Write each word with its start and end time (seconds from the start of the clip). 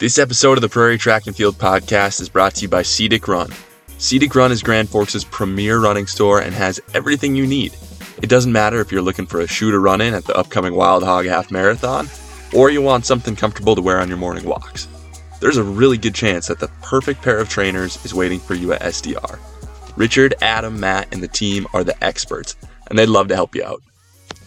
This 0.00 0.18
episode 0.18 0.56
of 0.56 0.62
the 0.62 0.68
Prairie 0.70 0.96
Track 0.96 1.26
and 1.26 1.36
Field 1.36 1.56
podcast 1.56 2.22
is 2.22 2.30
brought 2.30 2.54
to 2.54 2.62
you 2.62 2.68
by 2.68 2.82
Cedic 2.82 3.28
Run. 3.28 3.50
Cedic 3.98 4.34
Run 4.34 4.50
is 4.50 4.62
Grand 4.62 4.88
Forks' 4.88 5.24
premier 5.24 5.78
running 5.78 6.06
store 6.06 6.40
and 6.40 6.54
has 6.54 6.80
everything 6.94 7.36
you 7.36 7.46
need. 7.46 7.76
It 8.22 8.30
doesn't 8.30 8.50
matter 8.50 8.80
if 8.80 8.90
you're 8.90 9.02
looking 9.02 9.26
for 9.26 9.40
a 9.40 9.46
shoe 9.46 9.70
to 9.70 9.78
run 9.78 10.00
in 10.00 10.14
at 10.14 10.24
the 10.24 10.34
upcoming 10.34 10.74
Wild 10.74 11.04
Hog 11.04 11.26
Half 11.26 11.50
Marathon, 11.50 12.08
or 12.56 12.70
you 12.70 12.80
want 12.80 13.04
something 13.04 13.36
comfortable 13.36 13.74
to 13.74 13.82
wear 13.82 14.00
on 14.00 14.08
your 14.08 14.16
morning 14.16 14.46
walks. 14.46 14.88
There's 15.38 15.58
a 15.58 15.62
really 15.62 15.98
good 15.98 16.14
chance 16.14 16.46
that 16.46 16.60
the 16.60 16.68
perfect 16.80 17.20
pair 17.20 17.36
of 17.36 17.50
trainers 17.50 18.02
is 18.02 18.14
waiting 18.14 18.40
for 18.40 18.54
you 18.54 18.72
at 18.72 18.80
SDR. 18.80 19.38
Richard, 19.98 20.32
Adam, 20.40 20.80
Matt, 20.80 21.12
and 21.12 21.22
the 21.22 21.28
team 21.28 21.66
are 21.74 21.84
the 21.84 22.02
experts, 22.02 22.56
and 22.88 22.98
they'd 22.98 23.04
love 23.04 23.28
to 23.28 23.36
help 23.36 23.54
you 23.54 23.64
out. 23.64 23.82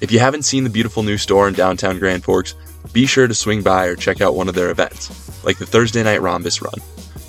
If 0.02 0.12
you 0.12 0.18
haven't 0.18 0.46
seen 0.46 0.64
the 0.64 0.72
beautiful 0.72 1.04
new 1.04 1.20
store 1.20 1.48
in 1.48 1.54
downtown 1.54 2.00
Grand 2.00 2.24
Forks, 2.24 2.56
be 2.92 3.06
sure 3.06 3.28
to 3.28 3.34
swing 3.34 3.62
by 3.62 3.86
or 3.86 3.96
check 3.96 4.22
out 4.22 4.36
one 4.36 4.50
of 4.50 4.56
their 4.56 4.70
events, 4.70 5.44
like 5.44 5.58
the 5.58 5.66
Thursday 5.66 6.04
night 6.04 6.22
Rhombus 6.22 6.62
Run. 6.62 6.74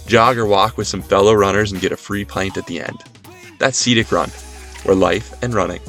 Jog 0.07 0.37
or 0.37 0.47
walk 0.47 0.77
with 0.77 0.87
some 0.87 1.03
fellow 1.03 1.33
runners 1.33 1.73
and 1.73 1.81
get 1.81 1.93
a 1.93 1.97
free 1.97 2.25
pint 2.25 2.57
at 2.57 2.67
the 2.67 2.81
end. 2.81 3.03
That's 3.59 3.81
Cedic 3.81 4.13
Run, 4.13 4.31
where 4.85 4.97
life 4.97 5.35
and 5.43 5.55
running 5.55 5.81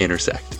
intersect. 0.00 0.58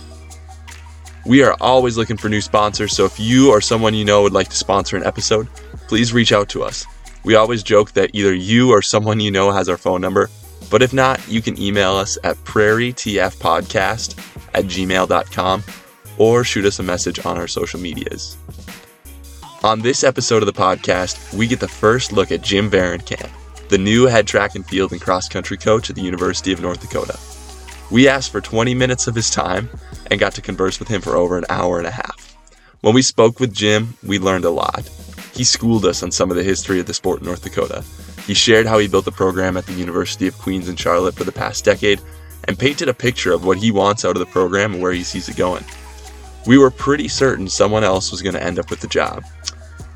We 1.25 1.43
are 1.43 1.55
always 1.59 1.97
looking 1.97 2.17
for 2.17 2.29
new 2.29 2.41
sponsors, 2.41 2.95
so 2.95 3.05
if 3.05 3.19
you 3.19 3.51
or 3.51 3.59
someone 3.59 3.93
you 3.93 4.05
know 4.05 4.23
would 4.23 4.33
like 4.33 4.47
to 4.47 4.55
sponsor 4.55 4.95
an 4.95 5.05
episode, 5.05 5.47
please 5.87 6.13
reach 6.13 6.31
out 6.31 6.49
to 6.49 6.63
us. 6.63 6.85
We 7.23 7.35
always 7.35 7.63
joke 7.63 7.91
that 7.91 8.11
either 8.13 8.33
you 8.33 8.71
or 8.71 8.81
someone 8.81 9.19
you 9.19 9.29
know 9.29 9.51
has 9.51 9.67
our 9.67 9.77
phone 9.77 9.99
number, 9.99 10.29
but 10.71 10.81
if 10.81 10.93
not, 10.93 11.25
you 11.27 11.41
can 11.41 11.61
email 11.61 11.91
us 11.91 12.17
at 12.23 12.37
prairietfpodcast 12.37 14.17
at 14.53 14.65
gmail.com 14.65 15.63
or 16.17 16.43
shoot 16.43 16.65
us 16.65 16.79
a 16.79 16.83
message 16.83 17.25
on 17.25 17.37
our 17.37 17.47
social 17.47 17.79
medias. 17.79 18.37
On 19.63 19.81
this 19.81 20.03
episode 20.03 20.43
of 20.43 20.45
the 20.45 20.53
podcast, 20.53 21.33
we 21.33 21.47
get 21.47 21.59
the 21.59 21.67
first 21.67 22.11
look 22.11 22.31
at 22.31 22.41
Jim 22.41 22.69
Vahrenkamp, 22.69 23.29
the 23.69 23.77
new 23.77 24.05
head 24.05 24.27
track 24.27 24.55
and 24.55 24.65
field 24.65 24.91
and 24.91 25.01
cross 25.01 25.27
country 25.27 25.57
coach 25.57 25.89
at 25.89 25.95
the 25.95 26.01
University 26.01 26.53
of 26.53 26.61
North 26.61 26.79
Dakota. 26.79 27.17
We 27.89 28.07
asked 28.07 28.31
for 28.31 28.41
20 28.41 28.73
minutes 28.75 29.07
of 29.07 29.15
his 29.15 29.29
time 29.29 29.69
and 30.11 30.19
got 30.19 30.33
to 30.35 30.41
converse 30.41 30.79
with 30.79 30.87
him 30.89 31.01
for 31.01 31.15
over 31.15 31.37
an 31.37 31.45
hour 31.49 31.77
and 31.77 31.87
a 31.87 31.91
half. 31.91 32.35
When 32.81 32.93
we 32.93 33.01
spoke 33.01 33.39
with 33.39 33.53
Jim, 33.53 33.97
we 34.05 34.19
learned 34.19 34.45
a 34.45 34.49
lot. 34.49 34.87
He 35.33 35.43
schooled 35.43 35.85
us 35.85 36.03
on 36.03 36.11
some 36.11 36.29
of 36.29 36.37
the 36.37 36.43
history 36.43 36.79
of 36.79 36.85
the 36.85 36.93
sport 36.93 37.19
in 37.19 37.25
North 37.25 37.43
Dakota. 37.43 37.83
He 38.25 38.33
shared 38.33 38.67
how 38.67 38.77
he 38.77 38.87
built 38.87 39.05
the 39.05 39.11
program 39.11 39.57
at 39.57 39.65
the 39.65 39.73
University 39.73 40.27
of 40.27 40.37
Queens 40.37 40.67
in 40.67 40.75
Charlotte 40.75 41.15
for 41.15 41.23
the 41.23 41.31
past 41.31 41.63
decade 41.65 42.01
and 42.47 42.59
painted 42.59 42.89
a 42.89 42.93
picture 42.93 43.33
of 43.33 43.45
what 43.45 43.57
he 43.57 43.71
wants 43.71 44.05
out 44.05 44.15
of 44.15 44.19
the 44.19 44.25
program 44.25 44.73
and 44.73 44.81
where 44.81 44.91
he 44.91 45.03
sees 45.03 45.29
it 45.29 45.35
going. 45.35 45.63
We 46.47 46.57
were 46.57 46.71
pretty 46.71 47.09
certain 47.09 47.49
someone 47.49 47.83
else 47.83 48.09
was 48.09 48.21
going 48.21 48.35
to 48.35 48.41
end 48.41 48.57
up 48.57 48.69
with 48.69 48.79
the 48.79 48.87
job. 48.87 49.25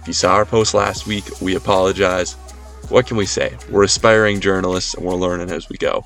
If 0.01 0.07
you 0.07 0.11
saw 0.11 0.33
our 0.33 0.45
post 0.45 0.73
last 0.73 1.07
week, 1.07 1.23
we 1.39 1.55
apologize. 1.55 2.33
What 2.89 3.07
can 3.07 3.15
we 3.15 3.25
say? 3.25 3.55
We're 3.69 3.83
aspiring 3.83 4.41
journalists 4.41 4.93
and 4.93 5.05
we're 5.05 5.15
learning 5.15 5.49
as 5.49 5.69
we 5.69 5.77
go. 5.77 6.05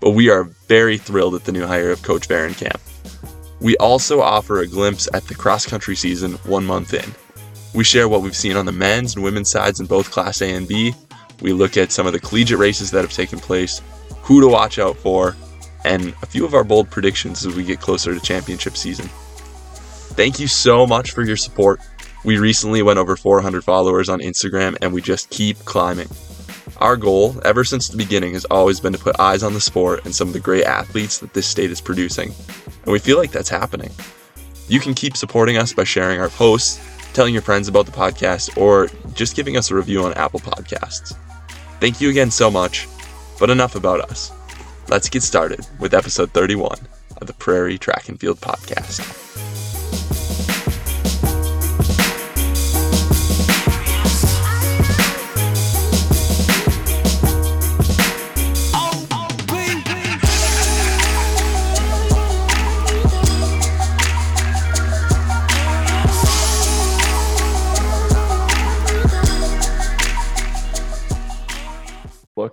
But 0.00 0.10
we 0.10 0.30
are 0.30 0.50
very 0.66 0.98
thrilled 0.98 1.36
at 1.36 1.44
the 1.44 1.52
new 1.52 1.64
hire 1.64 1.92
of 1.92 2.02
Coach 2.02 2.26
Vahrenkamp. 2.26 2.80
We 3.60 3.76
also 3.76 4.20
offer 4.20 4.58
a 4.58 4.66
glimpse 4.66 5.08
at 5.14 5.24
the 5.28 5.36
cross 5.36 5.64
country 5.64 5.94
season 5.94 6.32
one 6.44 6.66
month 6.66 6.92
in. 6.92 7.14
We 7.72 7.84
share 7.84 8.08
what 8.08 8.22
we've 8.22 8.34
seen 8.34 8.56
on 8.56 8.66
the 8.66 8.72
men's 8.72 9.14
and 9.14 9.22
women's 9.22 9.50
sides 9.50 9.78
in 9.78 9.86
both 9.86 10.10
Class 10.10 10.42
A 10.42 10.54
and 10.54 10.66
B. 10.66 10.92
We 11.40 11.52
look 11.52 11.76
at 11.76 11.92
some 11.92 12.06
of 12.06 12.12
the 12.12 12.20
collegiate 12.20 12.58
races 12.58 12.90
that 12.90 13.02
have 13.02 13.12
taken 13.12 13.38
place, 13.38 13.80
who 14.22 14.40
to 14.40 14.48
watch 14.48 14.80
out 14.80 14.96
for, 14.96 15.36
and 15.84 16.14
a 16.22 16.26
few 16.26 16.44
of 16.44 16.54
our 16.54 16.64
bold 16.64 16.90
predictions 16.90 17.46
as 17.46 17.54
we 17.54 17.62
get 17.62 17.80
closer 17.80 18.12
to 18.12 18.20
championship 18.20 18.76
season. 18.76 19.08
Thank 20.18 20.40
you 20.40 20.48
so 20.48 20.84
much 20.84 21.12
for 21.12 21.22
your 21.22 21.36
support. 21.36 21.80
We 22.24 22.38
recently 22.38 22.82
went 22.82 22.98
over 22.98 23.14
400 23.14 23.62
followers 23.62 24.08
on 24.08 24.18
Instagram 24.18 24.76
and 24.82 24.92
we 24.92 25.00
just 25.00 25.30
keep 25.30 25.56
climbing. 25.60 26.08
Our 26.78 26.96
goal, 26.96 27.40
ever 27.44 27.62
since 27.62 27.86
the 27.86 27.96
beginning, 27.96 28.32
has 28.32 28.44
always 28.46 28.80
been 28.80 28.92
to 28.92 28.98
put 28.98 29.20
eyes 29.20 29.44
on 29.44 29.54
the 29.54 29.60
sport 29.60 30.04
and 30.04 30.12
some 30.12 30.26
of 30.26 30.34
the 30.34 30.40
great 30.40 30.64
athletes 30.64 31.18
that 31.18 31.34
this 31.34 31.46
state 31.46 31.70
is 31.70 31.80
producing. 31.80 32.34
And 32.82 32.92
we 32.92 32.98
feel 32.98 33.16
like 33.16 33.30
that's 33.30 33.48
happening. 33.48 33.92
You 34.66 34.80
can 34.80 34.92
keep 34.92 35.16
supporting 35.16 35.56
us 35.56 35.72
by 35.72 35.84
sharing 35.84 36.20
our 36.20 36.30
posts, 36.30 36.80
telling 37.12 37.32
your 37.32 37.42
friends 37.44 37.68
about 37.68 37.86
the 37.86 37.92
podcast, 37.92 38.60
or 38.60 38.88
just 39.14 39.36
giving 39.36 39.56
us 39.56 39.70
a 39.70 39.76
review 39.76 40.02
on 40.02 40.14
Apple 40.14 40.40
Podcasts. 40.40 41.16
Thank 41.78 42.00
you 42.00 42.10
again 42.10 42.32
so 42.32 42.50
much, 42.50 42.88
but 43.38 43.50
enough 43.50 43.76
about 43.76 44.00
us. 44.10 44.32
Let's 44.88 45.08
get 45.08 45.22
started 45.22 45.64
with 45.78 45.94
episode 45.94 46.32
31 46.32 46.76
of 47.18 47.28
the 47.28 47.34
Prairie 47.34 47.78
Track 47.78 48.08
and 48.08 48.18
Field 48.18 48.40
Podcast. 48.40 49.47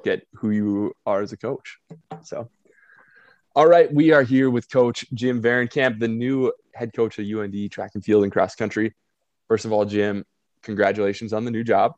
Look 0.05 0.19
at 0.19 0.27
who 0.35 0.51
you 0.51 0.95
are 1.05 1.21
as 1.21 1.31
a 1.31 1.37
coach. 1.37 1.79
So, 2.21 2.49
all 3.55 3.65
right, 3.65 3.91
we 3.91 4.11
are 4.11 4.21
here 4.21 4.51
with 4.51 4.69
Coach 4.69 5.05
Jim 5.15 5.41
Vahrenkamp, 5.41 5.99
the 5.99 6.07
new 6.07 6.53
head 6.75 6.93
coach 6.93 7.17
of 7.17 7.25
UND 7.25 7.71
track 7.71 7.91
and 7.95 8.05
field 8.05 8.23
and 8.23 8.31
cross 8.31 8.55
country. 8.55 8.93
First 9.47 9.65
of 9.65 9.71
all, 9.71 9.83
Jim, 9.83 10.23
congratulations 10.61 11.33
on 11.33 11.43
the 11.43 11.49
new 11.49 11.63
job. 11.63 11.93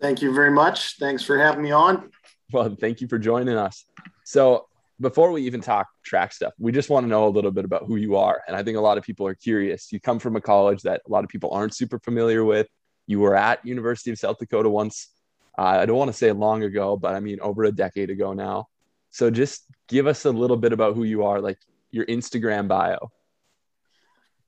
Thank 0.00 0.22
you 0.22 0.32
very 0.34 0.50
much. 0.50 0.96
Thanks 0.98 1.22
for 1.22 1.38
having 1.38 1.62
me 1.62 1.70
on. 1.70 2.10
Well, 2.50 2.74
thank 2.80 3.02
you 3.02 3.08
for 3.08 3.18
joining 3.18 3.56
us. 3.56 3.84
So, 4.24 4.68
before 5.00 5.32
we 5.32 5.42
even 5.42 5.60
talk 5.60 5.88
track 6.02 6.32
stuff, 6.32 6.54
we 6.58 6.72
just 6.72 6.88
want 6.88 7.04
to 7.04 7.08
know 7.08 7.26
a 7.26 7.28
little 7.28 7.50
bit 7.50 7.66
about 7.66 7.84
who 7.86 7.96
you 7.96 8.16
are. 8.16 8.40
And 8.46 8.56
I 8.56 8.62
think 8.62 8.78
a 8.78 8.80
lot 8.80 8.96
of 8.96 9.04
people 9.04 9.26
are 9.26 9.34
curious. 9.34 9.92
You 9.92 10.00
come 10.00 10.18
from 10.18 10.36
a 10.36 10.40
college 10.40 10.82
that 10.82 11.02
a 11.06 11.10
lot 11.10 11.24
of 11.24 11.30
people 11.30 11.50
aren't 11.50 11.74
super 11.74 11.98
familiar 11.98 12.42
with. 12.42 12.68
You 13.06 13.20
were 13.20 13.36
at 13.36 13.66
University 13.66 14.12
of 14.12 14.18
South 14.18 14.38
Dakota 14.38 14.70
once 14.70 15.08
uh, 15.58 15.62
I 15.62 15.86
don't 15.86 15.98
want 15.98 16.08
to 16.08 16.16
say 16.16 16.32
long 16.32 16.62
ago, 16.62 16.96
but 16.96 17.14
I 17.14 17.20
mean 17.20 17.40
over 17.40 17.64
a 17.64 17.72
decade 17.72 18.10
ago 18.10 18.32
now. 18.32 18.68
So 19.10 19.30
just 19.30 19.66
give 19.88 20.06
us 20.06 20.24
a 20.24 20.30
little 20.30 20.56
bit 20.56 20.72
about 20.72 20.94
who 20.94 21.04
you 21.04 21.24
are, 21.24 21.40
like 21.40 21.58
your 21.90 22.06
Instagram 22.06 22.68
bio. 22.68 23.10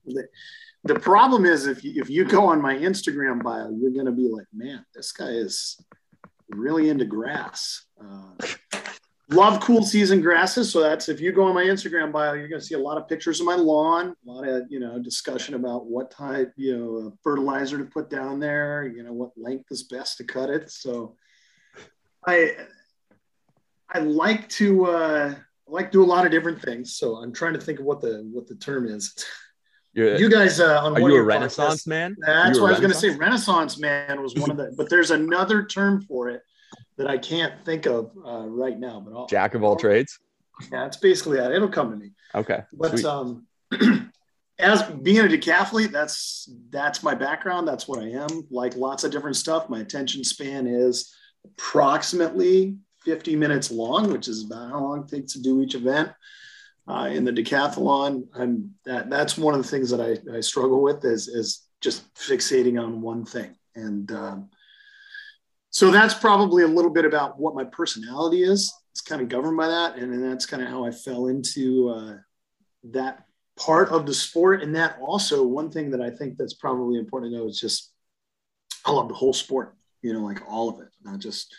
The, 0.06 0.26
the 0.84 0.98
problem 0.98 1.44
is 1.44 1.66
if 1.66 1.84
you, 1.84 2.00
if 2.00 2.08
you 2.08 2.24
go 2.24 2.46
on 2.46 2.60
my 2.60 2.74
Instagram 2.74 3.42
bio, 3.42 3.70
you're 3.70 3.90
going 3.90 4.06
to 4.06 4.12
be 4.12 4.28
like, 4.28 4.46
man, 4.54 4.84
this 4.94 5.12
guy 5.12 5.28
is 5.28 5.80
really 6.48 6.88
into 6.88 7.04
grass. 7.04 7.84
Uh, 8.00 8.46
love 9.30 9.60
cool 9.60 9.82
season 9.82 10.20
grasses. 10.20 10.70
So 10.70 10.80
that's 10.80 11.08
if 11.08 11.20
you 11.20 11.32
go 11.32 11.44
on 11.44 11.54
my 11.54 11.64
Instagram 11.64 12.12
bio, 12.12 12.34
you're 12.34 12.48
going 12.48 12.60
to 12.60 12.66
see 12.66 12.74
a 12.74 12.78
lot 12.78 12.98
of 12.98 13.08
pictures 13.08 13.40
of 13.40 13.46
my 13.46 13.54
lawn, 13.54 14.14
a 14.26 14.30
lot 14.30 14.46
of 14.46 14.64
you 14.68 14.80
know 14.80 14.98
discussion 14.98 15.54
about 15.54 15.86
what 15.86 16.10
type 16.10 16.52
you 16.56 16.76
know 16.76 17.18
fertilizer 17.22 17.78
to 17.78 17.84
put 17.84 18.10
down 18.10 18.40
there, 18.40 18.86
you 18.86 19.02
know 19.02 19.12
what 19.12 19.30
length 19.36 19.70
is 19.70 19.84
best 19.84 20.18
to 20.18 20.24
cut 20.24 20.50
it. 20.50 20.70
So 20.70 21.16
I 22.26 22.52
I 23.88 24.00
like 24.00 24.48
to 24.50 24.86
uh, 24.86 25.34
like 25.66 25.92
do 25.92 26.02
a 26.02 26.06
lot 26.06 26.26
of 26.26 26.32
different 26.32 26.60
things. 26.60 26.96
So 26.96 27.16
I'm 27.16 27.32
trying 27.32 27.54
to 27.54 27.60
think 27.60 27.80
of 27.80 27.86
what 27.86 28.00
the 28.00 28.28
what 28.32 28.46
the 28.46 28.56
term 28.56 28.86
is. 28.86 29.14
You're, 29.94 30.16
you 30.16 30.28
guys 30.28 30.58
uh, 30.58 30.82
on 30.82 30.96
are 30.96 31.08
you 31.08 31.16
a 31.16 31.22
Renaissance 31.22 31.84
podcasts, 31.84 31.86
man? 31.86 32.16
That's 32.18 32.58
what 32.58 32.66
I 32.66 32.70
was 32.70 32.80
going 32.80 32.92
to 32.92 32.98
say. 32.98 33.10
Renaissance 33.10 33.78
man 33.78 34.20
was 34.20 34.34
one 34.34 34.50
of 34.50 34.56
the, 34.56 34.74
but 34.76 34.90
there's 34.90 35.12
another 35.12 35.64
term 35.64 36.02
for 36.02 36.28
it 36.30 36.42
that 36.96 37.06
I 37.06 37.18
can't 37.18 37.54
think 37.64 37.86
of 37.86 38.10
uh, 38.24 38.46
right 38.46 38.78
now. 38.78 39.00
But 39.00 39.16
I'll, 39.16 39.26
jack 39.26 39.54
of 39.54 39.62
all 39.62 39.72
I'll, 39.72 39.76
trades. 39.76 40.18
Yeah, 40.70 40.86
it's 40.86 40.96
basically 40.96 41.38
that. 41.38 41.52
It'll 41.52 41.68
come 41.68 41.90
to 41.90 41.96
me. 41.96 42.12
Okay. 42.34 42.62
But 42.72 42.92
Sweet. 42.92 43.04
um, 43.04 43.46
as 44.58 44.82
being 44.82 45.20
a 45.20 45.28
decathlete, 45.28 45.90
that's 45.90 46.50
that's 46.70 47.02
my 47.02 47.14
background. 47.14 47.66
That's 47.66 47.88
what 47.88 48.00
I 48.00 48.08
am. 48.08 48.46
Like 48.50 48.76
lots 48.76 49.04
of 49.04 49.10
different 49.10 49.36
stuff. 49.36 49.68
My 49.68 49.80
attention 49.80 50.24
span 50.24 50.66
is 50.66 51.14
approximately 51.44 52.76
50 53.04 53.36
minutes 53.36 53.70
long, 53.70 54.10
which 54.12 54.28
is 54.28 54.44
about 54.44 54.70
how 54.70 54.80
long 54.80 55.02
it 55.02 55.08
takes 55.08 55.32
to 55.34 55.42
do 55.42 55.62
each 55.62 55.74
event. 55.74 56.10
Uh, 56.86 57.08
in 57.10 57.24
the 57.24 57.32
decathlon, 57.32 58.26
I'm 58.34 58.74
that 58.84 59.08
that's 59.08 59.38
one 59.38 59.54
of 59.54 59.62
the 59.62 59.68
things 59.68 59.90
that 59.90 60.00
I, 60.00 60.36
I 60.36 60.40
struggle 60.40 60.82
with 60.82 61.04
is 61.04 61.28
is 61.28 61.62
just 61.80 62.12
fixating 62.14 62.82
on 62.82 63.00
one 63.00 63.24
thing. 63.24 63.56
And 63.74 64.10
um, 64.12 64.50
so 65.74 65.90
that's 65.90 66.14
probably 66.14 66.62
a 66.62 66.68
little 66.68 66.90
bit 66.92 67.04
about 67.04 67.40
what 67.40 67.56
my 67.56 67.64
personality 67.64 68.44
is. 68.44 68.72
It's 68.92 69.00
kind 69.00 69.20
of 69.20 69.28
governed 69.28 69.56
by 69.56 69.66
that, 69.66 69.96
and 69.96 70.12
then 70.12 70.22
that's 70.22 70.46
kind 70.46 70.62
of 70.62 70.68
how 70.68 70.84
I 70.84 70.92
fell 70.92 71.26
into 71.26 71.88
uh, 71.88 72.14
that 72.92 73.24
part 73.56 73.88
of 73.88 74.06
the 74.06 74.14
sport. 74.14 74.62
And 74.62 74.76
that 74.76 74.98
also 75.00 75.42
one 75.44 75.72
thing 75.72 75.90
that 75.90 76.00
I 76.00 76.10
think 76.10 76.38
that's 76.38 76.54
probably 76.54 76.96
important 76.96 77.32
to 77.32 77.38
know 77.38 77.48
is 77.48 77.58
just 77.58 77.90
I 78.84 78.92
love 78.92 79.08
the 79.08 79.14
whole 79.14 79.32
sport. 79.32 79.74
You 80.00 80.12
know, 80.12 80.20
like 80.20 80.42
all 80.48 80.68
of 80.68 80.78
it, 80.78 80.90
not 81.02 81.18
just 81.18 81.52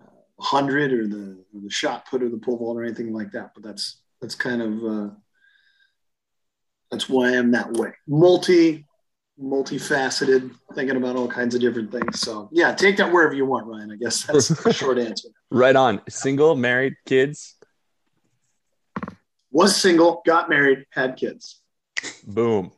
uh, 0.00 0.06
hundred 0.42 0.94
or 0.94 1.06
the 1.06 1.44
or 1.54 1.60
the 1.60 1.68
shot 1.68 2.08
put 2.08 2.22
or 2.22 2.30
the 2.30 2.38
pole 2.38 2.56
vault 2.56 2.78
or 2.78 2.82
anything 2.82 3.12
like 3.12 3.32
that. 3.32 3.50
But 3.52 3.62
that's 3.62 4.00
that's 4.22 4.34
kind 4.34 4.62
of 4.62 4.84
uh, 4.84 5.14
that's 6.90 7.10
why 7.10 7.36
I'm 7.36 7.50
that 7.50 7.74
way. 7.74 7.92
Multi 8.08 8.86
multifaceted, 9.40 10.50
thinking 10.74 10.96
about 10.96 11.16
all 11.16 11.28
kinds 11.28 11.54
of 11.54 11.60
different 11.60 11.90
things. 11.90 12.20
So 12.20 12.48
yeah, 12.52 12.74
take 12.74 12.96
that 12.98 13.12
wherever 13.12 13.34
you 13.34 13.46
want, 13.46 13.66
Ryan. 13.66 13.92
I 13.92 13.96
guess 13.96 14.24
that's 14.24 14.48
the 14.48 14.72
short 14.72 14.98
answer. 14.98 15.28
Right 15.50 15.74
on. 15.74 16.00
Single, 16.08 16.54
married, 16.56 16.94
kids. 17.06 17.56
Was 19.50 19.74
single, 19.74 20.22
got 20.26 20.48
married, 20.48 20.86
had 20.90 21.16
kids. 21.16 21.60
Boom. 22.26 22.70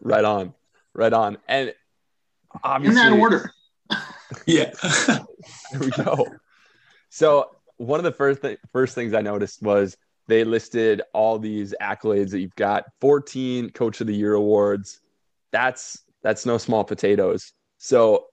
Right 0.00 0.24
on. 0.24 0.54
Right 0.92 1.12
on. 1.12 1.38
And 1.48 1.74
obviously 2.62 3.00
in 3.00 3.10
that 3.10 3.18
order. 3.18 3.52
yeah. 4.46 4.70
there 5.06 5.80
we 5.80 5.90
go. 5.90 6.26
So 7.08 7.56
one 7.76 7.98
of 7.98 8.04
the 8.04 8.12
first 8.12 8.42
th- 8.42 8.58
first 8.72 8.94
things 8.94 9.14
I 9.14 9.22
noticed 9.22 9.62
was 9.62 9.96
they 10.28 10.44
listed 10.44 11.02
all 11.12 11.38
these 11.38 11.74
accolades 11.80 12.30
that 12.30 12.40
you've 12.40 12.56
got 12.56 12.84
14 13.00 13.70
coach 13.70 14.00
of 14.00 14.06
the 14.06 14.14
year 14.14 14.34
awards 14.34 15.00
that's 15.52 16.02
that's 16.22 16.46
no 16.46 16.58
small 16.58 16.84
potatoes. 16.84 17.52
So 17.78 18.26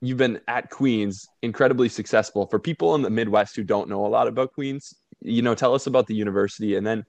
you've 0.00 0.18
been 0.18 0.40
at 0.48 0.70
queens 0.70 1.28
incredibly 1.42 1.88
successful. 1.88 2.46
For 2.46 2.58
people 2.58 2.94
in 2.94 3.02
the 3.02 3.10
midwest 3.10 3.56
who 3.56 3.64
don't 3.64 3.88
know 3.88 4.06
a 4.06 4.08
lot 4.08 4.28
about 4.28 4.52
queens 4.52 4.94
you 5.22 5.42
know 5.42 5.54
tell 5.54 5.74
us 5.74 5.86
about 5.86 6.06
the 6.06 6.14
university 6.14 6.76
and 6.76 6.86
then 6.86 7.04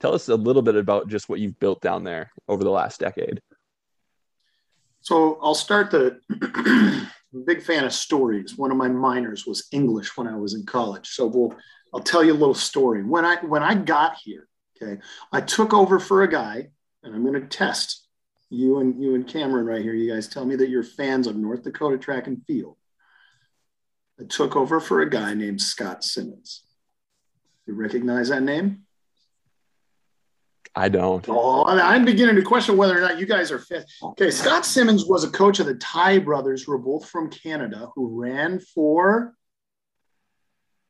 tell 0.00 0.14
us 0.14 0.28
a 0.28 0.34
little 0.34 0.62
bit 0.62 0.76
about 0.76 1.08
just 1.08 1.28
what 1.28 1.40
you've 1.40 1.58
built 1.58 1.80
down 1.80 2.04
there 2.04 2.32
over 2.48 2.64
the 2.64 2.70
last 2.70 3.00
decade. 3.00 3.40
So 5.00 5.38
i'll 5.42 5.54
start 5.54 5.90
the 5.90 6.20
big 7.46 7.62
fan 7.62 7.84
of 7.84 7.92
stories. 7.92 8.56
One 8.56 8.70
of 8.70 8.76
my 8.76 8.88
minors 8.88 9.46
was 9.46 9.68
english 9.72 10.16
when 10.16 10.26
i 10.26 10.36
was 10.36 10.54
in 10.54 10.66
college. 10.66 11.08
So 11.08 11.26
we'll 11.26 11.56
I'll 11.94 12.00
tell 12.00 12.24
you 12.24 12.32
a 12.32 12.34
little 12.34 12.54
story. 12.54 13.04
When 13.04 13.24
I 13.24 13.36
when 13.44 13.62
I 13.62 13.74
got 13.74 14.16
here, 14.22 14.48
okay, 14.76 15.00
I 15.30 15.40
took 15.40 15.72
over 15.74 15.98
for 15.98 16.22
a 16.22 16.28
guy, 16.28 16.70
and 17.02 17.14
I'm 17.14 17.22
going 17.22 17.40
to 17.40 17.46
test 17.46 18.01
you 18.52 18.80
and 18.80 19.02
you 19.02 19.14
and 19.14 19.26
Cameron 19.26 19.66
right 19.66 19.82
here. 19.82 19.94
You 19.94 20.12
guys 20.12 20.28
tell 20.28 20.44
me 20.44 20.56
that 20.56 20.68
you're 20.68 20.82
fans 20.82 21.26
of 21.26 21.36
North 21.36 21.62
Dakota 21.62 21.96
track 21.96 22.26
and 22.26 22.44
field. 22.46 22.76
I 24.20 24.24
took 24.24 24.56
over 24.56 24.78
for 24.78 25.00
a 25.00 25.08
guy 25.08 25.34
named 25.34 25.60
Scott 25.60 26.04
Simmons. 26.04 26.62
You 27.66 27.74
recognize 27.74 28.28
that 28.28 28.42
name? 28.42 28.82
I 30.74 30.88
don't. 30.88 31.24
Oh, 31.28 31.64
I'm 31.66 32.04
beginning 32.04 32.36
to 32.36 32.42
question 32.42 32.76
whether 32.76 32.96
or 32.96 33.00
not 33.00 33.18
you 33.18 33.26
guys 33.26 33.50
are 33.50 33.58
fit. 33.58 33.90
Okay, 34.02 34.30
Scott 34.30 34.64
Simmons 34.64 35.04
was 35.04 35.24
a 35.24 35.30
coach 35.30 35.58
of 35.58 35.66
the 35.66 35.74
Ty 35.74 36.20
brothers, 36.20 36.62
who 36.62 36.72
are 36.72 36.78
both 36.78 37.08
from 37.08 37.30
Canada, 37.30 37.90
who 37.94 38.20
ran 38.22 38.58
for. 38.58 39.34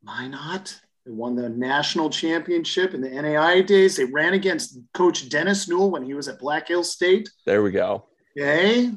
Why 0.02 0.28
not? 0.28 0.80
They 1.04 1.12
won 1.12 1.34
the 1.34 1.48
national 1.48 2.10
championship 2.10 2.94
in 2.94 3.00
the 3.00 3.10
NAI 3.10 3.62
days. 3.62 3.96
They 3.96 4.04
ran 4.04 4.34
against 4.34 4.78
Coach 4.94 5.28
Dennis 5.28 5.68
Newell 5.68 5.90
when 5.90 6.04
he 6.04 6.14
was 6.14 6.28
at 6.28 6.38
Black 6.38 6.68
Hill 6.68 6.84
State. 6.84 7.28
There 7.44 7.62
we 7.62 7.72
go. 7.72 8.06
Okay. 8.38 8.92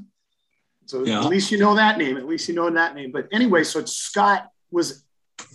So 0.85 1.03
yeah. 1.03 1.21
at 1.21 1.25
least 1.25 1.51
you 1.51 1.57
know 1.57 1.75
that 1.75 1.97
name. 1.97 2.17
At 2.17 2.27
least 2.27 2.47
you 2.47 2.53
know 2.53 2.69
that 2.69 2.93
name. 2.93 3.11
But 3.11 3.27
anyway, 3.31 3.63
so 3.63 3.83
Scott 3.85 4.51
was 4.69 5.03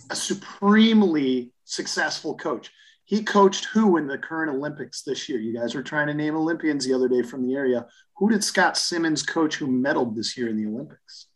a 0.09 0.15
supremely 0.15 1.51
successful 1.63 2.35
coach. 2.35 2.69
He 3.05 3.23
coached 3.23 3.65
who 3.65 3.97
in 3.97 4.07
the 4.07 4.17
current 4.17 4.53
Olympics 4.53 5.03
this 5.03 5.29
year? 5.29 5.39
You 5.39 5.53
guys 5.53 5.73
were 5.73 5.83
trying 5.83 6.07
to 6.07 6.13
name 6.13 6.35
Olympians 6.35 6.85
the 6.85 6.93
other 6.93 7.07
day 7.07 7.23
from 7.23 7.45
the 7.45 7.55
area. 7.55 7.85
Who 8.17 8.29
did 8.29 8.43
Scott 8.43 8.77
Simmons 8.77 9.23
coach 9.23 9.55
who 9.55 9.67
medaled 9.67 10.15
this 10.15 10.37
year 10.37 10.49
in 10.49 10.57
the 10.57 10.69
Olympics? 10.69 11.27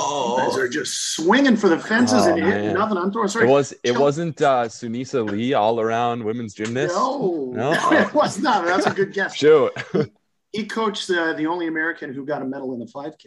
Oh, 0.00 0.38
you 0.38 0.48
guys 0.48 0.58
are 0.58 0.68
just 0.68 1.14
swinging 1.14 1.56
for 1.56 1.68
the 1.68 1.78
fences 1.78 2.24
oh, 2.24 2.32
and 2.32 2.42
hitting 2.42 2.72
nothing. 2.72 2.96
I'm 2.96 3.10
throwing. 3.12 3.28
Sorry. 3.28 3.46
It 3.46 3.50
was. 3.50 3.74
It 3.82 3.98
wasn't 3.98 4.40
uh, 4.40 4.66
Sunisa 4.66 5.28
Lee, 5.28 5.54
all 5.54 5.80
around 5.80 6.22
women's 6.22 6.54
gymnast. 6.54 6.94
No, 6.94 7.50
no, 7.52 7.72
it 7.92 8.14
was 8.14 8.38
not. 8.38 8.64
That's 8.64 8.86
a 8.86 8.90
good 8.90 9.12
guess. 9.12 9.34
Shoot. 9.34 9.72
he, 10.52 10.66
coached 10.66 11.10
uh, 11.10 11.32
the 11.32 11.46
only 11.46 11.66
American 11.66 12.14
who 12.14 12.24
got 12.24 12.42
a 12.42 12.44
medal 12.44 12.72
in 12.74 12.78
the 12.78 12.86
5K. 12.86 13.26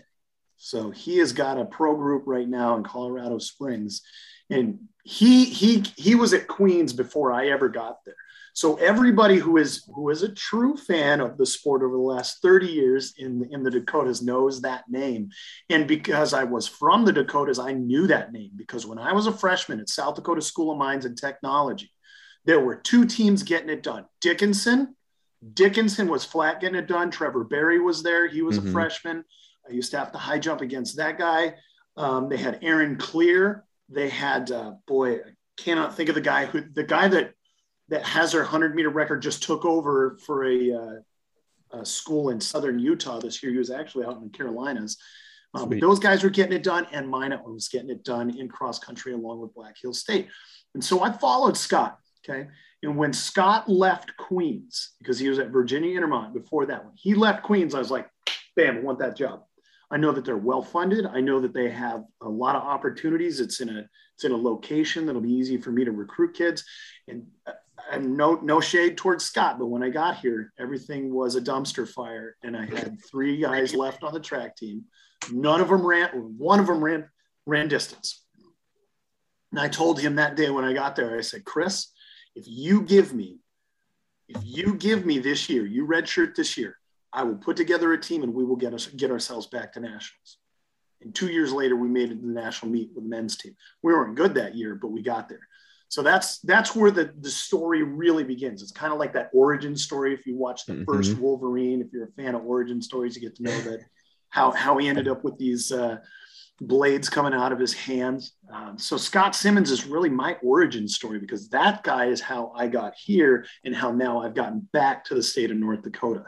So 0.55 0.91
he 0.91 1.17
has 1.17 1.33
got 1.33 1.57
a 1.57 1.65
pro 1.65 1.95
group 1.95 2.23
right 2.25 2.47
now 2.47 2.77
in 2.77 2.83
Colorado 2.83 3.37
Springs, 3.39 4.01
and 4.49 4.79
he 5.03 5.45
he 5.45 5.83
he 5.97 6.15
was 6.15 6.33
at 6.33 6.47
Queens 6.47 6.93
before 6.93 7.33
I 7.33 7.49
ever 7.49 7.67
got 7.67 8.05
there. 8.05 8.15
So 8.53 8.75
everybody 8.75 9.37
who 9.37 9.57
is 9.57 9.89
who 9.93 10.09
is 10.09 10.23
a 10.23 10.33
true 10.33 10.75
fan 10.75 11.21
of 11.21 11.37
the 11.37 11.45
sport 11.45 11.83
over 11.83 11.93
the 11.93 12.01
last 12.01 12.41
30 12.41 12.67
years 12.67 13.13
in, 13.17 13.47
in 13.51 13.63
the 13.63 13.71
Dakotas 13.71 14.21
knows 14.21 14.61
that 14.61 14.83
name. 14.89 15.29
And 15.69 15.87
because 15.87 16.33
I 16.33 16.43
was 16.43 16.67
from 16.67 17.05
the 17.05 17.13
Dakotas, 17.13 17.59
I 17.59 17.73
knew 17.73 18.07
that 18.07 18.31
name 18.31 18.51
because 18.55 18.85
when 18.85 18.99
I 18.99 19.13
was 19.13 19.27
a 19.27 19.31
freshman 19.31 19.79
at 19.79 19.89
South 19.89 20.15
Dakota 20.15 20.41
School 20.41 20.71
of 20.71 20.77
Mines 20.77 21.05
and 21.05 21.17
Technology, 21.17 21.91
there 22.45 22.59
were 22.59 22.75
two 22.75 23.05
teams 23.05 23.43
getting 23.43 23.69
it 23.69 23.83
done. 23.83 24.05
Dickinson, 24.19 24.95
Dickinson 25.53 26.07
was 26.07 26.25
flat 26.25 26.59
getting 26.59 26.77
it 26.77 26.87
done. 26.87 27.11
Trevor 27.11 27.43
Barry 27.43 27.79
was 27.79 28.03
there. 28.03 28.27
He 28.27 28.41
was 28.41 28.59
mm-hmm. 28.59 28.69
a 28.69 28.71
freshman. 28.71 29.23
I 29.67 29.73
used 29.73 29.91
to 29.91 29.99
have 29.99 30.11
to 30.11 30.17
high 30.17 30.39
jump 30.39 30.61
against 30.61 30.97
that 30.97 31.17
guy. 31.17 31.55
Um, 31.97 32.29
they 32.29 32.37
had 32.37 32.59
Aaron 32.61 32.97
Clear. 32.97 33.65
They 33.89 34.09
had 34.09 34.51
uh, 34.51 34.73
boy, 34.87 35.15
I 35.15 35.31
cannot 35.57 35.95
think 35.95 36.09
of 36.09 36.15
the 36.15 36.21
guy 36.21 36.45
who 36.45 36.61
the 36.61 36.83
guy 36.83 37.07
that 37.09 37.33
that 37.91 38.03
has 38.03 38.31
her 38.31 38.39
100 38.39 38.73
meter 38.73 38.89
record 38.89 39.21
just 39.21 39.43
took 39.43 39.65
over 39.65 40.17
for 40.25 40.45
a, 40.45 40.73
uh, 40.73 41.79
a, 41.79 41.85
school 41.85 42.29
in 42.29 42.41
southern 42.41 42.79
Utah 42.79 43.19
this 43.19 43.43
year. 43.43 43.51
He 43.51 43.57
was 43.57 43.69
actually 43.69 44.05
out 44.05 44.17
in 44.17 44.23
the 44.23 44.29
Carolinas. 44.29 44.97
Um, 45.53 45.77
those 45.79 45.99
guys 45.99 46.23
were 46.23 46.29
getting 46.29 46.53
it 46.53 46.63
done, 46.63 46.87
and 46.93 47.09
Minot 47.09 47.43
was 47.45 47.67
getting 47.67 47.89
it 47.89 48.05
done 48.05 48.37
in 48.37 48.47
cross 48.47 48.79
country 48.79 49.11
along 49.11 49.41
with 49.41 49.53
Black 49.53 49.75
Hills 49.79 49.99
State. 49.99 50.29
And 50.73 50.83
so 50.83 51.03
I 51.03 51.11
followed 51.11 51.57
Scott. 51.57 51.97
Okay. 52.23 52.47
And 52.83 52.95
when 52.95 53.11
Scott 53.11 53.69
left 53.69 54.15
Queens, 54.15 54.91
because 54.99 55.19
he 55.19 55.27
was 55.27 55.39
at 55.39 55.49
Virginia 55.49 55.99
Intermont 55.99 56.33
before 56.33 56.65
that 56.67 56.85
one, 56.85 56.93
he 56.95 57.13
left 57.13 57.43
Queens. 57.43 57.75
I 57.75 57.79
was 57.79 57.91
like, 57.91 58.09
bam, 58.55 58.77
I 58.77 58.79
want 58.79 58.99
that 58.99 59.17
job. 59.17 59.43
I 59.91 59.97
know 59.97 60.13
that 60.13 60.23
they're 60.23 60.37
well 60.37 60.61
funded. 60.61 61.05
I 61.05 61.19
know 61.19 61.41
that 61.41 61.53
they 61.53 61.69
have 61.69 62.05
a 62.21 62.29
lot 62.29 62.55
of 62.55 62.63
opportunities. 62.63 63.41
It's 63.41 63.59
in 63.59 63.69
a 63.69 63.85
it's 64.15 64.23
in 64.23 64.31
a 64.31 64.37
location 64.37 65.05
that'll 65.05 65.21
be 65.21 65.33
easy 65.33 65.57
for 65.57 65.71
me 65.71 65.83
to 65.83 65.91
recruit 65.91 66.35
kids. 66.35 66.63
And 67.07 67.27
uh, 67.45 67.51
and 67.91 68.15
no 68.15 68.35
no 68.35 68.59
shade 68.59 68.97
towards 68.97 69.25
Scott, 69.25 69.59
but 69.59 69.67
when 69.67 69.83
I 69.83 69.89
got 69.89 70.17
here, 70.17 70.53
everything 70.59 71.13
was 71.13 71.35
a 71.35 71.41
dumpster 71.41 71.87
fire, 71.87 72.35
and 72.43 72.55
I 72.55 72.65
had 72.65 72.97
three 73.09 73.37
guys 73.37 73.75
left 73.75 74.03
on 74.03 74.13
the 74.13 74.19
track 74.19 74.55
team. 74.55 74.85
None 75.31 75.61
of 75.61 75.69
them 75.69 75.85
ran. 75.85 76.09
One 76.37 76.59
of 76.59 76.67
them 76.67 76.83
ran 76.83 77.09
ran 77.45 77.67
distance. 77.67 78.23
And 79.51 79.59
I 79.59 79.67
told 79.67 79.99
him 79.99 80.15
that 80.15 80.35
day 80.35 80.49
when 80.49 80.63
I 80.63 80.73
got 80.73 80.95
there, 80.95 81.17
I 81.17 81.21
said, 81.21 81.43
Chris, 81.43 81.91
if 82.35 82.45
you 82.47 82.83
give 82.83 83.13
me, 83.13 83.39
if 84.29 84.41
you 84.45 84.75
give 84.75 85.05
me 85.05 85.19
this 85.19 85.49
year, 85.49 85.65
you 85.65 85.85
redshirt 85.85 86.35
this 86.35 86.57
year, 86.57 86.77
I 87.11 87.23
will 87.23 87.35
put 87.35 87.57
together 87.57 87.91
a 87.91 87.99
team 87.99 88.23
and 88.23 88.33
we 88.33 88.45
will 88.45 88.55
get 88.55 88.73
us 88.73 88.87
get 88.87 89.11
ourselves 89.11 89.47
back 89.47 89.73
to 89.73 89.81
nationals. 89.81 90.37
And 91.01 91.13
two 91.13 91.27
years 91.27 91.51
later, 91.51 91.75
we 91.75 91.89
made 91.89 92.11
it 92.11 92.21
to 92.21 92.27
the 92.27 92.33
national 92.33 92.71
meet 92.71 92.91
with 92.93 93.03
the 93.03 93.09
men's 93.09 93.35
team. 93.35 93.55
We 93.81 93.91
weren't 93.91 94.15
good 94.15 94.35
that 94.35 94.55
year, 94.55 94.75
but 94.75 94.91
we 94.91 95.01
got 95.01 95.27
there. 95.27 95.47
So 95.91 96.01
that's 96.01 96.39
that's 96.39 96.73
where 96.73 96.89
the, 96.89 97.11
the 97.19 97.29
story 97.29 97.83
really 97.83 98.23
begins. 98.23 98.63
It's 98.63 98.71
kind 98.71 98.93
of 98.93 98.99
like 98.99 99.11
that 99.11 99.29
origin 99.33 99.75
story. 99.75 100.13
If 100.13 100.25
you 100.25 100.37
watch 100.37 100.65
the 100.65 100.71
mm-hmm. 100.71 100.85
first 100.85 101.17
Wolverine, 101.17 101.81
if 101.81 101.91
you're 101.91 102.05
a 102.05 102.11
fan 102.13 102.33
of 102.33 102.45
origin 102.45 102.81
stories, 102.81 103.13
you 103.13 103.21
get 103.21 103.35
to 103.35 103.43
know 103.43 103.61
that 103.63 103.81
how 104.29 104.51
how 104.51 104.77
he 104.77 104.87
ended 104.87 105.09
up 105.09 105.25
with 105.25 105.37
these 105.37 105.69
uh, 105.69 105.97
blades 106.61 107.09
coming 107.09 107.33
out 107.33 107.51
of 107.51 107.59
his 107.59 107.73
hands. 107.73 108.37
Um, 108.53 108.77
so 108.77 108.95
Scott 108.95 109.35
Simmons 109.35 109.69
is 109.69 109.85
really 109.85 110.07
my 110.07 110.37
origin 110.41 110.87
story 110.87 111.19
because 111.19 111.49
that 111.49 111.83
guy 111.83 112.05
is 112.05 112.21
how 112.21 112.53
I 112.55 112.67
got 112.67 112.95
here 112.95 113.45
and 113.65 113.75
how 113.75 113.91
now 113.91 114.21
I've 114.21 114.33
gotten 114.33 114.65
back 114.71 115.03
to 115.05 115.13
the 115.13 115.21
state 115.21 115.51
of 115.51 115.57
North 115.57 115.81
Dakota, 115.81 116.23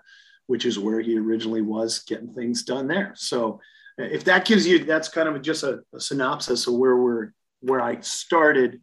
which 0.48 0.66
is 0.66 0.78
where 0.78 1.00
he 1.00 1.18
originally 1.18 1.62
was 1.62 2.00
getting 2.00 2.34
things 2.34 2.64
done 2.64 2.86
there. 2.86 3.14
So 3.16 3.62
if 3.98 4.26
that 4.26 4.44
gives 4.44 4.68
you 4.68 4.84
that's 4.84 5.08
kind 5.08 5.30
of 5.30 5.42
just 5.42 5.64
a, 5.64 5.80
a 5.96 6.02
synopsis 6.02 6.68
of 6.68 6.74
where 6.74 6.98
we're 6.98 7.32
where 7.62 7.80
I 7.80 8.02
started 8.02 8.82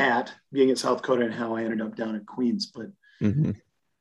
at 0.00 0.32
being 0.52 0.70
at 0.70 0.78
South 0.78 0.98
Dakota 0.98 1.24
and 1.24 1.34
how 1.34 1.54
I 1.54 1.62
ended 1.62 1.80
up 1.80 1.94
down 1.94 2.16
at 2.16 2.26
Queens. 2.26 2.66
But 2.66 2.86
mm-hmm. 3.22 3.52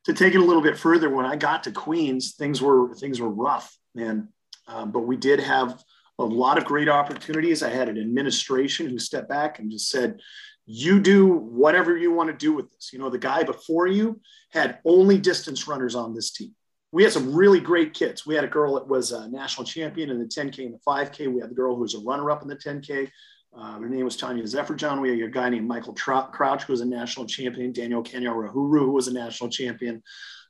to 0.06 0.14
take 0.14 0.34
it 0.34 0.40
a 0.40 0.44
little 0.44 0.62
bit 0.62 0.78
further, 0.78 1.10
when 1.10 1.26
I 1.26 1.36
got 1.36 1.64
to 1.66 1.72
Queens, 1.72 2.36
things 2.36 2.62
were 2.62 2.96
things 2.96 3.20
were 3.20 3.30
rough, 3.30 3.78
man. 3.94 4.30
Um, 4.68 4.92
but 4.92 5.02
we 5.02 5.18
did 5.18 5.40
have 5.40 5.84
a 6.18 6.24
lot 6.24 6.58
of 6.58 6.66
great 6.66 6.90
opportunities. 6.90 7.64
I 7.64 7.70
had 7.70 7.90
an 7.90 7.98
administration 7.98 8.90
who 8.90 9.00
stepped 9.00 9.30
back 9.30 9.60
and 9.60 9.72
just 9.72 9.90
said, 9.90 10.20
"You 10.66 11.00
do 11.00 11.28
whatever 11.28 11.98
you 11.98 12.12
want 12.12 12.30
to 12.30 12.36
do 12.36 12.54
with 12.54 12.72
this." 12.72 12.92
You 12.94 13.00
know, 13.00 13.10
the 13.10 13.18
guy 13.18 13.44
before 13.44 13.88
you 13.88 14.22
had 14.52 14.80
only 14.86 15.18
distance 15.18 15.68
runners 15.68 15.96
on 15.96 16.14
this 16.14 16.32
team. 16.32 16.56
We 16.92 17.04
had 17.04 17.14
some 17.14 17.36
really 17.36 17.60
great 17.60 17.94
kids. 17.94 18.26
We 18.26 18.34
had 18.34 18.44
a 18.44 18.48
girl 18.48 18.74
that 18.76 18.88
was 18.88 19.12
a 19.12 19.30
national 19.30 19.66
champion 19.66 20.10
in 20.10 20.18
the 20.18 20.26
10K 20.26 20.66
and 20.66 20.74
the 20.74 20.80
5K. 20.80 21.32
We 21.32 21.40
had 21.40 21.52
the 21.52 21.56
girl 21.56 21.76
who 21.76 21.82
was 21.82 21.94
a 21.94 22.00
runner 22.00 22.32
up 22.32 22.42
in 22.42 22.48
the 22.48 22.56
10K. 22.56 23.12
Um, 23.54 23.82
her 23.82 23.90
name 23.90 24.06
was 24.06 24.16
Tanya 24.16 24.44
Zeferjahn. 24.44 25.02
We 25.02 25.20
had 25.20 25.30
a 25.30 25.32
guy 25.32 25.50
named 25.50 25.68
Michael 25.68 25.94
Crouch, 25.94 26.64
who 26.64 26.74
was 26.74 26.82
a 26.82 26.86
national 26.86 27.26
champion, 27.26 27.72
Daniel 27.72 28.04
Kanyarahuru, 28.04 28.54
who 28.54 28.92
was 28.92 29.08
a 29.08 29.14
national 29.14 29.50
champion. 29.50 30.04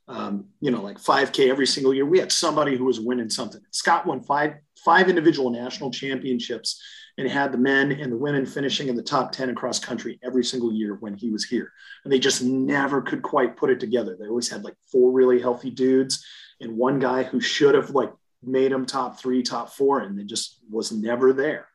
Um, 0.06 0.46
you 0.60 0.70
know, 0.70 0.82
like 0.82 0.98
5K 0.98 1.48
every 1.48 1.66
single 1.66 1.94
year. 1.94 2.04
We 2.04 2.18
had 2.18 2.32
somebody 2.32 2.76
who 2.76 2.84
was 2.84 2.98
winning 2.98 3.30
something. 3.30 3.60
Scott 3.70 4.06
won 4.06 4.22
five 4.22 4.54
five 4.84 5.08
individual 5.08 5.50
national 5.50 5.90
championships 5.90 6.82
and 7.18 7.28
had 7.28 7.52
the 7.52 7.58
men 7.58 7.92
and 7.92 8.10
the 8.10 8.16
women 8.16 8.46
finishing 8.46 8.88
in 8.88 8.96
the 8.96 9.02
top 9.02 9.30
10 9.30 9.50
across 9.50 9.78
country 9.78 10.18
every 10.24 10.42
single 10.42 10.72
year 10.72 10.96
when 11.00 11.14
he 11.14 11.30
was 11.30 11.44
here. 11.44 11.72
And 12.04 12.12
they 12.12 12.18
just 12.18 12.42
never 12.42 13.02
could 13.02 13.22
quite 13.22 13.56
put 13.56 13.70
it 13.70 13.78
together. 13.78 14.16
They 14.18 14.26
always 14.26 14.48
had 14.48 14.64
like 14.64 14.76
four 14.90 15.12
really 15.12 15.40
healthy 15.40 15.70
dudes 15.70 16.24
and 16.60 16.76
one 16.76 16.98
guy 16.98 17.22
who 17.22 17.40
should 17.40 17.74
have 17.74 17.90
like 17.90 18.12
made 18.42 18.72
them 18.72 18.86
top 18.86 19.18
three, 19.18 19.42
top 19.42 19.70
four, 19.70 20.00
and 20.00 20.18
it 20.18 20.26
just 20.26 20.60
was 20.70 20.92
never 20.92 21.32
there. 21.32 21.66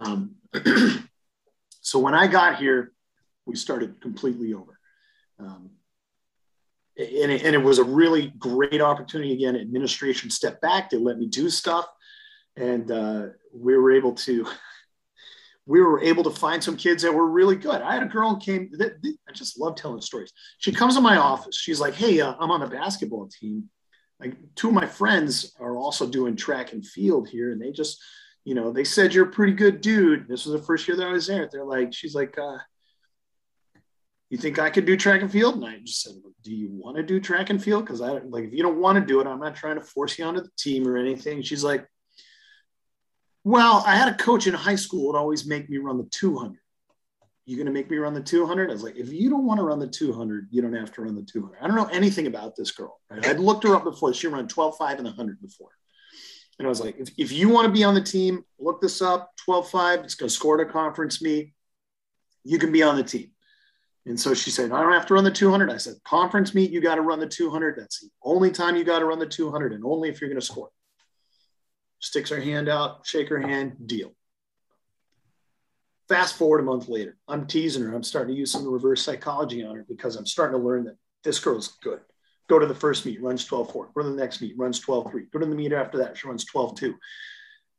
Um, 0.00 0.36
so 1.80 1.98
when 1.98 2.14
I 2.14 2.26
got 2.26 2.56
here, 2.56 2.92
we 3.46 3.56
started 3.56 4.00
completely 4.00 4.54
over. 4.54 4.78
Um, 5.38 5.70
and 6.98 7.32
it, 7.32 7.42
and 7.42 7.54
it, 7.54 7.62
was 7.62 7.78
a 7.78 7.84
really 7.84 8.32
great 8.38 8.80
opportunity. 8.80 9.32
Again, 9.32 9.56
administration 9.56 10.30
stepped 10.30 10.60
back; 10.60 10.90
they 10.90 10.98
let 10.98 11.18
me 11.18 11.26
do 11.26 11.48
stuff, 11.48 11.86
and 12.56 12.90
uh, 12.90 13.26
we 13.54 13.76
were 13.76 13.92
able 13.92 14.14
to 14.14 14.46
we 15.66 15.80
were 15.80 16.02
able 16.02 16.24
to 16.24 16.30
find 16.30 16.62
some 16.62 16.76
kids 16.76 17.02
that 17.02 17.14
were 17.14 17.26
really 17.26 17.56
good. 17.56 17.80
I 17.80 17.94
had 17.94 18.02
a 18.02 18.06
girl 18.06 18.36
came. 18.36 18.70
That, 18.72 18.94
I 19.28 19.32
just 19.32 19.58
love 19.58 19.74
telling 19.74 20.00
stories. 20.02 20.32
She 20.58 20.70
comes 20.70 20.94
to 20.96 21.00
my 21.00 21.16
office. 21.16 21.56
She's 21.56 21.80
like, 21.80 21.94
"Hey, 21.94 22.20
uh, 22.20 22.34
I'm 22.38 22.50
on 22.50 22.60
the 22.60 22.66
basketball 22.66 23.28
team. 23.28 23.70
Like, 24.20 24.36
two 24.54 24.68
of 24.68 24.74
my 24.74 24.86
friends 24.86 25.52
are 25.58 25.76
also 25.76 26.06
doing 26.06 26.36
track 26.36 26.72
and 26.72 26.86
field 26.86 27.28
here, 27.28 27.50
and 27.50 27.60
they 27.60 27.72
just, 27.72 28.00
you 28.44 28.54
know, 28.54 28.72
they 28.72 28.84
said 28.84 29.14
you're 29.14 29.28
a 29.28 29.32
pretty 29.32 29.52
good 29.52 29.80
dude. 29.80 30.28
This 30.28 30.46
was 30.46 30.58
the 30.58 30.66
first 30.66 30.88
year 30.88 30.96
that 30.96 31.06
I 31.06 31.12
was 31.12 31.26
there. 31.26 31.48
They're 31.50 31.64
like, 31.64 31.92
she's 31.92 32.14
like, 32.14 32.36
uh, 32.38 32.58
you 34.30 34.38
think 34.38 34.58
I 34.58 34.70
could 34.70 34.86
do 34.86 34.96
track 34.96 35.20
and 35.20 35.30
field? 35.30 35.56
And 35.56 35.66
I 35.66 35.78
just 35.78 36.02
said, 36.02 36.14
do 36.42 36.54
you 36.54 36.68
want 36.72 36.96
to 36.96 37.02
do 37.02 37.20
track 37.20 37.50
and 37.50 37.62
field? 37.62 37.84
Because 37.84 38.00
I 38.00 38.12
like, 38.12 38.44
if 38.44 38.52
you 38.52 38.62
don't 38.62 38.80
want 38.80 38.98
to 38.98 39.04
do 39.04 39.20
it, 39.20 39.26
I'm 39.26 39.38
not 39.38 39.54
trying 39.54 39.76
to 39.76 39.82
force 39.82 40.18
you 40.18 40.24
onto 40.24 40.40
the 40.40 40.50
team 40.58 40.88
or 40.88 40.96
anything. 40.96 41.42
She's 41.42 41.62
like, 41.62 41.86
well, 43.44 43.84
I 43.86 43.94
had 43.94 44.08
a 44.08 44.16
coach 44.16 44.46
in 44.46 44.54
high 44.54 44.76
school 44.76 45.08
would 45.08 45.18
always 45.18 45.46
make 45.46 45.68
me 45.68 45.78
run 45.78 45.98
the 45.98 46.08
200. 46.10 46.56
You 47.44 47.56
going 47.56 47.66
to 47.66 47.72
make 47.72 47.90
me 47.90 47.98
run 47.98 48.14
the 48.14 48.22
200? 48.22 48.70
I 48.70 48.72
was 48.72 48.84
like, 48.84 48.96
if 48.96 49.12
you 49.12 49.28
don't 49.28 49.44
want 49.44 49.58
to 49.58 49.64
run 49.64 49.80
the 49.80 49.88
200, 49.88 50.48
you 50.50 50.62
don't 50.62 50.74
have 50.74 50.92
to 50.92 51.02
run 51.02 51.16
the 51.16 51.22
200. 51.22 51.58
I 51.60 51.66
don't 51.66 51.76
know 51.76 51.88
anything 51.92 52.28
about 52.28 52.54
this 52.56 52.70
girl. 52.70 53.00
Right? 53.10 53.26
I'd 53.26 53.40
looked 53.40 53.64
her 53.64 53.74
up 53.74 53.84
before. 53.84 54.14
She 54.14 54.28
ran 54.28 54.46
12, 54.46 54.76
5 54.76 54.98
and 54.98 55.06
100 55.06 55.42
before. 55.42 55.70
And 56.62 56.68
I 56.68 56.70
was 56.70 56.80
like, 56.80 56.96
if, 56.96 57.08
if 57.18 57.32
you 57.32 57.48
want 57.48 57.66
to 57.66 57.72
be 57.72 57.82
on 57.82 57.92
the 57.92 58.00
team, 58.00 58.44
look 58.60 58.80
this 58.80 59.02
up 59.02 59.32
12, 59.44 59.68
5. 59.68 60.00
It's 60.04 60.14
going 60.14 60.28
to 60.28 60.32
score 60.32 60.60
at 60.60 60.64
a 60.64 60.70
conference 60.70 61.20
meet. 61.20 61.54
You 62.44 62.56
can 62.56 62.70
be 62.70 62.84
on 62.84 62.94
the 62.94 63.02
team. 63.02 63.32
And 64.06 64.18
so 64.18 64.32
she 64.32 64.52
said, 64.52 64.70
I 64.70 64.80
don't 64.80 64.92
have 64.92 65.06
to 65.06 65.14
run 65.14 65.24
the 65.24 65.32
200. 65.32 65.72
I 65.72 65.76
said, 65.78 65.96
conference 66.04 66.54
meet, 66.54 66.70
you 66.70 66.80
got 66.80 66.94
to 66.94 67.00
run 67.00 67.18
the 67.18 67.26
200. 67.26 67.76
That's 67.76 67.98
the 67.98 68.10
only 68.22 68.52
time 68.52 68.76
you 68.76 68.84
got 68.84 69.00
to 69.00 69.06
run 69.06 69.18
the 69.18 69.26
200 69.26 69.72
and 69.72 69.84
only 69.84 70.08
if 70.08 70.20
you're 70.20 70.30
going 70.30 70.38
to 70.38 70.46
score. 70.46 70.70
Sticks 71.98 72.30
her 72.30 72.40
hand 72.40 72.68
out, 72.68 73.04
shake 73.08 73.28
her 73.30 73.40
hand, 73.40 73.72
deal. 73.86 74.14
Fast 76.08 76.36
forward 76.36 76.60
a 76.60 76.62
month 76.62 76.88
later, 76.88 77.18
I'm 77.26 77.48
teasing 77.48 77.82
her. 77.82 77.92
I'm 77.92 78.04
starting 78.04 78.36
to 78.36 78.38
use 78.38 78.52
some 78.52 78.68
reverse 78.68 79.02
psychology 79.02 79.64
on 79.64 79.74
her 79.74 79.84
because 79.88 80.14
I'm 80.14 80.26
starting 80.26 80.60
to 80.60 80.64
learn 80.64 80.84
that 80.84 80.96
this 81.24 81.40
girl's 81.40 81.76
good. 81.82 82.02
Go 82.48 82.58
to 82.58 82.66
the 82.66 82.74
first 82.74 83.06
meet, 83.06 83.22
runs 83.22 83.44
12 83.44 83.72
4. 83.72 83.90
Go 83.94 84.02
to 84.02 84.10
the 84.10 84.16
next 84.16 84.40
meet, 84.40 84.56
runs 84.58 84.80
12 84.80 85.10
3. 85.10 85.22
Go 85.32 85.38
to 85.38 85.46
the 85.46 85.54
meet 85.54 85.72
after 85.72 85.98
that, 85.98 86.16
she 86.16 86.28
runs 86.28 86.44
12 86.44 86.76
2. 86.76 86.94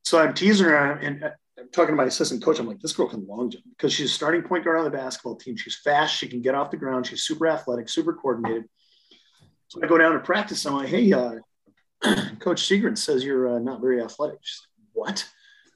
So 0.04 0.20
I'm 0.20 0.34
teasing 0.34 0.66
her 0.66 0.94
and 0.94 1.24
I'm 1.60 1.70
talking 1.72 1.94
to 1.94 1.96
my 1.96 2.06
assistant 2.06 2.44
coach. 2.44 2.60
I'm 2.60 2.68
like, 2.68 2.80
this 2.80 2.94
girl 2.94 3.08
can 3.08 3.26
long 3.28 3.50
jump 3.50 3.64
because 3.70 3.94
she's 3.94 4.12
starting 4.12 4.42
point 4.42 4.66
guard 4.66 4.78
on 4.78 4.86
the 4.86 4.90
basketball 4.90 5.36
team. 5.36 5.56
She's 5.56 5.78
fast. 5.78 6.16
She 6.16 6.28
can 6.28 6.42
get 6.42 6.56
off 6.56 6.72
the 6.72 6.78
ground. 6.78 7.08
She's 7.08 7.24
super 7.24 7.48
athletic, 7.48 7.90
super 7.90 8.14
coordinated. 8.14 8.66
So 9.68 9.80
I 9.84 9.88
go 9.88 9.98
down 9.98 10.14
to 10.14 10.20
practice. 10.20 10.66
I'm 10.66 10.76
like, 10.76 10.90
hey, 10.90 11.14
uh, 11.14 11.36
Coach 12.40 12.64
Seagren 12.64 12.98
says 12.98 13.24
you're 13.24 13.56
uh, 13.56 13.60
not 13.60 13.82
very 13.82 14.02
athletic. 14.02 14.40
She's 14.42 14.62
like, 14.62 14.90
what? 14.94 15.30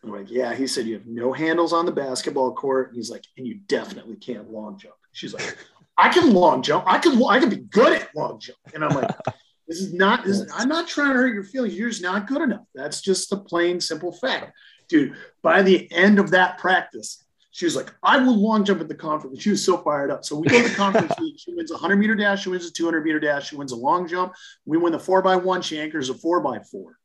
I'm 0.03 0.11
like, 0.11 0.29
yeah. 0.29 0.53
He 0.53 0.67
said 0.67 0.85
you 0.85 0.95
have 0.95 1.07
no 1.07 1.31
handles 1.31 1.73
on 1.73 1.85
the 1.85 1.91
basketball 1.91 2.53
court. 2.53 2.89
And 2.89 2.97
he's 2.97 3.09
like, 3.09 3.23
and 3.37 3.47
you 3.47 3.59
definitely 3.67 4.15
can't 4.15 4.51
long 4.51 4.77
jump. 4.77 4.95
She's 5.13 5.33
like, 5.33 5.57
I 5.97 6.09
can 6.09 6.33
long 6.33 6.61
jump. 6.61 6.85
I 6.87 6.99
can 6.99 7.21
I 7.23 7.39
can 7.39 7.49
be 7.49 7.57
good 7.57 8.01
at 8.01 8.15
long 8.15 8.39
jump. 8.39 8.59
And 8.73 8.85
I'm 8.85 8.95
like, 8.95 9.09
this 9.67 9.79
is 9.79 9.93
not. 9.93 10.25
This 10.25 10.39
is, 10.39 10.51
I'm 10.53 10.69
not 10.69 10.87
trying 10.87 11.09
to 11.09 11.15
hurt 11.15 11.33
your 11.33 11.43
feelings. 11.43 11.75
You're 11.75 11.89
just 11.89 12.03
not 12.03 12.27
good 12.27 12.41
enough. 12.41 12.65
That's 12.75 13.01
just 13.01 13.31
a 13.31 13.37
plain 13.37 13.81
simple 13.81 14.11
fact 14.11 14.53
dude, 14.87 15.15
by 15.41 15.61
the 15.61 15.91
end 15.91 16.19
of 16.19 16.31
that 16.31 16.57
practice, 16.57 17.23
she 17.51 17.65
was 17.65 17.75
like, 17.75 17.91
I 18.03 18.17
will 18.17 18.35
long 18.35 18.63
jump 18.65 18.81
at 18.81 18.87
the 18.87 18.95
conference. 18.95 19.41
She 19.41 19.49
was 19.49 19.65
so 19.65 19.77
fired 19.77 20.11
up. 20.11 20.23
So 20.23 20.35
we 20.37 20.47
go 20.47 20.61
to 20.61 20.69
the 20.69 20.75
conference 20.75 21.13
She 21.37 21.53
wins 21.53 21.71
a 21.71 21.75
100 21.75 21.95
meter 21.95 22.15
dash. 22.15 22.43
She 22.43 22.49
wins 22.49 22.65
a 22.65 22.71
200 22.71 23.03
meter 23.03 23.19
dash. 23.19 23.49
She 23.49 23.55
wins 23.55 23.71
a 23.71 23.75
long 23.75 24.07
jump. 24.07 24.33
We 24.65 24.77
win 24.77 24.91
the 24.91 24.99
four 24.99 25.21
by 25.21 25.35
one. 25.37 25.61
She 25.61 25.79
anchors 25.79 26.09
a 26.09 26.13
four 26.13 26.39
by 26.41 26.59
four. 26.59 26.97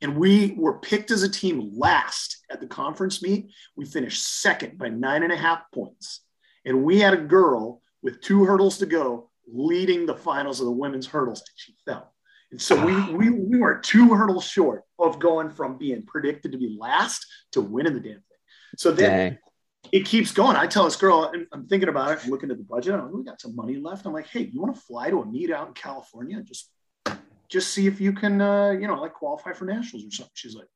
And 0.00 0.16
we 0.16 0.54
were 0.56 0.78
picked 0.78 1.10
as 1.10 1.22
a 1.22 1.28
team 1.28 1.72
last 1.76 2.44
at 2.50 2.60
the 2.60 2.66
conference 2.66 3.22
meet. 3.22 3.50
We 3.76 3.84
finished 3.84 4.40
second 4.40 4.78
by 4.78 4.88
nine 4.88 5.22
and 5.22 5.32
a 5.32 5.36
half 5.36 5.62
points. 5.72 6.20
And 6.64 6.84
we 6.84 6.98
had 6.98 7.14
a 7.14 7.18
girl 7.18 7.80
with 8.02 8.20
two 8.20 8.44
hurdles 8.44 8.78
to 8.78 8.86
go 8.86 9.30
leading 9.50 10.06
the 10.06 10.14
finals 10.14 10.60
of 10.60 10.66
the 10.66 10.72
women's 10.72 11.06
hurdles. 11.06 11.40
And 11.40 11.48
she 11.56 11.74
fell. 11.84 12.12
And 12.50 12.60
so 12.60 12.84
we, 12.84 13.12
we, 13.12 13.30
we 13.30 13.58
were 13.58 13.78
two 13.78 14.14
hurdles 14.14 14.44
short 14.44 14.84
of 14.98 15.18
going 15.18 15.50
from 15.50 15.76
being 15.76 16.04
predicted 16.04 16.52
to 16.52 16.58
be 16.58 16.76
last 16.78 17.26
to 17.52 17.60
winning 17.60 17.94
the 17.94 18.00
damn 18.00 18.14
thing. 18.14 18.22
So 18.76 18.90
then 18.90 19.10
Dang. 19.10 19.38
it 19.92 20.06
keeps 20.06 20.32
going. 20.32 20.56
I 20.56 20.66
tell 20.66 20.84
this 20.84 20.96
girl, 20.96 21.30
and 21.32 21.46
I'm 21.52 21.66
thinking 21.66 21.88
about 21.88 22.12
it, 22.12 22.20
I'm 22.24 22.30
looking 22.30 22.50
at 22.50 22.56
the 22.56 22.64
budget. 22.64 22.94
I'm 22.94 23.04
like, 23.04 23.12
we 23.12 23.24
got 23.24 23.40
some 23.40 23.54
money 23.54 23.76
left. 23.76 24.06
I'm 24.06 24.12
like, 24.12 24.28
hey, 24.28 24.48
you 24.50 24.60
want 24.60 24.74
to 24.74 24.80
fly 24.80 25.10
to 25.10 25.20
a 25.20 25.26
meet 25.26 25.50
out 25.50 25.68
in 25.68 25.74
California? 25.74 26.42
Just 26.42 26.70
just 27.48 27.72
see 27.72 27.86
if 27.86 27.98
you 27.98 28.12
can, 28.12 28.42
uh, 28.42 28.70
you 28.72 28.86
know, 28.86 29.00
like 29.00 29.14
qualify 29.14 29.52
for 29.52 29.64
nationals 29.64 30.04
or 30.04 30.10
something. 30.10 30.30
She's 30.34 30.54
like, 30.54 30.66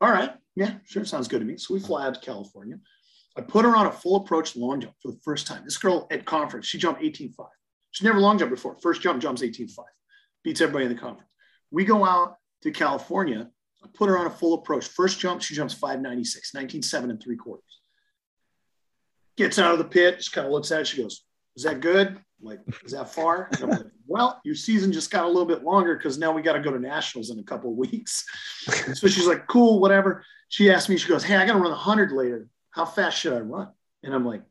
all 0.00 0.10
right, 0.10 0.34
yeah, 0.56 0.74
sure, 0.84 1.04
sounds 1.04 1.28
good 1.28 1.38
to 1.38 1.44
me. 1.44 1.56
So 1.56 1.74
we 1.74 1.80
fly 1.80 2.06
out 2.06 2.14
to 2.14 2.20
California. 2.20 2.76
I 3.36 3.40
put 3.40 3.64
her 3.64 3.74
on 3.76 3.86
a 3.86 3.92
full 3.92 4.16
approach 4.16 4.56
long 4.56 4.80
jump 4.80 4.94
for 5.00 5.10
the 5.10 5.18
first 5.24 5.46
time. 5.46 5.62
This 5.64 5.78
girl 5.78 6.06
at 6.10 6.24
conference, 6.24 6.66
she 6.66 6.78
jumped 6.78 7.00
18.5. 7.00 7.46
She 7.92 8.04
never 8.04 8.20
long 8.20 8.38
jumped 8.38 8.54
before. 8.54 8.76
First 8.80 9.00
jump 9.00 9.22
jumps 9.22 9.42
18.5 9.42 9.84
beats 10.42 10.60
everybody 10.60 10.86
in 10.86 10.94
the 10.94 11.00
conference. 11.00 11.30
We 11.70 11.84
go 11.84 12.04
out 12.04 12.36
to 12.62 12.70
California. 12.70 13.48
I 13.82 13.88
put 13.94 14.08
her 14.08 14.18
on 14.18 14.26
a 14.26 14.30
full 14.30 14.54
approach. 14.54 14.86
First 14.86 15.18
jump, 15.18 15.42
she 15.42 15.54
jumps 15.54 15.74
596, 15.74 16.52
19.7 16.52 17.04
and 17.04 17.22
three 17.22 17.36
quarters. 17.36 17.64
Gets 19.36 19.58
out 19.58 19.72
of 19.72 19.78
the 19.78 19.84
pit, 19.84 20.18
just 20.18 20.32
kind 20.32 20.46
of 20.46 20.52
looks 20.52 20.70
at 20.70 20.80
it. 20.80 20.86
She 20.86 21.02
goes, 21.02 21.24
Is 21.56 21.64
that 21.64 21.80
good? 21.80 22.08
I'm 22.08 22.18
like, 22.40 22.60
is 22.84 22.92
that 22.92 23.12
far? 23.12 23.48
Like, 23.60 23.80
well, 24.06 24.40
your 24.44 24.54
season 24.54 24.92
just 24.92 25.10
got 25.10 25.24
a 25.24 25.28
little 25.28 25.46
bit 25.46 25.64
longer 25.64 25.96
because 25.96 26.18
now 26.18 26.32
we 26.32 26.42
got 26.42 26.54
to 26.54 26.60
go 26.60 26.72
to 26.72 26.78
nationals 26.78 27.30
in 27.30 27.38
a 27.38 27.42
couple 27.42 27.70
of 27.70 27.76
weeks. 27.76 28.24
so 28.94 29.06
she's 29.06 29.26
like, 29.26 29.46
cool, 29.46 29.80
whatever. 29.80 30.24
She 30.48 30.70
asked 30.70 30.88
me, 30.88 30.98
she 30.98 31.08
goes, 31.08 31.24
Hey, 31.24 31.36
I 31.36 31.46
got 31.46 31.54
to 31.54 31.58
run 31.58 31.70
100 31.70 32.12
later. 32.12 32.48
How 32.72 32.84
fast 32.84 33.18
should 33.18 33.34
I 33.34 33.40
run? 33.40 33.68
And 34.02 34.14
I'm 34.14 34.26
like, 34.26 34.42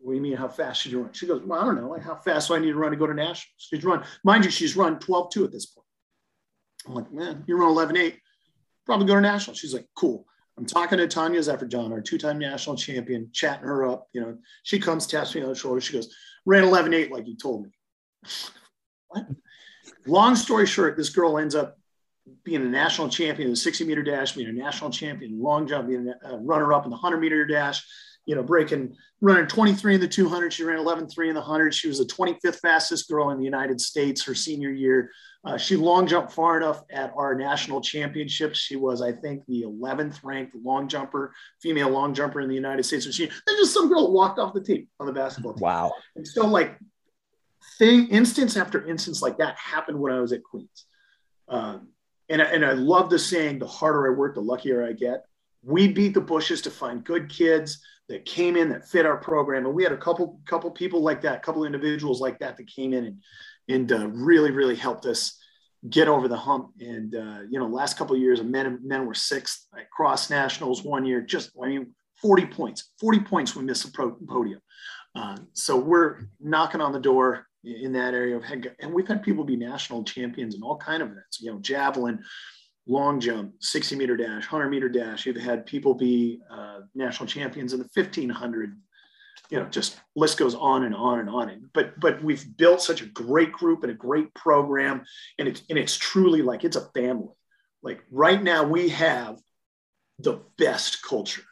what 0.00 0.12
do 0.12 0.16
you 0.16 0.22
mean, 0.22 0.36
how 0.36 0.48
fast 0.48 0.82
should 0.82 0.92
you 0.92 1.02
run? 1.02 1.12
She 1.12 1.26
goes, 1.26 1.42
Well, 1.44 1.60
I 1.60 1.64
don't 1.64 1.76
know. 1.76 1.88
Like, 1.88 2.02
how 2.02 2.16
fast 2.16 2.48
do 2.48 2.54
I 2.54 2.58
need 2.58 2.72
to 2.72 2.78
run 2.78 2.90
to 2.90 2.96
go 2.96 3.06
to 3.06 3.14
nationals? 3.14 3.46
She's 3.58 3.84
run, 3.84 4.04
mind 4.24 4.44
you, 4.44 4.50
she's 4.50 4.76
run 4.76 4.98
12 4.98 5.30
2 5.30 5.44
at 5.44 5.52
this 5.52 5.66
point. 5.66 5.86
I'm 6.86 6.94
like, 6.94 7.12
Man, 7.12 7.44
you 7.46 7.56
run 7.56 7.68
11 7.70 7.96
8, 7.96 8.18
probably 8.86 9.06
go 9.06 9.14
to 9.14 9.20
nationals. 9.20 9.58
She's 9.58 9.74
like, 9.74 9.86
Cool. 9.96 10.24
I'm 10.56 10.66
talking 10.66 10.98
to 10.98 11.06
Tanya 11.06 11.40
Zeferjahn, 11.40 11.92
our 11.92 12.00
two 12.00 12.18
time 12.18 12.38
national 12.38 12.76
champion, 12.76 13.30
chatting 13.32 13.66
her 13.66 13.86
up. 13.86 14.08
You 14.12 14.20
know, 14.20 14.38
she 14.64 14.80
comes, 14.80 15.06
taps 15.06 15.34
me 15.34 15.42
on 15.42 15.50
the 15.50 15.54
shoulder. 15.54 15.80
She 15.80 15.92
goes, 15.92 16.14
Ran 16.46 16.64
11 16.64 16.94
8 16.94 17.12
like 17.12 17.26
you 17.26 17.36
told 17.36 17.64
me. 17.64 17.70
what? 19.08 19.26
Long 20.06 20.36
story 20.36 20.66
short, 20.66 20.96
this 20.96 21.10
girl 21.10 21.38
ends 21.38 21.54
up 21.54 21.78
being 22.44 22.62
a 22.62 22.68
national 22.68 23.08
champion 23.08 23.48
in 23.48 23.52
the 23.52 23.56
60 23.56 23.84
meter 23.84 24.02
dash, 24.02 24.32
being 24.32 24.48
a 24.48 24.52
national 24.52 24.90
champion 24.90 25.32
in 25.32 25.42
long 25.42 25.66
jump, 25.66 25.88
being 25.88 26.12
a 26.24 26.36
runner 26.38 26.72
up 26.72 26.84
in 26.84 26.90
the 26.90 26.96
100 26.96 27.18
meter 27.18 27.46
dash, 27.46 27.84
you 28.26 28.34
know, 28.34 28.42
breaking, 28.42 28.94
running 29.20 29.46
23 29.46 29.94
in 29.94 30.00
the 30.00 30.08
200. 30.08 30.52
She 30.52 30.64
ran 30.64 30.78
11.3 30.78 31.28
in 31.28 31.34
the 31.34 31.40
100. 31.40 31.74
She 31.74 31.88
was 31.88 31.98
the 31.98 32.04
25th 32.04 32.60
fastest 32.60 33.08
girl 33.08 33.30
in 33.30 33.38
the 33.38 33.44
United 33.44 33.80
States 33.80 34.24
her 34.24 34.34
senior 34.34 34.70
year. 34.70 35.10
Uh, 35.44 35.56
she 35.56 35.76
long 35.76 36.06
jumped 36.06 36.32
far 36.32 36.56
enough 36.56 36.82
at 36.90 37.12
our 37.16 37.34
national 37.34 37.80
championships. 37.80 38.58
She 38.58 38.76
was, 38.76 39.00
I 39.00 39.12
think, 39.12 39.44
the 39.46 39.62
11th 39.62 40.18
ranked 40.24 40.54
long 40.62 40.88
jumper, 40.88 41.32
female 41.62 41.88
long 41.90 42.12
jumper 42.12 42.40
in 42.40 42.48
the 42.48 42.54
United 42.54 42.82
States. 42.84 43.04
So 43.04 43.12
she, 43.12 43.26
there's 43.46 43.58
just 43.58 43.72
some 43.72 43.88
girl 43.88 44.12
walked 44.12 44.38
off 44.38 44.52
the 44.52 44.60
team 44.60 44.88
on 44.98 45.06
the 45.06 45.12
basketball 45.12 45.54
team. 45.54 45.62
Wow. 45.62 45.92
And 46.16 46.26
so, 46.26 46.46
like, 46.46 46.78
thing, 47.78 48.08
instance 48.08 48.56
after 48.56 48.86
instance 48.86 49.22
like 49.22 49.38
that 49.38 49.56
happened 49.56 49.98
when 49.98 50.12
I 50.12 50.20
was 50.20 50.32
at 50.32 50.42
Queens. 50.42 50.84
Um, 51.48 51.88
and, 52.28 52.42
and 52.42 52.64
I 52.64 52.72
love 52.72 53.10
the 53.10 53.18
saying, 53.18 53.58
the 53.58 53.66
harder 53.66 54.06
I 54.12 54.16
work, 54.16 54.34
the 54.34 54.40
luckier 54.40 54.84
I 54.84 54.92
get. 54.92 55.24
We 55.62 55.88
beat 55.88 56.14
the 56.14 56.20
bushes 56.20 56.62
to 56.62 56.70
find 56.70 57.04
good 57.04 57.28
kids 57.28 57.82
that 58.08 58.24
came 58.24 58.56
in 58.56 58.68
that 58.70 58.88
fit 58.88 59.06
our 59.06 59.16
program. 59.16 59.66
And 59.66 59.74
we 59.74 59.82
had 59.82 59.92
a 59.92 59.98
couple 59.98 60.40
couple 60.46 60.70
people 60.70 61.02
like 61.02 61.20
that, 61.22 61.38
a 61.38 61.40
couple 61.40 61.64
individuals 61.64 62.20
like 62.20 62.38
that 62.38 62.56
that 62.56 62.66
came 62.66 62.92
in 62.92 63.04
and 63.04 63.22
and 63.68 63.92
uh, 63.92 64.08
really 64.08 64.50
really 64.50 64.76
helped 64.76 65.04
us 65.04 65.38
get 65.88 66.08
over 66.08 66.28
the 66.28 66.36
hump. 66.36 66.70
And 66.80 67.14
uh, 67.14 67.40
you 67.50 67.58
know, 67.58 67.66
last 67.66 67.98
couple 67.98 68.16
years, 68.16 68.42
men 68.42 68.80
men 68.82 69.06
were 69.06 69.14
sixth 69.14 69.66
at 69.76 69.90
cross 69.90 70.30
nationals 70.30 70.84
one 70.84 71.04
year. 71.04 71.20
Just 71.20 71.50
I 71.62 71.68
mean, 71.68 71.94
forty 72.20 72.46
points, 72.46 72.92
forty 73.00 73.20
points 73.20 73.56
we 73.56 73.64
missed 73.64 73.84
the 73.84 74.16
podium. 74.26 74.60
Uh, 75.14 75.38
so 75.52 75.76
we're 75.76 76.28
knocking 76.40 76.80
on 76.80 76.92
the 76.92 77.00
door 77.00 77.47
in 77.64 77.92
that 77.92 78.14
area 78.14 78.36
of 78.36 78.44
head, 78.44 78.74
and 78.80 78.92
we've 78.92 79.08
had 79.08 79.22
people 79.22 79.44
be 79.44 79.56
national 79.56 80.04
champions 80.04 80.54
in 80.54 80.62
all 80.62 80.76
kind 80.76 81.02
of 81.02 81.10
events. 81.10 81.40
You 81.40 81.52
know, 81.52 81.58
javelin, 81.58 82.22
long 82.86 83.20
jump, 83.20 83.54
60 83.60 83.96
meter 83.96 84.16
dash, 84.16 84.50
100 84.50 84.68
meter 84.68 84.88
dash. 84.88 85.26
You've 85.26 85.36
had 85.36 85.66
people 85.66 85.94
be 85.94 86.40
uh, 86.50 86.80
national 86.94 87.26
champions 87.26 87.72
in 87.72 87.80
the 87.80 87.88
1500. 87.92 88.76
You 89.50 89.60
know, 89.60 89.66
just 89.66 90.00
list 90.16 90.38
goes 90.38 90.54
on 90.54 90.84
and 90.84 90.94
on 90.94 91.20
and 91.20 91.30
on. 91.30 91.70
But 91.72 91.98
but 92.00 92.22
we've 92.22 92.56
built 92.56 92.82
such 92.82 93.02
a 93.02 93.06
great 93.06 93.52
group 93.52 93.82
and 93.82 93.92
a 93.92 93.94
great 93.94 94.32
program, 94.34 95.04
and 95.38 95.48
it's 95.48 95.62
and 95.68 95.78
it's 95.78 95.96
truly 95.96 96.42
like 96.42 96.64
it's 96.64 96.76
a 96.76 96.88
family. 96.94 97.34
Like 97.82 98.02
right 98.10 98.42
now, 98.42 98.64
we 98.64 98.88
have 98.90 99.38
the 100.18 100.42
best 100.58 101.02
culture, 101.02 101.44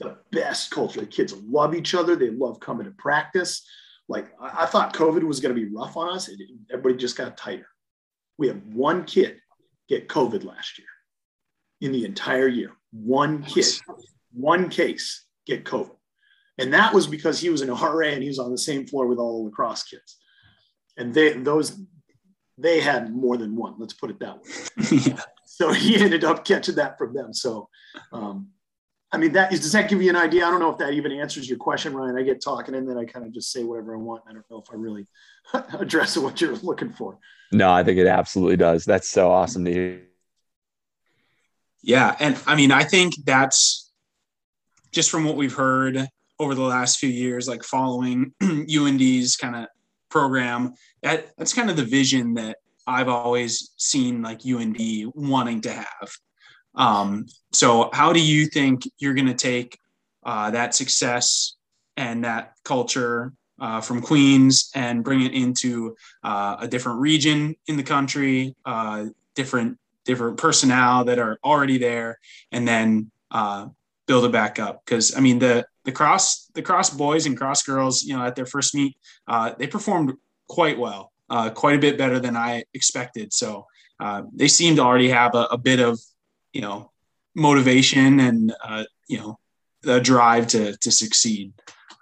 the 0.00 0.16
best 0.32 0.70
culture. 0.70 1.00
The 1.00 1.06
kids 1.06 1.34
love 1.34 1.74
each 1.74 1.94
other. 1.94 2.16
They 2.16 2.30
love 2.30 2.60
coming 2.60 2.86
to 2.86 2.92
practice. 2.92 3.66
Like 4.08 4.32
I, 4.40 4.62
I 4.62 4.66
thought 4.66 4.94
COVID 4.94 5.22
was 5.22 5.40
going 5.40 5.54
to 5.54 5.60
be 5.60 5.72
rough 5.72 5.96
on 5.96 6.14
us. 6.14 6.28
It, 6.28 6.40
everybody 6.70 6.96
just 6.96 7.16
got 7.16 7.36
tighter. 7.36 7.68
We 8.38 8.48
have 8.48 8.62
one 8.72 9.04
kid 9.04 9.40
get 9.88 10.08
COVID 10.08 10.44
last 10.44 10.78
year 10.78 10.88
in 11.80 11.92
the 11.92 12.04
entire 12.04 12.48
year. 12.48 12.72
One 12.92 13.42
kid, 13.42 13.66
one 14.32 14.68
case 14.68 15.26
get 15.46 15.64
COVID. 15.64 15.94
And 16.58 16.72
that 16.74 16.92
was 16.92 17.06
because 17.06 17.40
he 17.40 17.50
was 17.50 17.62
an 17.62 17.68
RA 17.74 18.08
and 18.08 18.22
he 18.22 18.28
was 18.28 18.38
on 18.38 18.50
the 18.50 18.58
same 18.58 18.86
floor 18.86 19.06
with 19.06 19.18
all 19.18 19.42
the 19.42 19.50
lacrosse 19.50 19.84
kids. 19.84 20.16
And 20.96 21.14
they 21.14 21.32
those 21.32 21.80
they 22.56 22.80
had 22.80 23.14
more 23.14 23.36
than 23.36 23.54
one, 23.54 23.76
let's 23.78 23.92
put 23.92 24.10
it 24.10 24.18
that 24.20 24.36
way. 24.36 24.98
yeah. 25.06 25.22
So 25.50 25.72
he 25.72 25.96
ended 25.96 26.22
up 26.22 26.44
catching 26.44 26.76
that 26.76 26.98
from 26.98 27.14
them. 27.14 27.34
So 27.34 27.68
um, 28.12 28.50
I 29.10 29.16
mean, 29.16 29.32
that 29.32 29.52
is, 29.52 29.60
does 29.60 29.72
that 29.72 29.88
give 29.88 30.02
you 30.02 30.10
an 30.10 30.16
idea? 30.16 30.46
I 30.46 30.50
don't 30.50 30.60
know 30.60 30.70
if 30.70 30.78
that 30.78 30.92
even 30.92 31.12
answers 31.12 31.48
your 31.48 31.58
question, 31.58 31.94
Ryan. 31.94 32.18
I 32.18 32.22
get 32.22 32.42
talking 32.42 32.74
and 32.74 32.88
then 32.88 32.98
I 32.98 33.06
kind 33.06 33.24
of 33.24 33.32
just 33.32 33.50
say 33.50 33.64
whatever 33.64 33.94
I 33.94 33.98
want. 33.98 34.22
I 34.28 34.32
don't 34.32 34.44
know 34.50 34.58
if 34.58 34.70
I 34.70 34.74
really 34.74 35.06
address 35.78 36.16
what 36.16 36.40
you're 36.40 36.56
looking 36.56 36.90
for. 36.90 37.18
No, 37.50 37.72
I 37.72 37.82
think 37.82 37.98
it 37.98 38.06
absolutely 38.06 38.56
does. 38.56 38.84
That's 38.84 39.08
so 39.08 39.30
awesome 39.30 39.64
to 39.64 39.72
hear. 39.72 40.02
Yeah. 41.82 42.14
And 42.20 42.38
I 42.46 42.54
mean, 42.54 42.70
I 42.70 42.84
think 42.84 43.14
that's 43.24 43.90
just 44.92 45.10
from 45.10 45.24
what 45.24 45.36
we've 45.36 45.54
heard 45.54 46.06
over 46.38 46.54
the 46.54 46.62
last 46.62 46.98
few 46.98 47.08
years, 47.08 47.48
like 47.48 47.62
following 47.64 48.32
UND's 48.42 49.36
kind 49.36 49.56
of 49.56 49.66
program, 50.10 50.74
that 51.02 51.30
that's 51.38 51.54
kind 51.54 51.70
of 51.70 51.76
the 51.76 51.84
vision 51.84 52.34
that 52.34 52.58
I've 52.86 53.08
always 53.08 53.72
seen 53.76 54.22
like 54.22 54.40
UND 54.46 54.78
wanting 55.14 55.60
to 55.62 55.72
have. 55.72 56.10
Um, 56.74 57.26
so, 57.52 57.90
how 57.92 58.12
do 58.12 58.20
you 58.20 58.46
think 58.46 58.82
you're 58.98 59.14
going 59.14 59.26
to 59.26 59.34
take 59.34 59.78
uh, 60.24 60.50
that 60.50 60.74
success 60.74 61.56
and 61.96 62.24
that 62.24 62.52
culture 62.64 63.32
uh, 63.60 63.80
from 63.80 64.00
Queens 64.00 64.70
and 64.74 65.02
bring 65.02 65.22
it 65.22 65.32
into 65.32 65.96
uh, 66.22 66.56
a 66.60 66.68
different 66.68 67.00
region 67.00 67.56
in 67.66 67.76
the 67.76 67.82
country, 67.82 68.54
uh, 68.64 69.06
different 69.34 69.78
different 70.04 70.38
personnel 70.38 71.04
that 71.04 71.18
are 71.18 71.38
already 71.44 71.78
there, 71.78 72.18
and 72.52 72.66
then 72.66 73.10
uh, 73.30 73.66
build 74.06 74.24
it 74.24 74.32
back 74.32 74.58
up? 74.58 74.84
Because 74.84 75.16
I 75.16 75.20
mean, 75.20 75.38
the 75.38 75.66
the 75.84 75.92
cross 75.92 76.46
the 76.54 76.62
cross 76.62 76.90
boys 76.90 77.26
and 77.26 77.36
cross 77.36 77.62
girls, 77.62 78.02
you 78.04 78.16
know, 78.16 78.24
at 78.24 78.36
their 78.36 78.46
first 78.46 78.74
meet, 78.74 78.96
uh, 79.26 79.52
they 79.58 79.66
performed 79.66 80.12
quite 80.46 80.78
well, 80.78 81.12
quite 81.54 81.76
a 81.76 81.80
bit 81.80 81.98
better 81.98 82.20
than 82.20 82.36
I 82.36 82.64
expected. 82.74 83.32
So. 83.32 83.66
they 84.32 84.46
seem 84.46 84.76
to 84.76 84.82
already 84.82 85.08
have 85.08 85.34
a, 85.34 85.44
a 85.50 85.58
bit 85.58 85.80
of 85.80 85.98
you 86.52 86.60
know 86.60 86.90
motivation 87.34 88.20
and 88.20 88.54
uh, 88.64 88.84
you 89.08 89.18
know 89.18 89.38
the 89.82 90.00
drive 90.00 90.46
to 90.48 90.76
to 90.78 90.90
succeed. 90.90 91.52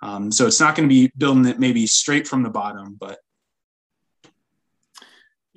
Um, 0.02 0.30
so 0.30 0.46
it's 0.46 0.60
not 0.60 0.76
going 0.76 0.88
to 0.88 0.94
be 0.94 1.10
building 1.16 1.46
it 1.46 1.58
maybe 1.58 1.86
straight 1.86 2.28
from 2.28 2.42
the 2.42 2.50
bottom, 2.50 2.96
but 3.00 3.18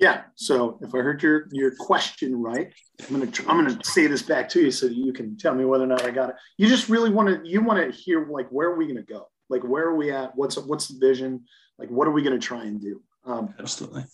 yeah. 0.00 0.22
So 0.34 0.78
if 0.80 0.94
I 0.94 0.98
heard 0.98 1.22
your 1.22 1.46
your 1.52 1.74
question 1.76 2.40
right, 2.40 2.72
I'm 3.06 3.20
gonna 3.20 3.30
I'm 3.46 3.64
gonna 3.64 3.84
say 3.84 4.06
this 4.06 4.22
back 4.22 4.48
to 4.50 4.60
you 4.60 4.70
so 4.70 4.88
that 4.88 4.96
you 4.96 5.12
can 5.12 5.36
tell 5.36 5.54
me 5.54 5.66
whether 5.66 5.84
or 5.84 5.88
not 5.88 6.04
I 6.04 6.10
got 6.10 6.30
it. 6.30 6.36
You 6.56 6.68
just 6.68 6.88
really 6.88 7.10
want 7.10 7.28
to 7.28 7.48
you 7.48 7.60
want 7.60 7.84
to 7.84 7.96
hear 7.96 8.26
like 8.26 8.48
where 8.48 8.70
are 8.70 8.76
we 8.76 8.86
gonna 8.86 9.02
go? 9.02 9.28
Like 9.50 9.62
where 9.62 9.84
are 9.84 9.96
we 9.96 10.10
at? 10.10 10.34
What's 10.34 10.56
what's 10.56 10.88
the 10.88 10.98
vision? 10.98 11.44
Like 11.78 11.90
what 11.90 12.08
are 12.08 12.12
we 12.12 12.22
gonna 12.22 12.38
try 12.38 12.64
and 12.64 12.80
do? 12.80 13.02
Um, 13.26 13.54
Absolutely. 13.58 14.04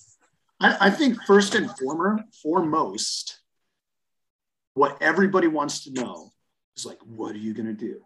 I, 0.60 0.88
I 0.88 0.90
think 0.90 1.22
first 1.22 1.54
and 1.54 1.70
foremost, 1.78 2.42
foremost, 2.42 3.38
what 4.76 4.98
everybody 5.00 5.46
wants 5.46 5.84
to 5.84 5.92
know 5.92 6.30
is 6.76 6.84
like, 6.84 6.98
what 7.02 7.34
are 7.34 7.38
you 7.38 7.54
going 7.54 7.66
to 7.66 7.72
do? 7.72 8.04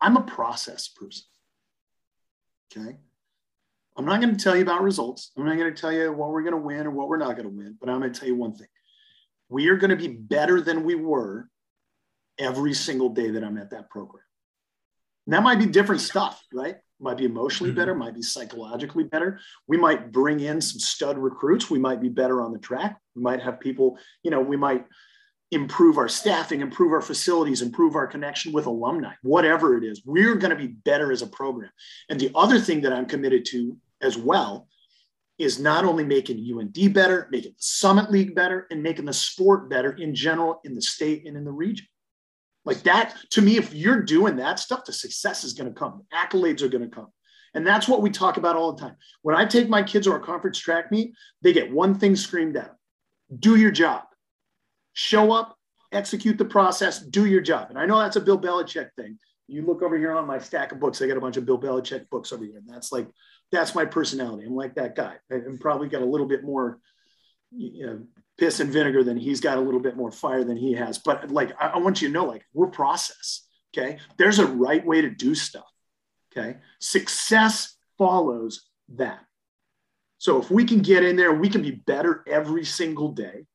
I'm 0.00 0.16
a 0.16 0.22
process 0.22 0.86
person. 0.86 1.24
Okay. 2.70 2.96
I'm 3.96 4.04
not 4.04 4.20
going 4.20 4.36
to 4.36 4.42
tell 4.42 4.54
you 4.54 4.62
about 4.62 4.82
results. 4.82 5.32
I'm 5.36 5.44
not 5.44 5.56
going 5.56 5.74
to 5.74 5.80
tell 5.80 5.90
you 5.90 6.12
what 6.12 6.30
we're 6.30 6.42
going 6.42 6.52
to 6.52 6.58
win 6.58 6.86
or 6.86 6.90
what 6.90 7.08
we're 7.08 7.16
not 7.16 7.36
going 7.36 7.48
to 7.48 7.56
win, 7.56 7.76
but 7.80 7.88
I'm 7.88 7.98
going 7.98 8.12
to 8.12 8.18
tell 8.18 8.28
you 8.28 8.36
one 8.36 8.54
thing. 8.54 8.68
We 9.48 9.68
are 9.68 9.76
going 9.76 9.90
to 9.90 9.96
be 9.96 10.06
better 10.06 10.60
than 10.60 10.84
we 10.84 10.94
were 10.94 11.48
every 12.38 12.72
single 12.72 13.08
day 13.08 13.30
that 13.30 13.42
I'm 13.42 13.58
at 13.58 13.70
that 13.70 13.90
program. 13.90 14.22
And 15.26 15.34
that 15.34 15.42
might 15.42 15.58
be 15.58 15.66
different 15.66 16.00
stuff, 16.00 16.40
right? 16.52 16.76
Might 17.00 17.16
be 17.16 17.24
emotionally 17.24 17.72
mm-hmm. 17.72 17.80
better, 17.80 17.94
might 17.96 18.14
be 18.14 18.22
psychologically 18.22 19.02
better. 19.04 19.40
We 19.66 19.78
might 19.78 20.12
bring 20.12 20.38
in 20.38 20.60
some 20.60 20.78
stud 20.78 21.18
recruits. 21.18 21.68
We 21.68 21.80
might 21.80 22.00
be 22.00 22.08
better 22.08 22.40
on 22.40 22.52
the 22.52 22.58
track. 22.60 23.00
We 23.16 23.22
might 23.22 23.42
have 23.42 23.58
people, 23.58 23.98
you 24.22 24.30
know, 24.30 24.40
we 24.40 24.56
might 24.56 24.84
improve 25.52 25.98
our 25.98 26.08
staffing, 26.08 26.60
improve 26.60 26.92
our 26.92 27.00
facilities, 27.00 27.62
improve 27.62 27.94
our 27.94 28.06
connection 28.06 28.52
with 28.52 28.66
alumni, 28.66 29.12
whatever 29.22 29.76
it 29.76 29.84
is, 29.84 30.02
we're 30.04 30.34
going 30.34 30.50
to 30.50 30.56
be 30.56 30.66
better 30.66 31.12
as 31.12 31.22
a 31.22 31.26
program. 31.26 31.70
And 32.08 32.18
the 32.18 32.32
other 32.34 32.58
thing 32.58 32.80
that 32.82 32.92
I'm 32.92 33.06
committed 33.06 33.44
to 33.46 33.76
as 34.00 34.18
well 34.18 34.68
is 35.38 35.60
not 35.60 35.84
only 35.84 36.04
making 36.04 36.38
UND 36.38 36.94
better, 36.94 37.28
making 37.30 37.52
the 37.52 37.58
Summit 37.58 38.10
League 38.10 38.34
better, 38.34 38.66
and 38.70 38.82
making 38.82 39.04
the 39.04 39.12
sport 39.12 39.68
better 39.68 39.92
in 39.92 40.14
general 40.14 40.60
in 40.64 40.74
the 40.74 40.82
state 40.82 41.26
and 41.26 41.36
in 41.36 41.44
the 41.44 41.52
region. 41.52 41.86
Like 42.64 42.82
that, 42.82 43.14
to 43.30 43.42
me, 43.42 43.56
if 43.56 43.72
you're 43.72 44.02
doing 44.02 44.36
that 44.36 44.58
stuff, 44.58 44.84
the 44.84 44.92
success 44.92 45.44
is 45.44 45.52
going 45.52 45.72
to 45.72 45.78
come, 45.78 46.02
accolades 46.12 46.62
are 46.62 46.68
going 46.68 46.88
to 46.88 46.94
come. 46.94 47.08
And 47.54 47.66
that's 47.66 47.86
what 47.86 48.02
we 48.02 48.10
talk 48.10 48.38
about 48.38 48.56
all 48.56 48.72
the 48.72 48.80
time. 48.80 48.96
When 49.22 49.36
I 49.36 49.44
take 49.44 49.68
my 49.68 49.82
kids 49.82 50.06
to 50.06 50.12
our 50.12 50.18
conference 50.18 50.58
track 50.58 50.90
meet, 50.90 51.12
they 51.42 51.52
get 51.52 51.70
one 51.70 51.94
thing 51.94 52.16
screamed 52.16 52.56
at 52.56 52.66
them 52.66 52.76
do 53.38 53.56
your 53.56 53.70
job 53.70 54.04
show 54.96 55.30
up, 55.30 55.56
execute 55.92 56.38
the 56.38 56.44
process, 56.44 56.98
do 56.98 57.26
your 57.26 57.42
job. 57.42 57.68
And 57.70 57.78
I 57.78 57.84
know 57.86 57.98
that's 57.98 58.16
a 58.16 58.20
Bill 58.20 58.38
Belichick 58.38 58.88
thing. 58.96 59.18
You 59.46 59.62
look 59.62 59.82
over 59.82 59.96
here 59.96 60.12
on 60.12 60.26
my 60.26 60.38
stack 60.38 60.72
of 60.72 60.80
books, 60.80 61.00
I 61.00 61.06
got 61.06 61.16
a 61.16 61.20
bunch 61.20 61.36
of 61.36 61.46
Bill 61.46 61.58
Belichick 61.58 62.08
books 62.10 62.32
over 62.32 62.44
here. 62.44 62.56
And 62.56 62.68
that's 62.68 62.90
like, 62.90 63.06
that's 63.52 63.74
my 63.74 63.84
personality. 63.84 64.46
I'm 64.46 64.56
like 64.56 64.74
that 64.76 64.96
guy. 64.96 65.16
I'm 65.30 65.58
probably 65.58 65.88
got 65.88 66.02
a 66.02 66.06
little 66.06 66.26
bit 66.26 66.42
more 66.42 66.80
you 67.54 67.86
know, 67.86 68.02
piss 68.38 68.60
and 68.60 68.72
vinegar 68.72 69.04
than 69.04 69.16
he's 69.16 69.40
got 69.40 69.58
a 69.58 69.60
little 69.60 69.80
bit 69.80 69.96
more 69.96 70.10
fire 70.10 70.44
than 70.44 70.56
he 70.56 70.72
has. 70.72 70.98
But 70.98 71.30
like, 71.30 71.52
I, 71.60 71.68
I 71.68 71.78
want 71.78 72.02
you 72.02 72.08
to 72.08 72.14
know, 72.14 72.24
like, 72.24 72.44
we're 72.52 72.66
process. 72.66 73.46
Okay. 73.76 73.98
There's 74.16 74.38
a 74.38 74.46
right 74.46 74.84
way 74.84 75.02
to 75.02 75.10
do 75.10 75.34
stuff. 75.34 75.70
Okay. 76.32 76.56
Success 76.80 77.76
follows 77.98 78.68
that. 78.94 79.20
So 80.18 80.40
if 80.40 80.50
we 80.50 80.64
can 80.64 80.80
get 80.80 81.04
in 81.04 81.16
there, 81.16 81.32
we 81.32 81.48
can 81.48 81.62
be 81.62 81.72
better 81.72 82.24
every 82.26 82.64
single 82.64 83.12
day 83.12 83.46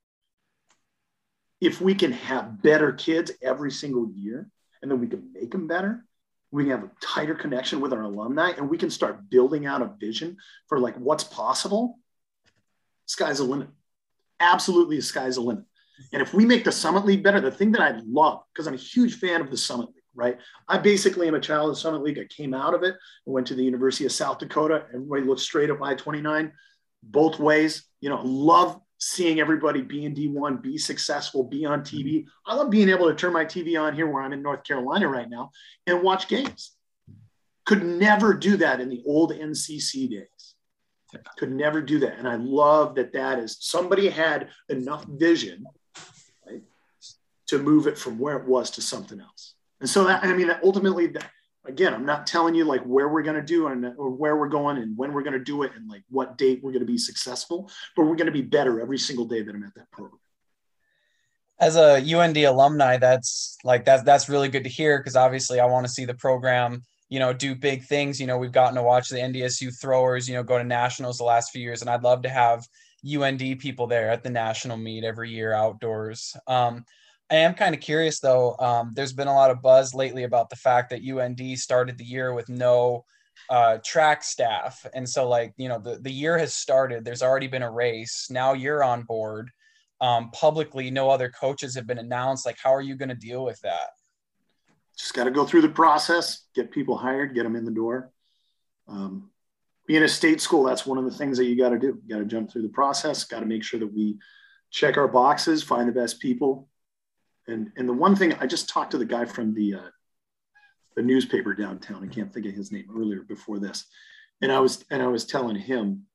if 1.61 1.79
we 1.79 1.93
can 1.93 2.11
have 2.11 2.61
better 2.61 2.91
kids 2.91 3.31
every 3.41 3.71
single 3.71 4.09
year 4.13 4.49
and 4.81 4.91
then 4.91 4.99
we 4.99 5.07
can 5.07 5.31
make 5.33 5.51
them 5.51 5.67
better 5.67 6.03
we 6.51 6.63
can 6.63 6.71
have 6.71 6.83
a 6.83 6.91
tighter 7.01 7.35
connection 7.35 7.79
with 7.79 7.93
our 7.93 8.01
alumni 8.01 8.51
and 8.57 8.69
we 8.69 8.77
can 8.77 8.89
start 8.89 9.29
building 9.29 9.65
out 9.65 9.81
a 9.81 9.93
vision 9.99 10.35
for 10.67 10.79
like 10.79 10.95
what's 10.97 11.23
possible 11.23 11.97
sky's 13.05 13.37
the 13.37 13.43
limit. 13.43 13.69
Absolutely 14.39 14.95
the 14.97 15.01
sky's 15.01 15.35
the 15.35 15.41
limit. 15.41 15.65
And 16.13 16.21
if 16.21 16.33
we 16.33 16.45
make 16.45 16.63
the 16.63 16.71
summit 16.71 17.05
league 17.05 17.23
better 17.23 17.39
the 17.39 17.51
thing 17.51 17.71
that 17.73 17.81
i 17.81 17.99
love 18.05 18.41
because 18.53 18.67
i'm 18.67 18.73
a 18.73 18.77
huge 18.77 19.15
fan 19.15 19.39
of 19.39 19.49
the 19.49 19.57
summit 19.57 19.87
league 19.87 19.95
right? 20.13 20.37
I 20.67 20.77
basically 20.77 21.29
am 21.29 21.35
a 21.35 21.39
child 21.39 21.69
of 21.69 21.75
the 21.75 21.79
summit 21.79 22.01
league. 22.01 22.19
I 22.19 22.25
came 22.25 22.53
out 22.53 22.73
of 22.73 22.83
it. 22.83 22.95
I 22.95 23.29
went 23.31 23.47
to 23.47 23.55
the 23.55 23.63
university 23.63 24.03
of 24.03 24.11
south 24.11 24.39
dakota. 24.39 24.83
Everybody 24.93 25.21
looks 25.21 25.43
straight 25.43 25.69
up 25.69 25.81
i-29 25.81 26.51
both 27.03 27.39
ways 27.39 27.83
you 27.99 28.09
know 28.09 28.21
love 28.23 28.79
seeing 29.01 29.39
everybody 29.39 29.81
be 29.81 30.05
in 30.05 30.13
D1, 30.13 30.61
be 30.61 30.77
successful, 30.77 31.43
be 31.43 31.65
on 31.65 31.81
TV. 31.81 32.19
Mm-hmm. 32.19 32.51
I 32.51 32.55
love 32.55 32.69
being 32.69 32.87
able 32.87 33.09
to 33.09 33.15
turn 33.15 33.33
my 33.33 33.43
TV 33.43 33.79
on 33.81 33.95
here 33.95 34.07
where 34.07 34.21
I'm 34.21 34.31
in 34.31 34.43
North 34.43 34.63
Carolina 34.63 35.07
right 35.07 35.29
now 35.29 35.49
and 35.87 36.03
watch 36.03 36.27
games. 36.27 36.73
Could 37.65 37.83
never 37.83 38.33
do 38.33 38.57
that 38.57 38.79
in 38.79 38.89
the 38.89 39.01
old 39.05 39.33
NCC 39.33 40.09
days. 40.09 40.55
Could 41.37 41.51
never 41.51 41.81
do 41.81 41.99
that. 41.99 42.19
And 42.19 42.27
I 42.27 42.35
love 42.35 42.95
that 42.95 43.11
that 43.13 43.39
is 43.39 43.57
somebody 43.59 44.07
had 44.07 44.49
enough 44.69 45.03
vision 45.05 45.65
right, 46.47 46.61
to 47.47 47.57
move 47.57 47.87
it 47.87 47.97
from 47.97 48.19
where 48.19 48.37
it 48.37 48.47
was 48.47 48.69
to 48.71 48.81
something 48.81 49.19
else. 49.19 49.55
And 49.79 49.89
so 49.89 50.03
that, 50.03 50.23
I 50.23 50.33
mean, 50.33 50.51
ultimately, 50.63 51.07
that, 51.07 51.29
again, 51.65 51.93
I'm 51.93 52.05
not 52.05 52.25
telling 52.25 52.55
you 52.55 52.65
like 52.65 52.81
where 52.83 53.09
we're 53.09 53.21
going 53.21 53.35
to 53.35 53.41
do 53.41 53.67
and 53.67 53.85
or 53.97 54.09
where 54.09 54.37
we're 54.37 54.49
going 54.49 54.77
and 54.77 54.97
when 54.97 55.13
we're 55.13 55.23
going 55.23 55.37
to 55.37 55.43
do 55.43 55.63
it 55.63 55.71
and 55.75 55.89
like 55.89 56.03
what 56.09 56.37
date 56.37 56.61
we're 56.63 56.71
going 56.71 56.85
to 56.85 56.91
be 56.91 56.97
successful, 56.97 57.69
but 57.95 58.05
we're 58.05 58.15
going 58.15 58.27
to 58.27 58.31
be 58.31 58.41
better 58.41 58.81
every 58.81 58.97
single 58.97 59.25
day 59.25 59.41
that 59.41 59.53
I'm 59.53 59.63
at 59.63 59.75
that 59.75 59.91
program. 59.91 60.19
As 61.59 61.75
a 61.75 61.97
UND 61.97 62.37
alumni, 62.37 62.97
that's 62.97 63.57
like 63.63 63.85
that's 63.85 64.03
that's 64.03 64.27
really 64.27 64.49
good 64.49 64.63
to 64.63 64.69
hear 64.69 64.97
because 64.97 65.15
obviously 65.15 65.59
I 65.59 65.65
want 65.65 65.85
to 65.85 65.91
see 65.91 66.05
the 66.05 66.15
program, 66.15 66.81
you 67.07 67.19
know, 67.19 67.33
do 67.33 67.53
big 67.53 67.83
things. 67.83 68.19
You 68.19 68.25
know, 68.25 68.39
we've 68.39 68.51
gotten 68.51 68.75
to 68.75 68.83
watch 68.83 69.09
the 69.09 69.17
NDSU 69.17 69.79
throwers, 69.79 70.27
you 70.27 70.33
know, 70.33 70.41
go 70.41 70.57
to 70.57 70.63
nationals 70.63 71.19
the 71.19 71.23
last 71.23 71.51
few 71.51 71.61
years, 71.61 71.81
and 71.81 71.89
I'd 71.89 72.01
love 72.01 72.23
to 72.23 72.29
have 72.29 72.67
UND 73.05 73.59
people 73.59 73.85
there 73.85 74.09
at 74.09 74.23
the 74.23 74.31
national 74.31 74.77
meet 74.77 75.03
every 75.03 75.29
year 75.29 75.53
outdoors. 75.53 76.35
Um, 76.47 76.83
I 77.31 77.35
am 77.35 77.53
kind 77.53 77.73
of 77.73 77.79
curious 77.79 78.19
though. 78.19 78.55
Um, 78.59 78.91
there's 78.93 79.13
been 79.13 79.29
a 79.29 79.33
lot 79.33 79.51
of 79.51 79.61
buzz 79.61 79.93
lately 79.93 80.23
about 80.23 80.49
the 80.49 80.57
fact 80.57 80.89
that 80.89 81.01
UND 81.01 81.57
started 81.57 81.97
the 81.97 82.03
year 82.03 82.33
with 82.33 82.49
no 82.49 83.05
uh, 83.49 83.77
track 83.85 84.21
staff, 84.21 84.85
and 84.93 85.07
so 85.07 85.27
like 85.27 85.53
you 85.57 85.69
know 85.69 85.79
the 85.79 85.97
the 85.99 86.11
year 86.11 86.37
has 86.37 86.53
started. 86.53 87.05
There's 87.05 87.23
already 87.23 87.47
been 87.47 87.63
a 87.63 87.71
race. 87.71 88.27
Now 88.29 88.53
you're 88.53 88.83
on 88.83 89.03
board. 89.03 89.49
Um, 90.01 90.31
publicly, 90.31 90.91
no 90.91 91.09
other 91.09 91.29
coaches 91.29 91.75
have 91.75 91.87
been 91.87 91.99
announced. 91.99 92.45
Like, 92.45 92.57
how 92.61 92.73
are 92.73 92.81
you 92.81 92.95
going 92.95 93.09
to 93.09 93.15
deal 93.15 93.45
with 93.45 93.61
that? 93.61 93.89
Just 94.97 95.13
got 95.13 95.25
to 95.25 95.31
go 95.31 95.45
through 95.45 95.61
the 95.61 95.69
process, 95.69 96.47
get 96.55 96.71
people 96.71 96.97
hired, 96.97 97.35
get 97.35 97.43
them 97.43 97.55
in 97.55 97.65
the 97.65 97.71
door. 97.71 98.11
Um, 98.87 99.29
being 99.87 100.03
a 100.03 100.07
state 100.07 100.41
school, 100.41 100.63
that's 100.63 100.87
one 100.87 100.97
of 100.97 101.05
the 101.05 101.11
things 101.11 101.37
that 101.37 101.45
you 101.45 101.55
got 101.55 101.69
to 101.69 101.79
do. 101.79 102.01
You 102.03 102.15
got 102.15 102.19
to 102.19 102.25
jump 102.25 102.51
through 102.51 102.63
the 102.63 102.69
process. 102.69 103.23
Got 103.23 103.41
to 103.41 103.45
make 103.45 103.63
sure 103.63 103.79
that 103.79 103.93
we 103.93 104.17
check 104.71 104.97
our 104.97 105.07
boxes, 105.07 105.61
find 105.61 105.87
the 105.87 105.93
best 105.93 106.19
people, 106.19 106.67
and 107.51 107.71
and 107.77 107.87
the 107.87 107.93
one 107.93 108.15
thing 108.15 108.33
I 108.39 108.47
just 108.47 108.69
talked 108.69 108.91
to 108.91 108.97
the 108.97 109.05
guy 109.05 109.25
from 109.25 109.53
the 109.53 109.75
uh, 109.75 109.89
the 110.95 111.01
newspaper 111.01 111.53
downtown. 111.53 112.03
I 112.03 112.13
can't 112.13 112.33
think 112.33 112.45
of 112.45 112.53
his 112.53 112.71
name 112.71 112.87
earlier 112.95 113.21
before 113.21 113.59
this, 113.59 113.85
and 114.41 114.51
I 114.51 114.59
was 114.59 114.83
and 114.89 115.01
I 115.01 115.07
was 115.07 115.25
telling 115.25 115.55
him. 115.55 116.05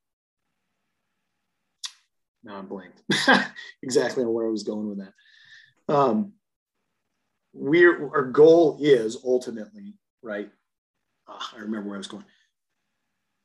Now 2.42 2.56
I'm 2.58 2.68
blanked 2.68 3.02
exactly 3.82 4.22
on 4.22 4.32
where 4.32 4.46
I 4.46 4.50
was 4.50 4.62
going 4.62 4.88
with 4.88 4.98
that. 4.98 5.92
Um, 5.92 6.34
we're 7.52 8.08
our 8.10 8.24
goal 8.24 8.78
is 8.80 9.18
ultimately 9.24 9.94
right. 10.22 10.50
Oh, 11.28 11.48
I 11.56 11.60
remember 11.60 11.88
where 11.88 11.96
I 11.96 11.98
was 11.98 12.06
going. 12.06 12.24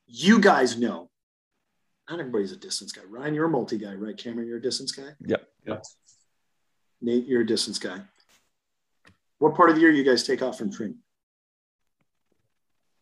You 0.05 0.39
guys 0.39 0.77
know, 0.77 1.09
not 2.09 2.19
everybody's 2.19 2.51
a 2.51 2.57
distance 2.57 2.91
guy. 2.91 3.01
Ryan, 3.09 3.33
you're 3.33 3.45
a 3.45 3.49
multi 3.49 3.77
guy, 3.77 3.93
right? 3.95 4.15
Cameron, 4.15 4.47
you're 4.47 4.57
a 4.57 4.61
distance 4.61 4.91
guy. 4.91 5.09
Yep. 5.25 5.47
Yep. 5.65 5.83
Nate, 7.01 7.25
you're 7.25 7.41
a 7.41 7.45
distance 7.45 7.79
guy. 7.79 8.01
What 9.39 9.55
part 9.55 9.69
of 9.69 9.75
the 9.75 9.81
year 9.81 9.91
you 9.91 10.03
guys 10.03 10.23
take 10.23 10.41
off 10.41 10.57
from 10.57 10.71
training? 10.71 10.97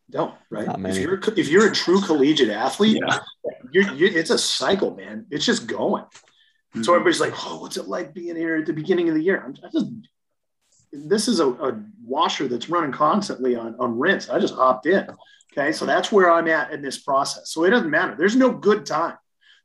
Don't 0.09 0.33
right. 0.49 0.67
If 0.85 0.97
you're 0.97 1.19
if 1.37 1.49
you're 1.49 1.69
a 1.69 1.75
true 1.75 2.01
collegiate 2.01 2.49
athlete, 2.49 2.99
Yeah. 3.03 3.19
you're, 3.71 3.93
you 3.93 4.07
it's 4.07 4.31
a 4.31 4.37
cycle, 4.37 4.95
man. 4.95 5.27
It's 5.29 5.45
just 5.45 5.67
going. 5.67 6.03
Mm-hmm. 6.03 6.83
So 6.83 6.93
everybody's 6.93 7.19
like, 7.19 7.33
"Oh, 7.45 7.61
what's 7.61 7.77
it 7.77 7.87
like 7.87 8.13
being 8.13 8.35
here 8.35 8.55
at 8.55 8.65
the 8.65 8.73
beginning 8.73 9.09
of 9.09 9.15
the 9.15 9.21
year?" 9.21 9.43
I'm 9.45 9.55
I 9.63 9.69
just 9.71 9.87
this 10.91 11.27
is 11.27 11.39
a, 11.39 11.47
a 11.47 11.83
washer 12.03 12.47
that's 12.47 12.69
running 12.69 12.91
constantly 12.91 13.55
on 13.55 13.75
on 13.79 13.99
rinse. 13.99 14.29
I 14.29 14.39
just 14.39 14.55
hopped 14.55 14.87
in. 14.87 15.07
Okay, 15.51 15.71
so 15.71 15.85
that's 15.85 16.11
where 16.11 16.31
I'm 16.31 16.47
at 16.47 16.71
in 16.71 16.81
this 16.81 16.97
process. 16.99 17.51
So 17.51 17.63
it 17.65 17.71
doesn't 17.71 17.89
matter. 17.89 18.15
There's 18.17 18.35
no 18.35 18.51
good 18.51 18.85
time. 18.85 19.17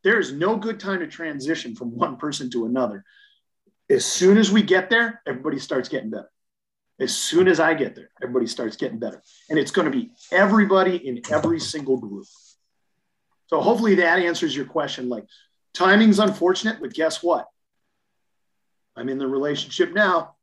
There 0.03 0.19
is 0.19 0.33
no 0.33 0.57
good 0.57 0.79
time 0.79 1.01
to 1.01 1.07
transition 1.07 1.75
from 1.75 1.97
one 1.97 2.17
person 2.17 2.51
to 2.51 2.67
another. 2.67 3.05
As 3.91 4.05
soon 4.05 4.39
as 4.39 4.51
we 4.51 4.63
get 4.63 4.91
there, 4.91 5.21
everybody 5.27 5.59
starts 5.59 5.89
getting 5.89 6.11
better. 6.11 6.31
As 7.01 7.15
soon 7.17 7.49
as 7.49 7.61
I 7.61 7.75
get 7.75 7.95
there, 7.97 8.11
everybody 8.23 8.47
starts 8.47 8.77
getting 8.77 8.99
better. 8.99 9.23
And 9.51 9.59
it's 9.59 9.71
going 9.71 9.91
to 9.91 9.97
be 9.97 10.13
everybody 10.31 10.97
in 10.97 11.21
every 11.31 11.61
single 11.61 11.97
group. 11.97 12.27
So 13.49 13.61
hopefully 13.61 13.97
that 13.97 14.21
answers 14.21 14.55
your 14.55 14.65
question. 14.67 15.09
Like 15.09 15.25
timing's 15.75 16.19
unfortunate, 16.19 16.79
but 16.81 16.95
guess 16.95 17.23
what? 17.23 17.47
I'm 18.97 19.09
in 19.09 19.19
the 19.19 19.27
relationship 19.27 19.93
now. 19.93 20.37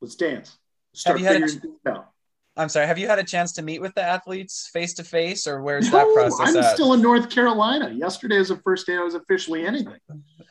Let's 0.00 0.14
dance. 0.14 0.56
Start 0.94 1.20
you 1.20 1.26
had 1.26 1.36
a- 1.36 1.40
figuring 1.46 1.60
things 1.60 1.80
out. 1.86 2.11
I'm 2.56 2.68
sorry. 2.68 2.86
Have 2.86 2.98
you 2.98 3.06
had 3.06 3.18
a 3.18 3.24
chance 3.24 3.52
to 3.54 3.62
meet 3.62 3.80
with 3.80 3.94
the 3.94 4.02
athletes 4.02 4.68
face 4.72 4.92
to 4.94 5.04
face, 5.04 5.46
or 5.46 5.62
where's 5.62 5.90
that 5.90 6.06
process 6.14 6.54
I'm 6.54 6.62
at? 6.62 6.74
still 6.74 6.92
in 6.92 7.00
North 7.00 7.30
Carolina. 7.30 7.90
Yesterday 7.90 8.36
is 8.36 8.48
the 8.48 8.56
first 8.58 8.86
day 8.86 8.96
I 8.96 9.02
was 9.02 9.14
officially 9.14 9.64
anything. 9.66 9.96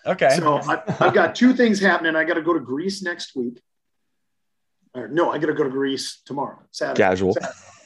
okay. 0.07 0.35
So 0.37 0.57
I, 0.57 0.81
I've 0.99 1.13
got 1.13 1.35
two 1.35 1.53
things 1.53 1.79
happening. 1.79 2.15
I 2.15 2.23
got 2.23 2.35
to 2.35 2.41
go 2.41 2.53
to 2.53 2.59
Greece 2.59 3.03
next 3.03 3.35
week. 3.35 3.61
Or 4.95 5.07
no, 5.07 5.31
I 5.31 5.37
got 5.37 5.47
to 5.47 5.53
go 5.53 5.63
to 5.63 5.69
Greece 5.69 6.21
tomorrow. 6.25 6.59
Saturday. 6.71 7.03
Casual. 7.03 7.33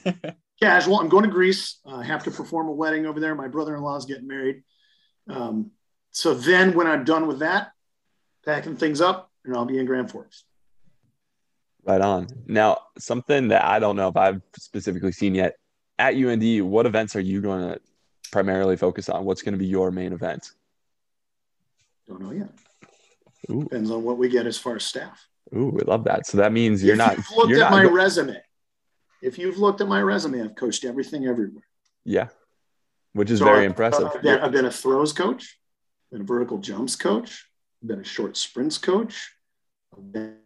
Saturday. 0.04 0.36
Casual. 0.62 1.01
I'm 1.01 1.10
going 1.10 1.25
to 1.25 1.30
Greece. 1.30 1.80
Uh, 1.86 1.97
I 1.97 2.06
have 2.06 2.23
to 2.23 2.32
perform 2.32 2.69
a 2.69 2.71
wedding 2.71 3.06
over 3.06 3.19
there. 3.19 3.36
My 3.36 3.49
brother-in-law 3.49 3.97
is 3.97 4.06
getting 4.06 4.28
married. 4.28 4.63
Um, 5.30 5.71
so 6.12 6.34
then, 6.34 6.73
when 6.73 6.88
I'm 6.88 7.04
done 7.04 7.28
with 7.28 7.39
that, 7.39 7.71
packing 8.45 8.78
things 8.78 9.01
up, 9.01 9.30
and 9.43 9.54
I'll 9.54 9.65
be 9.65 9.78
in 9.78 9.86
Grand 9.86 10.10
Forks. 10.10 10.45
Right 11.86 12.02
on. 12.02 12.28
Now, 12.48 12.80
something 12.98 13.50
that 13.50 13.63
I 13.63 13.78
don't 13.80 13.95
know 13.95 14.08
if 14.08 14.17
I've 14.17 14.41
specifically 14.58 15.12
seen 15.12 15.36
yet 15.36 15.56
at 16.00 16.15
UND, 16.15 16.62
what 16.69 16.86
events 16.88 17.15
are 17.15 17.19
you 17.21 17.41
going 17.41 17.62
to 17.74 17.80
primarily 18.32 18.76
focus 18.76 19.08
on? 19.08 19.24
What's 19.24 19.43
going 19.43 19.54
to 19.54 19.60
be 19.60 19.67
your 19.67 19.91
main 19.91 20.12
event? 20.12 20.50
Don't 22.08 22.21
know 22.21 22.32
yet. 22.32 22.50
Ooh, 23.52 23.63
Depends 23.63 23.91
on 23.91 24.04
what 24.04 24.17
we 24.17 24.30
get 24.30 24.48
as 24.48 24.58
far 24.58 24.76
as 24.78 24.84
staff. 24.84 25.28
ooh, 25.56 25.67
we 25.69 25.82
love 25.84 26.04
that. 26.06 26.26
So 26.26 26.38
that 26.38 26.52
means 26.52 26.84
you're 26.84 26.93
if 26.93 26.98
not. 26.98 27.17
You've 27.17 27.32
looked 27.36 27.50
You're 27.52 27.63
at 27.63 27.69
not. 27.69 27.78
my 27.78 27.84
go- 27.84 27.91
resume. 27.93 28.41
If 29.21 29.38
you've 29.38 29.58
looked 29.60 29.82
at 29.82 29.88
my 29.88 30.02
resume, 30.02 30.41
I've 30.41 30.56
coached 30.56 30.86
everything 30.86 31.26
everywhere. 31.28 31.63
yeah, 32.04 32.28
which 33.13 33.30
is 33.30 33.39
So 33.39 33.45
very 33.45 33.58
I've- 33.60 33.65
impressive. 33.67 34.08
I've 34.08 34.21
been, 34.24 34.39
I've 34.39 34.52
been 34.52 34.65
a 34.65 34.71
throws 34.71 35.13
coach, 35.13 35.60
been 36.12 36.21
a 36.21 36.26
vertical 36.26 36.58
jumps 36.58 36.95
coach, 36.95 37.45
been 37.86 38.00
a 38.00 38.04
short 38.04 38.38
sprints 38.38 38.78
coach. 38.80 39.36
I've 39.95 40.12
been 40.12 40.38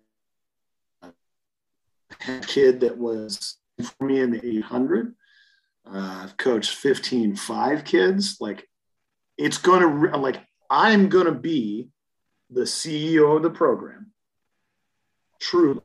a 2.27 2.39
kid 2.39 2.81
that 2.81 2.97
was 2.97 3.57
for 3.81 4.05
me 4.05 4.19
in 4.19 4.31
the 4.31 4.57
800. 4.57 5.15
Uh, 5.85 6.21
I've 6.23 6.37
coached 6.37 6.75
15 6.75 7.35
five 7.35 7.83
kids. 7.83 8.37
Like 8.39 8.67
it's 9.37 9.57
going 9.57 9.81
to, 9.81 10.13
I'm 10.13 10.21
like, 10.21 10.41
I'm 10.69 11.09
going 11.09 11.25
to 11.25 11.31
be 11.31 11.89
the 12.49 12.61
CEO 12.61 13.35
of 13.35 13.43
the 13.43 13.49
program. 13.49 14.11
Truly. 15.39 15.81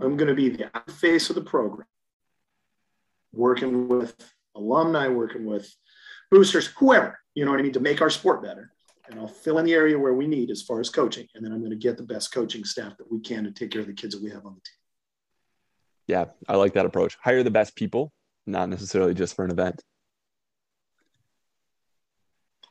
I'm 0.00 0.16
going 0.16 0.28
to 0.28 0.34
be 0.34 0.50
the 0.50 0.70
face 0.92 1.30
of 1.30 1.36
the 1.36 1.42
program, 1.42 1.86
working 3.32 3.88
with 3.88 4.14
alumni, 4.54 5.08
working 5.08 5.46
with 5.46 5.72
boosters, 6.30 6.66
whoever, 6.78 7.18
you 7.34 7.44
know 7.44 7.50
what 7.50 7.60
I 7.60 7.62
mean, 7.62 7.72
to 7.72 7.80
make 7.80 8.02
our 8.02 8.10
sport 8.10 8.42
better. 8.42 8.72
And 9.08 9.18
I'll 9.18 9.28
fill 9.28 9.58
in 9.58 9.64
the 9.64 9.72
area 9.72 9.98
where 9.98 10.14
we 10.14 10.26
need 10.26 10.50
as 10.50 10.62
far 10.62 10.80
as 10.80 10.90
coaching. 10.90 11.26
And 11.34 11.44
then 11.44 11.52
I'm 11.52 11.60
going 11.60 11.70
to 11.70 11.76
get 11.76 11.96
the 11.96 12.02
best 12.02 12.32
coaching 12.32 12.64
staff 12.64 12.96
that 12.98 13.10
we 13.10 13.20
can 13.20 13.44
to 13.44 13.52
take 13.52 13.70
care 13.70 13.80
of 13.80 13.86
the 13.86 13.94
kids 13.94 14.14
that 14.14 14.22
we 14.22 14.30
have 14.30 14.44
on 14.44 14.54
the 14.54 14.60
team. 14.60 14.85
Yeah, 16.06 16.26
I 16.48 16.56
like 16.56 16.74
that 16.74 16.86
approach. 16.86 17.16
Hire 17.20 17.42
the 17.42 17.50
best 17.50 17.74
people, 17.74 18.12
not 18.46 18.68
necessarily 18.68 19.14
just 19.14 19.34
for 19.34 19.44
an 19.44 19.50
event. 19.50 19.82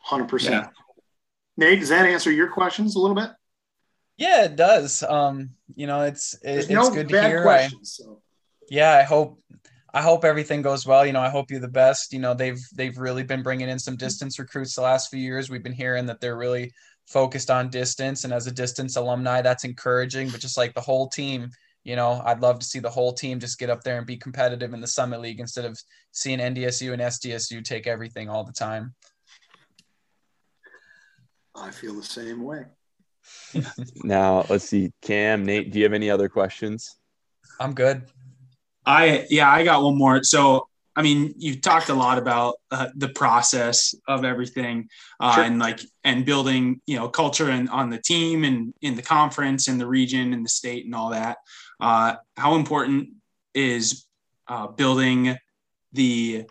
100%. 0.07 0.49
Yeah. 0.49 0.69
Nate, 1.57 1.79
does 1.79 1.89
that 1.89 2.05
answer 2.05 2.31
your 2.31 2.49
questions 2.49 2.95
a 2.95 2.99
little 2.99 3.15
bit? 3.15 3.29
yeah, 4.17 4.45
it 4.45 4.55
does. 4.55 5.03
Um, 5.03 5.51
you 5.75 5.87
know, 5.87 6.01
it's 6.01 6.35
it, 6.35 6.59
it's 6.59 6.69
no 6.69 6.89
good 6.89 7.09
to 7.09 7.13
bad 7.13 7.27
hear. 7.27 7.39
I, 7.41 7.43
questions. 7.43 7.99
So. 8.01 8.21
yeah, 8.69 8.93
I 8.93 9.03
hope 9.03 9.39
I 9.93 10.01
hope 10.01 10.23
everything 10.23 10.61
goes 10.61 10.85
well. 10.85 11.05
You 11.05 11.13
know, 11.13 11.21
I 11.21 11.29
hope 11.29 11.51
you're 11.51 11.59
the 11.59 11.67
best. 11.67 12.13
You 12.13 12.19
know, 12.19 12.33
they've 12.33 12.61
they've 12.73 12.97
really 12.97 13.23
been 13.23 13.43
bringing 13.43 13.69
in 13.69 13.79
some 13.79 13.97
distance 13.97 14.39
recruits 14.39 14.75
the 14.75 14.81
last 14.81 15.09
few 15.09 15.19
years. 15.19 15.49
We've 15.49 15.63
been 15.63 15.73
hearing 15.73 16.05
that 16.05 16.21
they're 16.21 16.37
really 16.37 16.71
focused 17.07 17.51
on 17.51 17.69
distance, 17.69 18.23
and 18.23 18.33
as 18.33 18.47
a 18.47 18.51
distance 18.51 18.95
alumni, 18.95 19.41
that's 19.41 19.65
encouraging. 19.65 20.29
But 20.29 20.39
just 20.39 20.57
like 20.57 20.73
the 20.73 20.81
whole 20.81 21.09
team, 21.09 21.49
you 21.85 21.95
know, 21.95 22.21
I'd 22.25 22.41
love 22.41 22.59
to 22.59 22.65
see 22.65 22.79
the 22.79 22.89
whole 22.89 23.13
team 23.13 23.39
just 23.39 23.59
get 23.59 23.69
up 23.69 23.83
there 23.83 23.99
and 23.99 24.07
be 24.07 24.17
competitive 24.17 24.73
in 24.73 24.81
the 24.81 24.87
Summit 24.87 25.21
League 25.21 25.39
instead 25.39 25.65
of 25.65 25.79
seeing 26.11 26.39
NDSU 26.39 26.91
and 26.91 27.01
SDSU 27.01 27.63
take 27.63 27.85
everything 27.85 28.27
all 28.27 28.43
the 28.43 28.51
time. 28.51 28.95
I 31.55 31.69
feel 31.71 31.93
the 31.93 32.03
same 32.03 32.43
way. 32.43 32.65
Now, 34.03 34.45
let's 34.49 34.65
see. 34.65 34.91
Cam, 35.01 35.45
Nate, 35.45 35.71
do 35.71 35.79
you 35.79 35.85
have 35.85 35.93
any 35.93 36.09
other 36.09 36.29
questions? 36.29 36.95
I'm 37.59 37.73
good. 37.73 38.03
I 38.85 39.25
yeah, 39.29 39.49
I 39.49 39.63
got 39.63 39.81
one 39.81 39.97
more. 39.97 40.23
So 40.23 40.67
I 40.95 41.01
mean, 41.01 41.33
you've 41.37 41.61
talked 41.61 41.89
a 41.89 41.93
lot 41.93 42.17
about 42.17 42.55
uh, 42.71 42.87
the 42.95 43.09
process 43.09 43.93
of 44.07 44.23
everything, 44.23 44.87
uh, 45.19 45.35
Sure. 45.35 45.43
and 45.43 45.59
like 45.59 45.81
and 46.03 46.23
building, 46.25 46.81
you 46.87 46.97
know, 46.97 47.09
culture 47.09 47.49
and 47.49 47.69
on 47.69 47.89
the 47.89 47.97
team 47.97 48.43
and 48.43 48.73
in 48.81 48.95
the 48.95 49.01
conference 49.01 49.67
and 49.67 49.79
the 49.79 49.87
region 49.87 50.33
and 50.33 50.45
the 50.45 50.49
state 50.49 50.85
and 50.85 50.95
all 50.95 51.09
that. 51.09 51.37
Uh, 51.79 52.15
how 52.37 52.55
important 52.55 53.09
is 53.53 54.05
uh, 54.47 54.67
building 54.67 55.35
the 55.93 56.45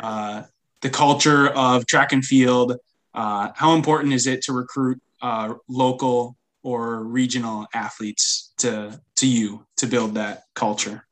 uh, 0.00 0.42
the 0.80 0.90
culture 0.90 1.48
of 1.48 1.86
track 1.86 2.12
and 2.12 2.24
field? 2.24 2.76
Uh, 3.14 3.50
how 3.54 3.74
important 3.74 4.12
is 4.12 4.26
it 4.26 4.42
to 4.42 4.52
recruit 4.52 5.00
uh, 5.20 5.54
local 5.68 6.36
or 6.62 7.02
regional 7.04 7.66
athletes 7.74 8.52
to 8.58 9.00
to 9.16 9.26
you 9.26 9.66
to 9.76 9.86
build 9.86 10.14
that 10.14 10.42
culture? 10.54 11.06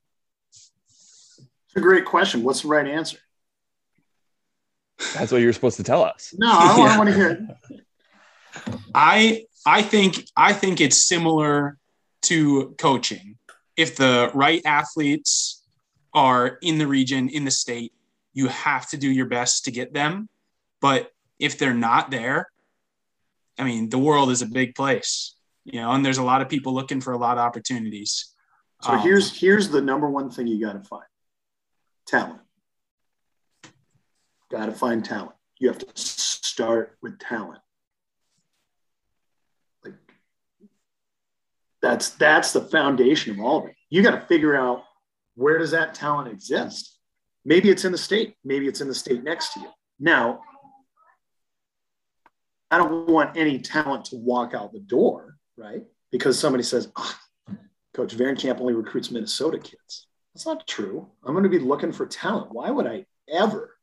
It's 0.48 1.76
a 1.76 1.80
great 1.80 2.04
question. 2.04 2.42
What's 2.42 2.62
the 2.62 2.68
right 2.68 2.86
answer? 2.86 3.18
That's 5.14 5.32
what 5.32 5.40
you're 5.40 5.52
supposed 5.52 5.76
to 5.76 5.82
tell 5.82 6.04
us. 6.04 6.34
No, 6.36 6.50
I 6.52 6.68
don't 6.68 6.78
Yeah. 6.78 6.98
want 6.98 7.08
to 7.08 7.14
hear 7.14 7.30
it. 7.30 7.40
I 8.94 9.44
I 9.66 9.82
think 9.82 10.24
I 10.36 10.52
think 10.52 10.80
it's 10.80 11.06
similar 11.06 11.78
to 12.22 12.74
coaching. 12.78 13.36
If 13.76 13.96
the 13.96 14.30
right 14.34 14.62
athletes 14.64 15.64
are 16.12 16.58
in 16.62 16.78
the 16.78 16.86
region, 16.86 17.28
in 17.28 17.44
the 17.44 17.50
state, 17.50 17.92
you 18.32 18.48
have 18.48 18.88
to 18.90 18.96
do 18.96 19.10
your 19.10 19.26
best 19.26 19.64
to 19.64 19.70
get 19.70 19.92
them. 19.92 20.28
But 20.80 21.10
if 21.38 21.58
they're 21.58 21.74
not 21.74 22.10
there, 22.10 22.50
I 23.58 23.64
mean, 23.64 23.88
the 23.90 23.98
world 23.98 24.30
is 24.30 24.42
a 24.42 24.46
big 24.46 24.74
place. 24.74 25.34
you 25.64 25.80
know, 25.80 25.92
and 25.92 26.04
there's 26.04 26.18
a 26.18 26.22
lot 26.22 26.42
of 26.42 26.48
people 26.48 26.74
looking 26.74 27.00
for 27.00 27.12
a 27.12 27.18
lot 27.18 27.38
of 27.38 27.44
opportunities. 27.44 28.34
So 28.82 28.92
um, 28.92 29.00
here's 29.00 29.38
here's 29.38 29.68
the 29.68 29.80
number 29.80 30.08
one 30.08 30.30
thing 30.30 30.46
you 30.46 30.64
got 30.64 30.72
to 30.72 30.80
find: 30.80 31.04
talent. 32.06 32.40
Got 34.50 34.66
to 34.66 34.72
find 34.72 35.04
talent. 35.04 35.36
You 35.58 35.68
have 35.68 35.78
to 35.78 35.86
start 35.94 36.96
with 37.02 37.18
talent. 37.18 37.60
That's 41.82 42.10
that's 42.10 42.52
the 42.52 42.60
foundation 42.60 43.32
of 43.32 43.40
all 43.44 43.60
of 43.60 43.70
it. 43.70 43.74
You 43.88 44.02
got 44.02 44.12
to 44.12 44.26
figure 44.26 44.54
out 44.54 44.84
where 45.34 45.58
does 45.58 45.70
that 45.70 45.94
talent 45.94 46.28
exist. 46.28 46.98
Maybe 47.44 47.70
it's 47.70 47.84
in 47.84 47.92
the 47.92 47.98
state. 47.98 48.36
Maybe 48.44 48.68
it's 48.68 48.80
in 48.80 48.88
the 48.88 48.94
state 48.94 49.24
next 49.24 49.54
to 49.54 49.60
you. 49.60 49.70
Now, 49.98 50.40
I 52.70 52.78
don't 52.78 53.08
want 53.08 53.36
any 53.36 53.58
talent 53.58 54.06
to 54.06 54.16
walk 54.16 54.54
out 54.54 54.72
the 54.72 54.80
door, 54.80 55.36
right? 55.56 55.82
Because 56.12 56.38
somebody 56.38 56.62
says, 56.62 56.92
oh, 56.96 57.18
Coach 57.94 58.16
Camp 58.38 58.60
only 58.60 58.74
recruits 58.74 59.10
Minnesota 59.10 59.58
kids. 59.58 60.06
That's 60.34 60.46
not 60.46 60.66
true. 60.66 61.08
I'm 61.24 61.32
going 61.32 61.44
to 61.44 61.50
be 61.50 61.58
looking 61.58 61.92
for 61.92 62.06
talent. 62.06 62.52
Why 62.52 62.70
would 62.70 62.86
I 62.86 63.06
ever 63.28 63.76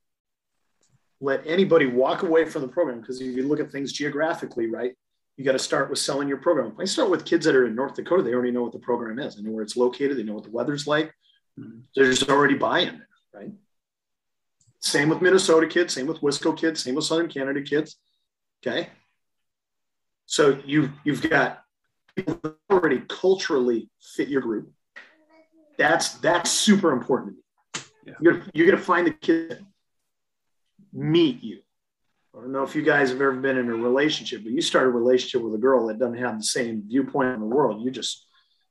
let 1.19 1.45
anybody 1.45 1.87
walk 1.87 2.23
away 2.23 2.45
from 2.45 2.61
the 2.61 2.67
program? 2.67 3.01
Because 3.01 3.19
if 3.19 3.35
you 3.35 3.47
look 3.47 3.59
at 3.59 3.71
things 3.71 3.91
geographically, 3.91 4.67
right, 4.67 4.93
you 5.37 5.45
got 5.45 5.53
to 5.53 5.59
start 5.59 5.89
with 5.89 5.99
selling 5.99 6.27
your 6.27 6.37
program. 6.37 6.75
I 6.79 6.85
start 6.85 7.09
with 7.09 7.23
kids 7.23 7.45
that 7.45 7.55
are 7.55 7.67
in 7.67 7.75
North 7.75 7.93
Dakota, 7.93 8.23
they 8.23 8.33
already 8.33 8.51
know 8.51 8.63
what 8.63 8.71
the 8.71 8.79
program 8.79 9.19
is. 9.19 9.35
They 9.35 9.43
know 9.43 9.51
where 9.51 9.63
it's 9.63 9.77
located. 9.77 10.17
They 10.17 10.23
know 10.23 10.33
what 10.33 10.43
the 10.43 10.49
weather's 10.49 10.87
like. 10.87 11.13
Mm-hmm. 11.59 11.79
There's 11.95 12.27
already 12.27 12.55
buy-in, 12.55 13.01
right? 13.33 13.51
Same 14.79 15.09
with 15.09 15.21
Minnesota 15.21 15.67
kids. 15.67 15.93
Same 15.93 16.07
with 16.07 16.21
Wisco 16.21 16.57
kids. 16.57 16.83
Same 16.83 16.95
with 16.95 17.05
Southern 17.05 17.29
Canada 17.29 17.61
kids. 17.61 17.97
Okay. 18.65 18.89
So 20.25 20.59
you 20.65 20.91
you've 21.03 21.27
got 21.27 21.63
people 22.15 22.39
that 22.43 22.55
already 22.69 23.01
culturally 23.07 23.89
fit 24.01 24.27
your 24.27 24.41
group. 24.41 24.71
That's 25.77 26.15
that's 26.15 26.51
super 26.51 26.91
important. 26.91 27.37
Yeah. 28.05 28.13
You're, 28.21 28.43
you're 28.53 28.69
gonna 28.69 28.81
find 28.81 29.07
the 29.07 29.11
kid 29.11 29.65
meet 30.93 31.43
you. 31.43 31.59
I 32.37 32.41
don't 32.41 32.51
know 32.51 32.63
if 32.63 32.75
you 32.75 32.83
guys 32.83 33.09
have 33.09 33.21
ever 33.21 33.33
been 33.33 33.57
in 33.57 33.69
a 33.69 33.75
relationship, 33.75 34.43
but 34.43 34.51
you 34.51 34.61
start 34.61 34.85
a 34.85 34.91
relationship 34.91 35.41
with 35.41 35.55
a 35.55 35.57
girl 35.57 35.87
that 35.87 35.97
doesn't 35.97 36.17
have 36.17 36.37
the 36.37 36.43
same 36.43 36.83
viewpoint 36.85 37.33
in 37.33 37.39
the 37.39 37.47
world. 37.47 37.83
You 37.83 37.89
just 37.89 38.27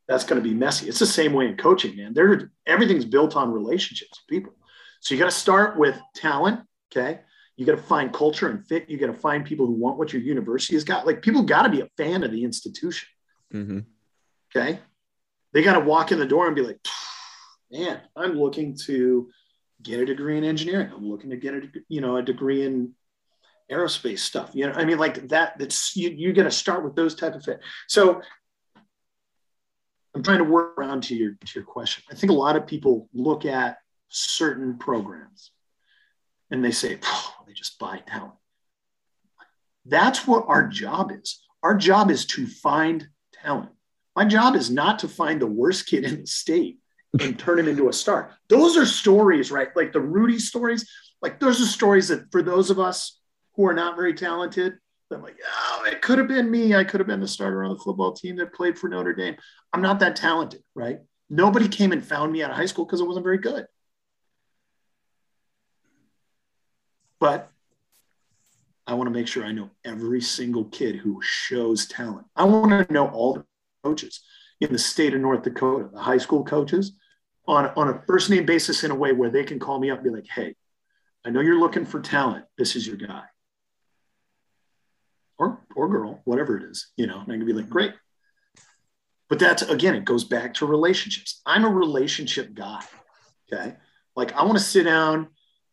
that's 0.06 0.24
going 0.24 0.40
to 0.40 0.48
be 0.48 0.54
messy. 0.54 0.88
It's 0.88 1.00
the 1.00 1.06
same 1.06 1.32
way 1.32 1.46
in 1.46 1.56
coaching, 1.56 1.96
man. 1.96 2.14
There, 2.14 2.52
everything's 2.64 3.04
built 3.04 3.34
on 3.34 3.50
relationships, 3.50 4.22
people. 4.28 4.52
So 5.00 5.14
you 5.14 5.18
got 5.18 5.30
to 5.30 5.36
start 5.36 5.76
with 5.76 5.98
talent. 6.14 6.60
Okay. 6.92 7.20
You 7.56 7.66
got 7.66 7.72
to 7.72 7.82
find 7.82 8.12
culture 8.12 8.48
and 8.48 8.64
fit. 8.64 8.88
You 8.88 8.98
got 8.98 9.06
to 9.06 9.14
find 9.14 9.44
people 9.44 9.66
who 9.66 9.72
want 9.72 9.98
what 9.98 10.12
your 10.12 10.22
university 10.22 10.74
has 10.74 10.84
got. 10.84 11.06
Like 11.06 11.22
people 11.22 11.42
got 11.42 11.62
to 11.62 11.68
be 11.68 11.80
a 11.80 11.88
fan 11.96 12.22
of 12.22 12.30
the 12.30 12.44
institution. 12.44 13.08
Mm-hmm. 13.52 13.80
Okay. 14.54 14.78
They 15.52 15.62
got 15.62 15.74
to 15.74 15.84
walk 15.84 16.12
in 16.12 16.20
the 16.20 16.26
door 16.26 16.46
and 16.46 16.54
be 16.54 16.62
like, 16.62 16.78
man, 17.72 18.00
I'm 18.14 18.38
looking 18.38 18.76
to 18.86 19.28
get 19.82 20.00
a 20.00 20.06
degree 20.06 20.38
in 20.38 20.44
engineering. 20.44 20.92
I'm 20.94 21.08
looking 21.08 21.30
to 21.30 21.36
get 21.36 21.54
a, 21.54 21.62
you 21.88 22.00
know, 22.00 22.16
a 22.16 22.22
degree 22.22 22.64
in 22.64 22.92
aerospace 23.70 24.20
stuff. 24.20 24.50
You 24.52 24.66
know, 24.66 24.72
I 24.72 24.84
mean, 24.84 24.98
like 24.98 25.28
that, 25.28 25.58
that's, 25.58 25.96
you, 25.96 26.10
you 26.10 26.32
got 26.32 26.44
to 26.44 26.50
start 26.50 26.84
with 26.84 26.94
those 26.94 27.14
type 27.14 27.34
of 27.34 27.44
fit. 27.44 27.60
So 27.88 28.22
I'm 30.14 30.22
trying 30.22 30.38
to 30.38 30.44
work 30.44 30.78
around 30.78 31.02
to 31.04 31.16
your, 31.16 31.32
to 31.32 31.52
your 31.54 31.64
question. 31.64 32.04
I 32.10 32.14
think 32.14 32.30
a 32.30 32.34
lot 32.34 32.56
of 32.56 32.66
people 32.66 33.08
look 33.12 33.44
at 33.44 33.78
certain 34.08 34.78
programs 34.78 35.50
and 36.50 36.64
they 36.64 36.70
say, 36.70 36.94
they 37.46 37.52
just 37.52 37.78
buy 37.78 37.98
talent. 38.06 38.34
That's 39.84 40.26
what 40.26 40.44
our 40.48 40.66
job 40.68 41.12
is. 41.12 41.42
Our 41.62 41.76
job 41.76 42.10
is 42.10 42.26
to 42.26 42.46
find 42.46 43.08
talent. 43.42 43.70
My 44.14 44.24
job 44.24 44.56
is 44.56 44.70
not 44.70 45.00
to 45.00 45.08
find 45.08 45.40
the 45.40 45.46
worst 45.46 45.86
kid 45.86 46.04
in 46.04 46.20
the 46.20 46.26
state 46.26 46.78
and 47.20 47.38
turn 47.38 47.58
him 47.58 47.68
into 47.68 47.88
a 47.88 47.92
star. 47.92 48.30
Those 48.48 48.76
are 48.76 48.86
stories, 48.86 49.50
right? 49.50 49.68
Like 49.76 49.92
the 49.92 50.00
Rudy 50.00 50.38
stories. 50.38 50.88
Like 51.20 51.40
those 51.40 51.60
are 51.60 51.66
stories 51.66 52.08
that 52.08 52.30
for 52.30 52.42
those 52.42 52.70
of 52.70 52.78
us 52.78 53.15
who 53.56 53.66
are 53.66 53.74
not 53.74 53.96
very 53.96 54.14
talented, 54.14 54.78
I'm 55.12 55.22
like, 55.22 55.38
oh, 55.44 55.84
it 55.86 56.02
could 56.02 56.18
have 56.18 56.28
been 56.28 56.50
me. 56.50 56.74
I 56.74 56.84
could 56.84 57.00
have 57.00 57.06
been 57.06 57.20
the 57.20 57.28
starter 57.28 57.62
on 57.62 57.72
the 57.72 57.78
football 57.78 58.12
team 58.12 58.36
that 58.36 58.52
played 58.52 58.78
for 58.78 58.88
Notre 58.88 59.12
Dame. 59.12 59.36
I'm 59.72 59.82
not 59.82 60.00
that 60.00 60.16
talented, 60.16 60.62
right? 60.74 60.98
Nobody 61.30 61.68
came 61.68 61.92
and 61.92 62.04
found 62.04 62.32
me 62.32 62.42
out 62.42 62.50
of 62.50 62.56
high 62.56 62.66
school 62.66 62.84
because 62.84 63.00
I 63.00 63.04
wasn't 63.04 63.24
very 63.24 63.38
good. 63.38 63.66
But 67.20 67.50
I 68.86 68.94
want 68.94 69.06
to 69.06 69.12
make 69.12 69.28
sure 69.28 69.44
I 69.44 69.52
know 69.52 69.70
every 69.84 70.20
single 70.20 70.64
kid 70.64 70.96
who 70.96 71.20
shows 71.22 71.86
talent. 71.86 72.26
I 72.34 72.44
want 72.44 72.86
to 72.86 72.92
know 72.92 73.08
all 73.08 73.34
the 73.34 73.44
coaches 73.84 74.20
in 74.60 74.72
the 74.72 74.78
state 74.78 75.14
of 75.14 75.20
North 75.20 75.42
Dakota, 75.42 75.88
the 75.92 76.00
high 76.00 76.18
school 76.18 76.44
coaches, 76.44 76.96
on, 77.48 77.66
on 77.76 77.88
a 77.88 78.02
first 78.06 78.28
name 78.28 78.44
basis 78.44 78.84
in 78.84 78.90
a 78.90 78.94
way 78.94 79.12
where 79.12 79.30
they 79.30 79.44
can 79.44 79.58
call 79.58 79.78
me 79.78 79.90
up 79.90 79.98
and 79.98 80.04
be 80.04 80.10
like, 80.10 80.26
hey, 80.28 80.54
I 81.24 81.30
know 81.30 81.40
you're 81.40 81.58
looking 81.58 81.86
for 81.86 82.00
talent. 82.00 82.44
This 82.58 82.76
is 82.76 82.86
your 82.86 82.96
guy. 82.96 83.22
Or, 85.76 85.88
girl, 85.88 86.20
whatever 86.24 86.56
it 86.56 86.64
is, 86.64 86.90
you 86.96 87.06
know, 87.06 87.20
and 87.20 87.30
I 87.30 87.36
can 87.36 87.46
be 87.46 87.52
like, 87.52 87.68
great. 87.68 87.92
But 89.28 89.38
that's 89.38 89.62
again, 89.62 89.94
it 89.94 90.04
goes 90.04 90.24
back 90.24 90.54
to 90.54 90.66
relationships. 90.66 91.40
I'm 91.44 91.64
a 91.64 91.68
relationship 91.68 92.54
guy. 92.54 92.82
Okay. 93.52 93.74
Like 94.14 94.32
I 94.34 94.44
want 94.44 94.56
to 94.56 94.64
sit 94.64 94.84
down 94.84 95.28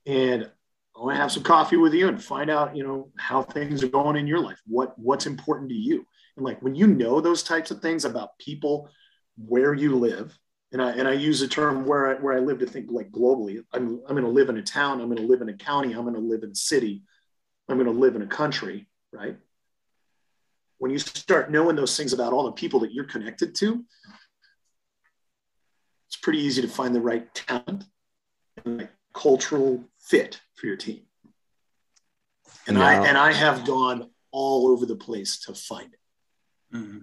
and 0.05 0.49
I 0.95 0.99
want 0.99 1.15
to 1.15 1.21
have 1.21 1.31
some 1.31 1.43
coffee 1.43 1.77
with 1.77 1.93
you 1.93 2.07
and 2.07 2.23
find 2.23 2.49
out, 2.49 2.75
you 2.75 2.83
know, 2.83 3.11
how 3.17 3.43
things 3.43 3.83
are 3.83 3.89
going 3.89 4.15
in 4.15 4.27
your 4.27 4.39
life. 4.39 4.59
What 4.65 4.97
what's 4.97 5.27
important 5.27 5.69
to 5.69 5.75
you. 5.75 6.05
And 6.35 6.45
like 6.45 6.61
when 6.61 6.75
you 6.75 6.87
know 6.87 7.21
those 7.21 7.43
types 7.43 7.69
of 7.69 7.79
things 7.79 8.05
about 8.05 8.37
people, 8.39 8.89
where 9.37 9.73
you 9.73 9.97
live, 9.97 10.37
and 10.71 10.81
I 10.81 10.91
and 10.91 11.07
I 11.07 11.13
use 11.13 11.39
the 11.39 11.47
term 11.47 11.85
where 11.85 12.07
I 12.07 12.13
where 12.15 12.33
I 12.33 12.39
live 12.39 12.59
to 12.59 12.65
think 12.65 12.87
like 12.89 13.11
globally. 13.11 13.63
I'm 13.73 14.01
I'm 14.07 14.15
going 14.15 14.23
to 14.23 14.29
live 14.29 14.49
in 14.49 14.57
a 14.57 14.63
town. 14.63 14.99
I'm 14.99 15.07
going 15.07 15.17
to 15.17 15.27
live 15.27 15.41
in 15.41 15.49
a 15.49 15.57
county. 15.57 15.93
I'm 15.93 16.03
going 16.03 16.15
to 16.15 16.19
live 16.19 16.43
in 16.43 16.51
a 16.51 16.55
city. 16.55 17.03
I'm 17.69 17.77
going 17.77 17.91
to 17.91 17.99
live 17.99 18.15
in 18.15 18.23
a 18.23 18.27
country. 18.27 18.87
Right. 19.11 19.37
When 20.83 20.91
you 20.91 20.99
start 20.99 21.49
knowing 21.49 21.77
those 21.77 21.95
things 21.95 22.11
about 22.11 22.33
all 22.33 22.43
the 22.43 22.51
people 22.51 22.81
that 22.81 22.91
you're 22.91 23.05
connected 23.05 23.55
to, 23.55 23.85
it's 26.09 26.17
pretty 26.17 26.39
easy 26.39 26.61
to 26.61 26.67
find 26.67 26.93
the 26.93 26.99
right 26.99 27.33
talent 27.33 27.85
and 28.65 28.79
like 28.79 28.91
cultural 29.13 29.85
fit 29.97 30.41
for 30.55 30.67
your 30.67 30.75
team. 30.75 31.03
And 32.67 32.77
I 32.77 32.95
and 33.07 33.17
I 33.17 33.31
have 33.31 33.65
gone 33.65 34.09
all 34.31 34.67
over 34.67 34.85
the 34.85 34.97
place 34.97 35.39
to 35.45 35.53
find 35.53 35.93
it. 35.93 36.75
Mm-hmm. 36.75 36.97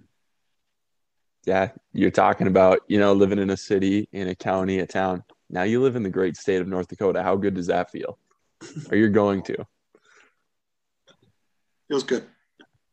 Yeah, 1.47 1.69
you're 1.91 2.11
talking 2.11 2.45
about 2.45 2.81
you 2.87 2.99
know 2.99 3.13
living 3.13 3.39
in 3.39 3.49
a 3.49 3.57
city, 3.57 4.07
in 4.11 4.27
a 4.27 4.35
county, 4.35 4.77
a 4.77 4.85
town. 4.85 5.23
Now 5.49 5.63
you 5.63 5.81
live 5.81 5.95
in 5.95 6.03
the 6.03 6.11
great 6.11 6.37
state 6.37 6.61
of 6.61 6.67
North 6.67 6.87
Dakota. 6.87 7.23
How 7.23 7.35
good 7.35 7.55
does 7.55 7.65
that 7.65 7.89
feel? 7.89 8.19
Are 8.91 8.95
you 8.95 9.09
going 9.09 9.41
to? 9.41 9.65
Feels 11.87 12.03
good. 12.03 12.27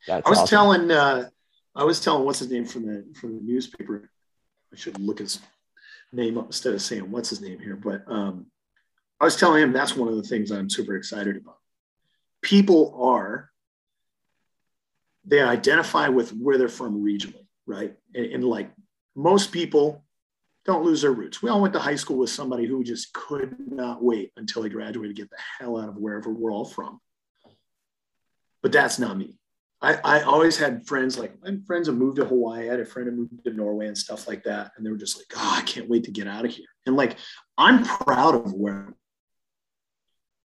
That's 0.08 0.26
I 0.26 0.30
was 0.30 0.38
awesome. 0.40 0.48
telling 0.48 0.90
uh, 0.90 1.28
I 1.76 1.84
was 1.84 2.00
telling 2.00 2.24
what's 2.24 2.40
his 2.40 2.50
name 2.50 2.64
from 2.64 2.86
the 2.86 3.04
from 3.14 3.36
the 3.36 3.42
newspaper. 3.42 4.10
I 4.72 4.76
should 4.76 4.98
look 4.98 5.18
his 5.18 5.40
name 6.12 6.38
up 6.38 6.46
instead 6.46 6.74
of 6.74 6.82
saying 6.82 7.10
what's 7.10 7.30
his 7.30 7.40
name 7.40 7.58
here, 7.58 7.76
but 7.76 8.02
um, 8.06 8.46
I 9.20 9.24
was 9.24 9.36
telling 9.36 9.62
him 9.62 9.72
that's 9.72 9.96
one 9.96 10.08
of 10.08 10.16
the 10.16 10.22
things 10.22 10.50
I'm 10.50 10.70
super 10.70 10.96
excited 10.96 11.36
about. 11.36 11.58
People 12.42 12.98
are, 13.02 13.50
they 15.24 15.40
identify 15.40 16.08
with 16.08 16.30
where 16.30 16.56
they're 16.56 16.68
from 16.68 17.02
regionally, 17.02 17.46
right? 17.66 17.94
And, 18.14 18.26
and, 18.26 18.44
like 18.44 18.70
most 19.16 19.52
people 19.52 20.04
don't 20.64 20.84
lose 20.84 21.02
their 21.02 21.12
roots. 21.12 21.42
We 21.42 21.50
all 21.50 21.60
went 21.60 21.74
to 21.74 21.80
high 21.80 21.96
school 21.96 22.18
with 22.18 22.30
somebody 22.30 22.66
who 22.66 22.84
just 22.84 23.12
could 23.12 23.56
not 23.58 24.02
wait 24.02 24.32
until 24.36 24.62
they 24.62 24.68
graduated 24.68 25.16
to 25.16 25.22
get 25.22 25.30
the 25.30 25.36
hell 25.58 25.78
out 25.78 25.88
of 25.88 25.96
wherever 25.96 26.30
we're 26.30 26.52
all 26.52 26.64
from. 26.64 27.00
But 28.62 28.72
that's 28.72 28.98
not 28.98 29.18
me. 29.18 29.38
I, 29.80 29.94
I 30.02 30.20
always 30.22 30.56
had 30.56 30.86
friends 30.86 31.18
like 31.18 31.40
my 31.40 31.56
friends 31.66 31.86
have 31.86 31.96
moved 31.96 32.16
to 32.16 32.24
Hawaii. 32.24 32.68
I 32.68 32.72
had 32.72 32.80
a 32.80 32.84
friend 32.84 33.08
who 33.08 33.16
moved 33.16 33.44
to 33.44 33.52
Norway 33.52 33.86
and 33.86 33.96
stuff 33.96 34.26
like 34.26 34.42
that. 34.44 34.72
And 34.76 34.84
they 34.84 34.90
were 34.90 34.96
just 34.96 35.16
like, 35.16 35.26
oh, 35.36 35.56
I 35.56 35.62
can't 35.62 35.88
wait 35.88 36.04
to 36.04 36.10
get 36.10 36.26
out 36.26 36.44
of 36.44 36.50
here. 36.50 36.66
And 36.84 36.96
like, 36.96 37.16
I'm 37.56 37.84
proud 37.84 38.34
of 38.34 38.52
where 38.52 38.92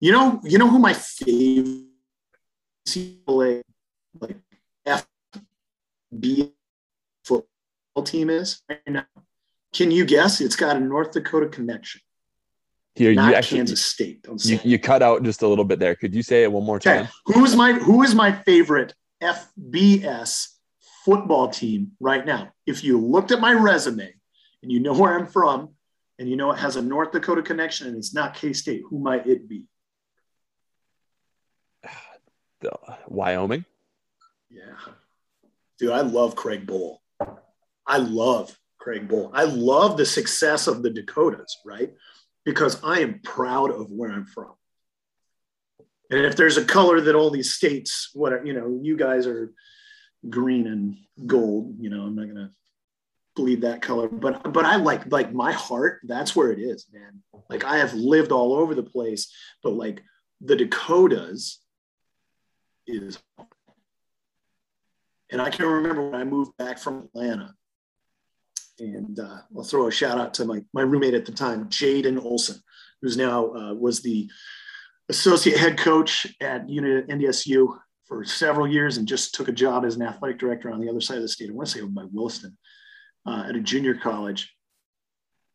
you 0.00 0.12
know, 0.12 0.40
you 0.44 0.58
know 0.58 0.68
who 0.68 0.78
my 0.78 0.92
favorite 0.92 1.86
CLA 2.86 3.62
like 4.20 4.36
FB 4.86 6.52
football 7.24 8.02
team 8.04 8.30
is 8.30 8.62
right 8.68 8.80
now? 8.86 9.06
Can 9.74 9.90
you 9.90 10.04
guess? 10.04 10.40
It's 10.40 10.56
got 10.56 10.76
a 10.76 10.80
North 10.80 11.12
Dakota 11.12 11.48
connection. 11.48 12.00
Here, 12.94 13.14
Not 13.14 13.30
you 13.30 13.34
actually, 13.36 13.58
Kansas 13.58 13.84
State. 13.84 14.26
You, 14.44 14.58
you, 14.64 14.78
cut 14.78 15.02
out 15.02 15.22
just 15.22 15.42
a 15.42 15.46
little 15.46 15.64
bit 15.64 15.78
there. 15.78 15.94
Could 15.94 16.14
you 16.14 16.22
say 16.22 16.42
it 16.42 16.50
one 16.50 16.64
more 16.64 16.80
time? 16.80 17.02
Okay. 17.02 17.10
Who 17.26 17.44
is 17.44 17.54
my 17.54 17.72
Who 17.72 18.02
is 18.02 18.14
my 18.14 18.32
favorite 18.32 18.94
FBS 19.22 20.48
football 21.04 21.48
team 21.48 21.92
right 22.00 22.24
now? 22.24 22.52
If 22.66 22.84
you 22.84 23.00
looked 23.00 23.32
at 23.32 23.40
my 23.40 23.52
resume 23.52 24.12
and 24.62 24.72
you 24.72 24.80
know 24.80 24.94
where 24.94 25.18
I'm 25.18 25.26
from, 25.26 25.70
and 26.18 26.28
you 26.28 26.36
know 26.36 26.50
it 26.50 26.58
has 26.58 26.76
a 26.76 26.82
North 26.82 27.12
Dakota 27.12 27.42
connection, 27.42 27.86
and 27.86 27.96
it's 27.96 28.12
not 28.12 28.34
K 28.34 28.52
State, 28.52 28.82
who 28.88 28.98
might 28.98 29.26
it 29.26 29.48
be? 29.48 29.66
Wyoming. 33.06 33.64
Yeah. 34.50 34.74
dude, 35.78 35.90
I 35.90 36.00
love 36.00 36.34
Craig 36.34 36.66
Bohl. 36.66 36.98
I 37.86 37.98
love 37.98 38.56
Craig 38.78 39.08
Bohl. 39.08 39.30
I 39.32 39.44
love 39.44 39.96
the 39.96 40.06
success 40.06 40.66
of 40.66 40.82
the 40.82 40.90
Dakotas, 40.90 41.58
right? 41.64 41.92
Because 42.44 42.82
I 42.82 43.00
am 43.00 43.20
proud 43.22 43.70
of 43.70 43.90
where 43.90 44.10
I'm 44.10 44.26
from. 44.26 44.52
And 46.10 46.24
if 46.24 46.36
there's 46.36 46.56
a 46.56 46.64
color 46.64 47.00
that 47.02 47.14
all 47.14 47.30
these 47.30 47.54
states, 47.54 48.10
whatever, 48.14 48.44
you 48.46 48.54
know, 48.54 48.80
you 48.82 48.96
guys 48.96 49.26
are 49.26 49.52
green 50.28 50.66
and 50.66 50.96
gold, 51.26 51.76
you 51.78 51.90
know, 51.90 52.02
I'm 52.02 52.16
not 52.16 52.28
gonna 52.28 52.52
bleed 53.36 53.62
that 53.62 53.82
color, 53.82 54.08
but 54.08 54.52
but 54.52 54.64
I 54.64 54.76
like 54.76 55.10
like 55.12 55.32
my 55.32 55.52
heart, 55.52 56.00
that's 56.04 56.34
where 56.34 56.50
it 56.50 56.58
is, 56.58 56.86
man. 56.92 57.22
Like 57.50 57.64
I 57.64 57.78
have 57.78 57.94
lived 57.94 58.32
all 58.32 58.54
over 58.54 58.74
the 58.74 58.82
place, 58.82 59.32
but 59.62 59.74
like 59.74 60.02
the 60.40 60.56
Dakotas 60.56 61.60
is 62.86 63.18
and 65.30 65.42
I 65.42 65.50
can 65.50 65.66
remember 65.66 66.10
when 66.10 66.20
I 66.20 66.24
moved 66.24 66.56
back 66.56 66.78
from 66.78 67.04
Atlanta. 67.04 67.54
And 68.78 69.18
uh, 69.18 69.38
I'll 69.56 69.64
throw 69.64 69.88
a 69.88 69.92
shout 69.92 70.18
out 70.18 70.34
to 70.34 70.44
my, 70.44 70.62
my 70.72 70.82
roommate 70.82 71.14
at 71.14 71.26
the 71.26 71.32
time, 71.32 71.68
Jaden 71.68 72.22
Olson, 72.22 72.62
who's 73.02 73.16
now 73.16 73.52
uh, 73.52 73.74
was 73.74 74.00
the 74.00 74.30
associate 75.08 75.58
head 75.58 75.78
coach 75.78 76.26
at 76.40 76.66
NDSU 76.66 77.78
for 78.04 78.24
several 78.24 78.66
years 78.66 78.96
and 78.96 79.06
just 79.06 79.34
took 79.34 79.48
a 79.48 79.52
job 79.52 79.84
as 79.84 79.96
an 79.96 80.02
athletic 80.02 80.38
director 80.38 80.70
on 80.70 80.80
the 80.80 80.88
other 80.88 81.00
side 81.00 81.16
of 81.16 81.22
the 81.22 81.28
state. 81.28 81.50
I 81.50 81.52
want 81.52 81.68
to 81.68 81.78
say 81.78 81.84
by 81.84 82.04
Williston 82.10 82.56
uh, 83.26 83.44
at 83.48 83.56
a 83.56 83.60
junior 83.60 83.94
college. 83.94 84.54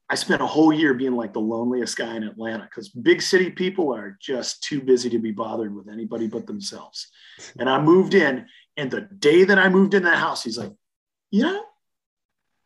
I 0.10 0.16
spent 0.16 0.42
a 0.42 0.48
whole 0.48 0.72
year 0.72 0.94
being 0.94 1.16
like 1.16 1.34
the 1.34 1.40
loneliest 1.40 1.98
guy 1.98 2.16
in 2.16 2.24
Atlanta 2.24 2.66
because 2.66 2.90
big 2.90 3.22
city 3.22 3.50
people 3.50 3.94
are 3.96 4.18
just 4.22 4.62
too 4.62 4.82
busy 4.82 5.10
to 5.10 5.18
be 5.18 5.32
bothered 5.32 5.74
with 5.74 5.90
anybody 5.90 6.28
but 6.28 6.46
themselves. 6.46 7.08
And 7.58 7.68
I 7.70 7.82
moved 7.82 8.14
in, 8.14 8.46
and 8.78 8.92
the 8.92 9.02
day 9.02 9.44
that 9.46 9.58
I 9.58 9.70
moved 9.70 9.96
in 9.96 10.04
that 10.04 10.18
house, 10.18 10.44
he's 10.44 10.58
like, 10.58 10.74
"You 11.32 11.44
know, 11.44 11.64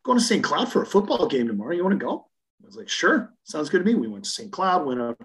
going 0.03 0.17
to 0.17 0.23
St. 0.23 0.43
Cloud 0.43 0.69
for 0.69 0.81
a 0.81 0.85
football 0.85 1.27
game 1.27 1.47
tomorrow. 1.47 1.73
You 1.73 1.83
want 1.83 1.97
to 1.97 2.05
go?" 2.05 2.27
I 2.61 2.65
was 2.65 2.75
like, 2.75 2.89
"Sure, 2.89 3.33
sounds 3.43 3.69
good 3.69 3.79
to 3.79 3.85
me." 3.85 3.95
We 3.95 4.07
went 4.07 4.25
to 4.25 4.29
St. 4.29 4.51
Cloud, 4.51 4.85
went 4.85 4.99
up 4.99 5.23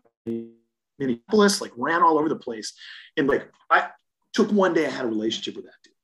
Minneapolis, 1.02 1.60
like 1.60 1.72
ran 1.76 2.02
all 2.02 2.18
over 2.18 2.28
the 2.28 2.36
place, 2.36 2.72
and 3.16 3.28
like 3.28 3.50
I 3.70 3.88
took 4.32 4.50
one 4.50 4.74
day. 4.74 4.86
I 4.86 4.90
had 4.90 5.04
a 5.04 5.08
relationship 5.08 5.56
with 5.56 5.64
that 5.64 5.74
dude, 5.84 5.94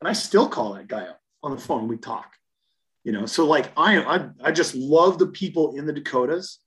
and 0.00 0.08
I 0.08 0.12
still 0.12 0.48
call 0.48 0.74
that 0.74 0.88
guy 0.88 1.02
up 1.02 1.20
on 1.42 1.52
the 1.52 1.60
phone. 1.60 1.88
We 1.88 1.96
talk, 1.96 2.34
you 3.04 3.12
know. 3.12 3.26
So 3.26 3.46
like 3.46 3.72
I 3.76 4.02
I 4.02 4.28
I 4.42 4.52
just 4.52 4.74
love 4.74 5.18
the 5.18 5.28
people 5.28 5.76
in 5.76 5.86
the 5.86 5.92
Dakotas. 5.92 6.58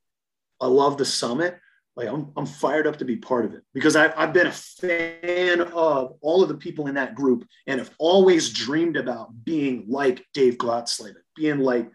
I 0.60 0.68
love 0.68 0.98
the 0.98 1.06
summit. 1.06 1.60
Like 1.96 2.08
I'm, 2.08 2.32
I'm 2.36 2.46
fired 2.48 2.88
up 2.88 2.98
to 2.98 3.06
be 3.06 3.18
part 3.18 3.46
of 3.46 3.54
it 3.54 3.62
because 3.74 3.96
I've, 3.96 4.14
I've 4.18 4.34
been 4.34 4.48
a 4.48 4.52
fan 4.52 5.62
of 5.62 6.18
all 6.22 6.42
of 6.42 6.50
the 6.50 6.58
people 6.58 6.88
in 6.88 6.96
that 6.96 7.14
group 7.14 7.48
and 7.68 7.80
have 7.80 7.92
always 8.00 8.52
dreamed 8.52 8.98
about 8.98 9.44
being 9.44 9.86
like 9.88 10.26
Dave 10.34 10.58
Glotzleben, 10.58 11.22
being 11.36 11.60
like 11.60 11.92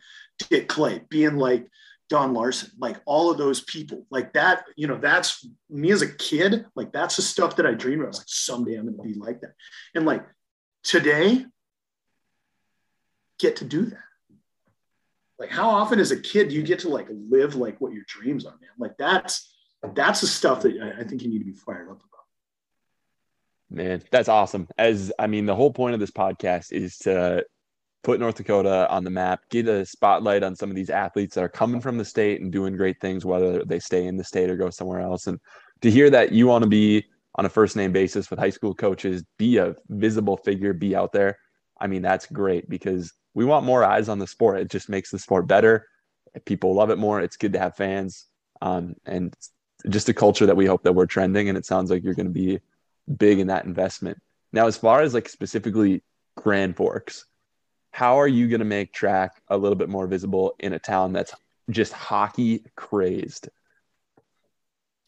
Dick 0.50 0.68
Clay, 0.68 1.02
being 1.08 1.36
like 1.36 1.68
Don 2.08 2.32
Larson, 2.32 2.70
like 2.78 2.96
all 3.04 3.30
of 3.30 3.38
those 3.38 3.60
people, 3.62 4.06
like 4.10 4.32
that, 4.32 4.64
you 4.76 4.86
know, 4.86 4.98
that's 4.98 5.46
me 5.68 5.90
as 5.90 6.02
a 6.02 6.12
kid, 6.12 6.64
like 6.74 6.92
that's 6.92 7.16
the 7.16 7.22
stuff 7.22 7.56
that 7.56 7.66
I 7.66 7.72
dreamed 7.72 8.00
of. 8.00 8.06
I 8.06 8.08
was 8.08 8.18
like, 8.18 8.28
someday 8.28 8.76
I'm 8.76 8.86
going 8.86 8.96
to 8.96 9.02
be 9.02 9.18
like 9.18 9.40
that. 9.42 9.52
And 9.94 10.06
like 10.06 10.24
today, 10.82 11.44
get 13.38 13.56
to 13.56 13.64
do 13.64 13.86
that. 13.86 13.98
Like, 15.38 15.50
how 15.50 15.70
often 15.70 16.00
as 16.00 16.10
a 16.10 16.20
kid 16.20 16.48
do 16.48 16.56
you 16.56 16.62
get 16.62 16.80
to 16.80 16.88
like 16.88 17.06
live 17.10 17.54
like 17.54 17.80
what 17.80 17.92
your 17.92 18.04
dreams 18.08 18.44
are, 18.44 18.56
man? 18.60 18.70
Like, 18.78 18.96
that's 18.98 19.54
that's 19.94 20.20
the 20.20 20.26
stuff 20.26 20.62
that 20.62 20.76
I, 20.82 21.00
I 21.00 21.04
think 21.04 21.22
you 21.22 21.28
need 21.28 21.38
to 21.38 21.44
be 21.44 21.52
fired 21.52 21.88
up 21.88 21.98
about. 21.98 22.06
Man, 23.70 24.02
that's 24.10 24.28
awesome. 24.28 24.66
As 24.76 25.12
I 25.18 25.28
mean, 25.28 25.46
the 25.46 25.54
whole 25.54 25.72
point 25.72 25.94
of 25.94 26.00
this 26.00 26.10
podcast 26.10 26.72
is 26.72 26.98
to 26.98 27.44
put 28.02 28.20
North 28.20 28.36
Dakota 28.36 28.88
on 28.90 29.04
the 29.04 29.10
map, 29.10 29.40
get 29.50 29.68
a 29.68 29.84
spotlight 29.84 30.42
on 30.42 30.54
some 30.54 30.70
of 30.70 30.76
these 30.76 30.90
athletes 30.90 31.34
that 31.34 31.44
are 31.44 31.48
coming 31.48 31.80
from 31.80 31.98
the 31.98 32.04
state 32.04 32.40
and 32.40 32.52
doing 32.52 32.76
great 32.76 33.00
things, 33.00 33.24
whether 33.24 33.64
they 33.64 33.78
stay 33.78 34.06
in 34.06 34.16
the 34.16 34.24
state 34.24 34.50
or 34.50 34.56
go 34.56 34.70
somewhere 34.70 35.00
else. 35.00 35.26
And 35.26 35.38
to 35.82 35.90
hear 35.90 36.08
that 36.10 36.32
you 36.32 36.46
want 36.46 36.62
to 36.62 36.68
be 36.68 37.04
on 37.34 37.44
a 37.44 37.48
first 37.48 37.76
name 37.76 37.92
basis 37.92 38.30
with 38.30 38.38
high 38.38 38.50
school 38.50 38.74
coaches, 38.74 39.24
be 39.36 39.58
a 39.58 39.74
visible 39.88 40.36
figure, 40.36 40.72
be 40.72 40.94
out 40.94 41.12
there. 41.12 41.38
I 41.80 41.86
mean, 41.86 42.02
that's 42.02 42.26
great 42.26 42.68
because 42.68 43.12
we 43.34 43.44
want 43.44 43.64
more 43.64 43.84
eyes 43.84 44.08
on 44.08 44.18
the 44.18 44.26
sport. 44.26 44.60
It 44.60 44.70
just 44.70 44.88
makes 44.88 45.10
the 45.10 45.18
sport 45.18 45.46
better. 45.46 45.86
People 46.44 46.74
love 46.74 46.90
it 46.90 46.98
more. 46.98 47.20
It's 47.20 47.36
good 47.36 47.52
to 47.52 47.58
have 47.58 47.76
fans. 47.76 48.26
Um, 48.60 48.94
and 49.06 49.34
just 49.88 50.08
a 50.08 50.14
culture 50.14 50.46
that 50.46 50.56
we 50.56 50.66
hope 50.66 50.82
that 50.82 50.94
we're 50.94 51.06
trending. 51.06 51.48
And 51.48 51.56
it 51.56 51.66
sounds 51.66 51.90
like 51.90 52.02
you're 52.02 52.14
going 52.14 52.26
to 52.26 52.32
be 52.32 52.58
big 53.16 53.38
in 53.38 53.46
that 53.48 53.64
investment. 53.64 54.18
Now, 54.52 54.66
as 54.66 54.76
far 54.76 55.02
as 55.02 55.14
like 55.14 55.28
specifically 55.28 56.02
Grand 56.36 56.76
Forks, 56.76 57.26
how 57.98 58.20
are 58.20 58.28
you 58.28 58.46
going 58.46 58.60
to 58.60 58.64
make 58.64 58.92
track 58.92 59.42
a 59.48 59.58
little 59.58 59.74
bit 59.74 59.88
more 59.88 60.06
visible 60.06 60.54
in 60.60 60.72
a 60.72 60.78
town 60.78 61.12
that's 61.12 61.34
just 61.68 61.92
hockey 61.92 62.64
crazed? 62.76 63.48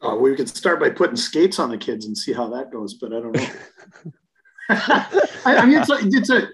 Oh, 0.01 0.19
we 0.19 0.35
could 0.35 0.49
start 0.49 0.81
by 0.81 0.91
putting 0.91 1.15
skates 1.15 1.61
on 1.61 1.71
the 1.71 1.79
kids 1.79 2.07
and 2.07 2.19
see 2.19 2.33
how 2.33 2.49
that 2.49 2.73
goes, 2.73 2.95
but 2.95 3.13
I 3.13 3.21
don't 3.21 3.37
know. 3.37 3.47
I, 4.71 5.67
mean, 5.67 5.79
it's 5.79 5.89
a, 5.89 5.99
it's 6.01 6.31
a 6.31 6.49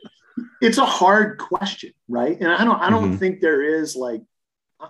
it's 0.61 0.77
a 0.77 0.85
hard 0.85 1.39
question, 1.39 1.95
right? 2.07 2.39
And 2.39 2.53
I 2.53 2.65
don't 2.65 2.83
I 2.83 2.91
don't 2.91 3.13
mm-hmm. 3.13 3.17
think 3.17 3.41
there 3.41 3.63
is 3.63 3.97
like 3.97 4.21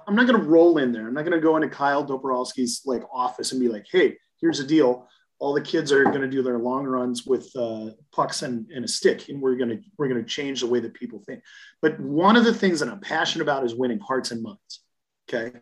I'm 0.05 0.17
not 0.17 0.27
going 0.27 0.41
to 0.41 0.49
roll 0.49 0.79
in 0.79 0.91
there. 0.91 1.07
I'm 1.07 1.15
not 1.15 1.27
going 1.27 1.41
to 1.41 1.41
go 1.41 1.55
into 1.55 1.69
Kyle 1.69 2.05
Doborowski's 2.05 2.83
like 2.85 3.05
office 3.13 3.53
and 3.53 3.61
be 3.61 3.69
like, 3.69 3.87
"Hey, 3.89 4.17
here's 4.41 4.59
the 4.59 4.65
deal. 4.65 5.07
All 5.39 5.53
the 5.53 5.61
kids 5.61 5.93
are 5.93 6.05
going 6.05 6.23
to 6.23 6.29
do 6.29 6.43
their 6.43 6.59
long 6.59 6.85
runs 6.85 7.27
with 7.27 7.51
uh, 7.57 7.91
pucks 8.13 8.43
and, 8.43 8.71
and 8.71 8.85
a 8.85 8.89
stick, 8.89 9.29
and 9.29 9.41
we're 9.41 9.57
going 9.57 9.69
to 9.69 9.79
we're 9.99 10.09
going 10.09 10.23
to 10.23 10.29
change 10.29 10.61
the 10.61 10.67
way 10.67 10.81
that 10.81 10.95
people 10.95 11.23
think." 11.27 11.43
But 11.83 12.01
one 12.01 12.37
of 12.37 12.45
the 12.45 12.55
things 12.55 12.81
that 12.81 12.89
I'm 12.89 13.01
passionate 13.01 13.43
about 13.43 13.65
is 13.65 13.75
winning 13.75 14.01
hearts 14.01 14.31
and 14.31 14.43
minds. 14.43 14.81
Okay, 15.29 15.53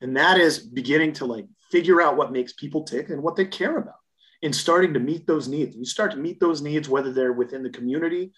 and 0.00 0.16
that 0.16 0.38
is 0.38 0.58
beginning 0.58 1.14
to 1.14 1.24
like 1.24 1.46
figure 1.70 2.00
out 2.00 2.16
what 2.16 2.32
makes 2.32 2.52
people 2.52 2.84
tick 2.84 3.10
and 3.10 3.22
what 3.22 3.36
they 3.36 3.44
care 3.44 3.78
about, 3.78 3.98
and 4.42 4.54
starting 4.54 4.94
to 4.94 5.00
meet 5.00 5.26
those 5.26 5.48
needs. 5.48 5.76
You 5.76 5.84
start 5.84 6.12
to 6.12 6.16
meet 6.16 6.38
those 6.38 6.62
needs 6.62 6.88
whether 6.88 7.12
they're 7.12 7.32
within 7.32 7.62
the 7.62 7.70
community 7.70 8.32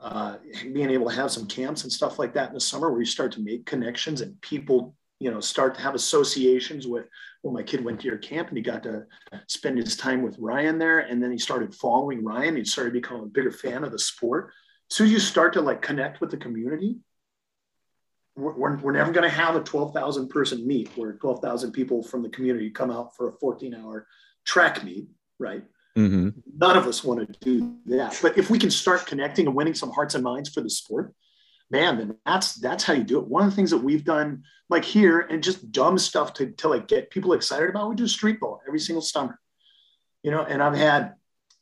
uh, 0.00 0.36
being 0.72 0.90
able 0.90 1.08
to 1.08 1.16
have 1.16 1.30
some 1.30 1.46
camps 1.46 1.82
and 1.82 1.92
stuff 1.92 2.18
like 2.18 2.34
that 2.34 2.48
in 2.48 2.54
the 2.54 2.60
summer 2.60 2.90
where 2.90 3.00
you 3.00 3.06
start 3.06 3.32
to 3.32 3.40
make 3.40 3.66
connections 3.66 4.20
and 4.20 4.40
people 4.40 4.94
you 5.20 5.30
know 5.30 5.40
start 5.40 5.74
to 5.74 5.80
have 5.80 5.94
associations 5.94 6.86
with 6.86 7.06
well 7.42 7.52
my 7.52 7.62
kid 7.62 7.84
went 7.84 8.00
to 8.00 8.06
your 8.06 8.18
camp 8.18 8.48
and 8.48 8.56
he 8.56 8.62
got 8.62 8.82
to 8.82 9.04
spend 9.46 9.76
his 9.78 9.96
time 9.96 10.22
with 10.22 10.36
ryan 10.38 10.78
there 10.78 11.00
and 11.00 11.22
then 11.22 11.30
he 11.30 11.38
started 11.38 11.74
following 11.74 12.24
ryan 12.24 12.56
he 12.56 12.64
started 12.64 12.92
becoming 12.92 13.24
a 13.24 13.26
bigger 13.26 13.52
fan 13.52 13.84
of 13.84 13.92
the 13.92 13.98
sport 13.98 14.52
so 14.88 15.04
you 15.04 15.18
start 15.18 15.52
to 15.52 15.60
like 15.60 15.82
connect 15.82 16.20
with 16.20 16.30
the 16.30 16.36
community 16.36 16.96
we're, 18.36 18.54
we're, 18.54 18.76
we're 18.76 18.92
never 18.92 19.10
going 19.10 19.28
to 19.28 19.34
have 19.34 19.56
a 19.56 19.60
12000 19.60 20.28
person 20.28 20.66
meet 20.66 20.88
where 20.96 21.12
12000 21.14 21.72
people 21.72 22.02
from 22.02 22.22
the 22.22 22.28
community 22.28 22.70
come 22.70 22.90
out 22.90 23.16
for 23.16 23.28
a 23.28 23.32
14 23.32 23.74
hour 23.74 24.06
track 24.44 24.84
meet 24.84 25.08
right 25.38 25.64
Mm-hmm. 25.96 26.28
None 26.56 26.76
of 26.76 26.86
us 26.86 27.02
want 27.02 27.26
to 27.26 27.38
do 27.40 27.76
that. 27.86 28.16
But 28.22 28.38
if 28.38 28.50
we 28.50 28.58
can 28.58 28.70
start 28.70 29.04
connecting 29.04 29.48
and 29.48 29.56
winning 29.56 29.74
some 29.74 29.90
hearts 29.90 30.14
and 30.14 30.22
minds 30.22 30.48
for 30.48 30.60
the 30.60 30.70
sport, 30.70 31.12
man, 31.70 31.98
then 31.98 32.16
that's 32.24 32.54
that's 32.54 32.84
how 32.84 32.92
you 32.92 33.04
do 33.04 33.18
it. 33.18 33.26
One 33.26 33.44
of 33.44 33.50
the 33.50 33.56
things 33.56 33.70
that 33.70 33.78
we've 33.78 34.04
done, 34.04 34.44
like 34.68 34.84
here, 34.84 35.20
and 35.20 35.42
just 35.42 35.70
dumb 35.72 35.98
stuff 35.98 36.34
to, 36.34 36.50
to 36.52 36.68
like 36.68 36.88
get 36.88 37.10
people 37.10 37.32
excited 37.32 37.68
about, 37.70 37.90
we 37.90 37.96
do 37.96 38.08
street 38.08 38.40
vault 38.40 38.60
every 38.66 38.80
single 38.80 39.02
summer. 39.02 39.38
You 40.22 40.30
know, 40.30 40.42
and 40.42 40.62
I've 40.62 40.76
had 40.76 41.14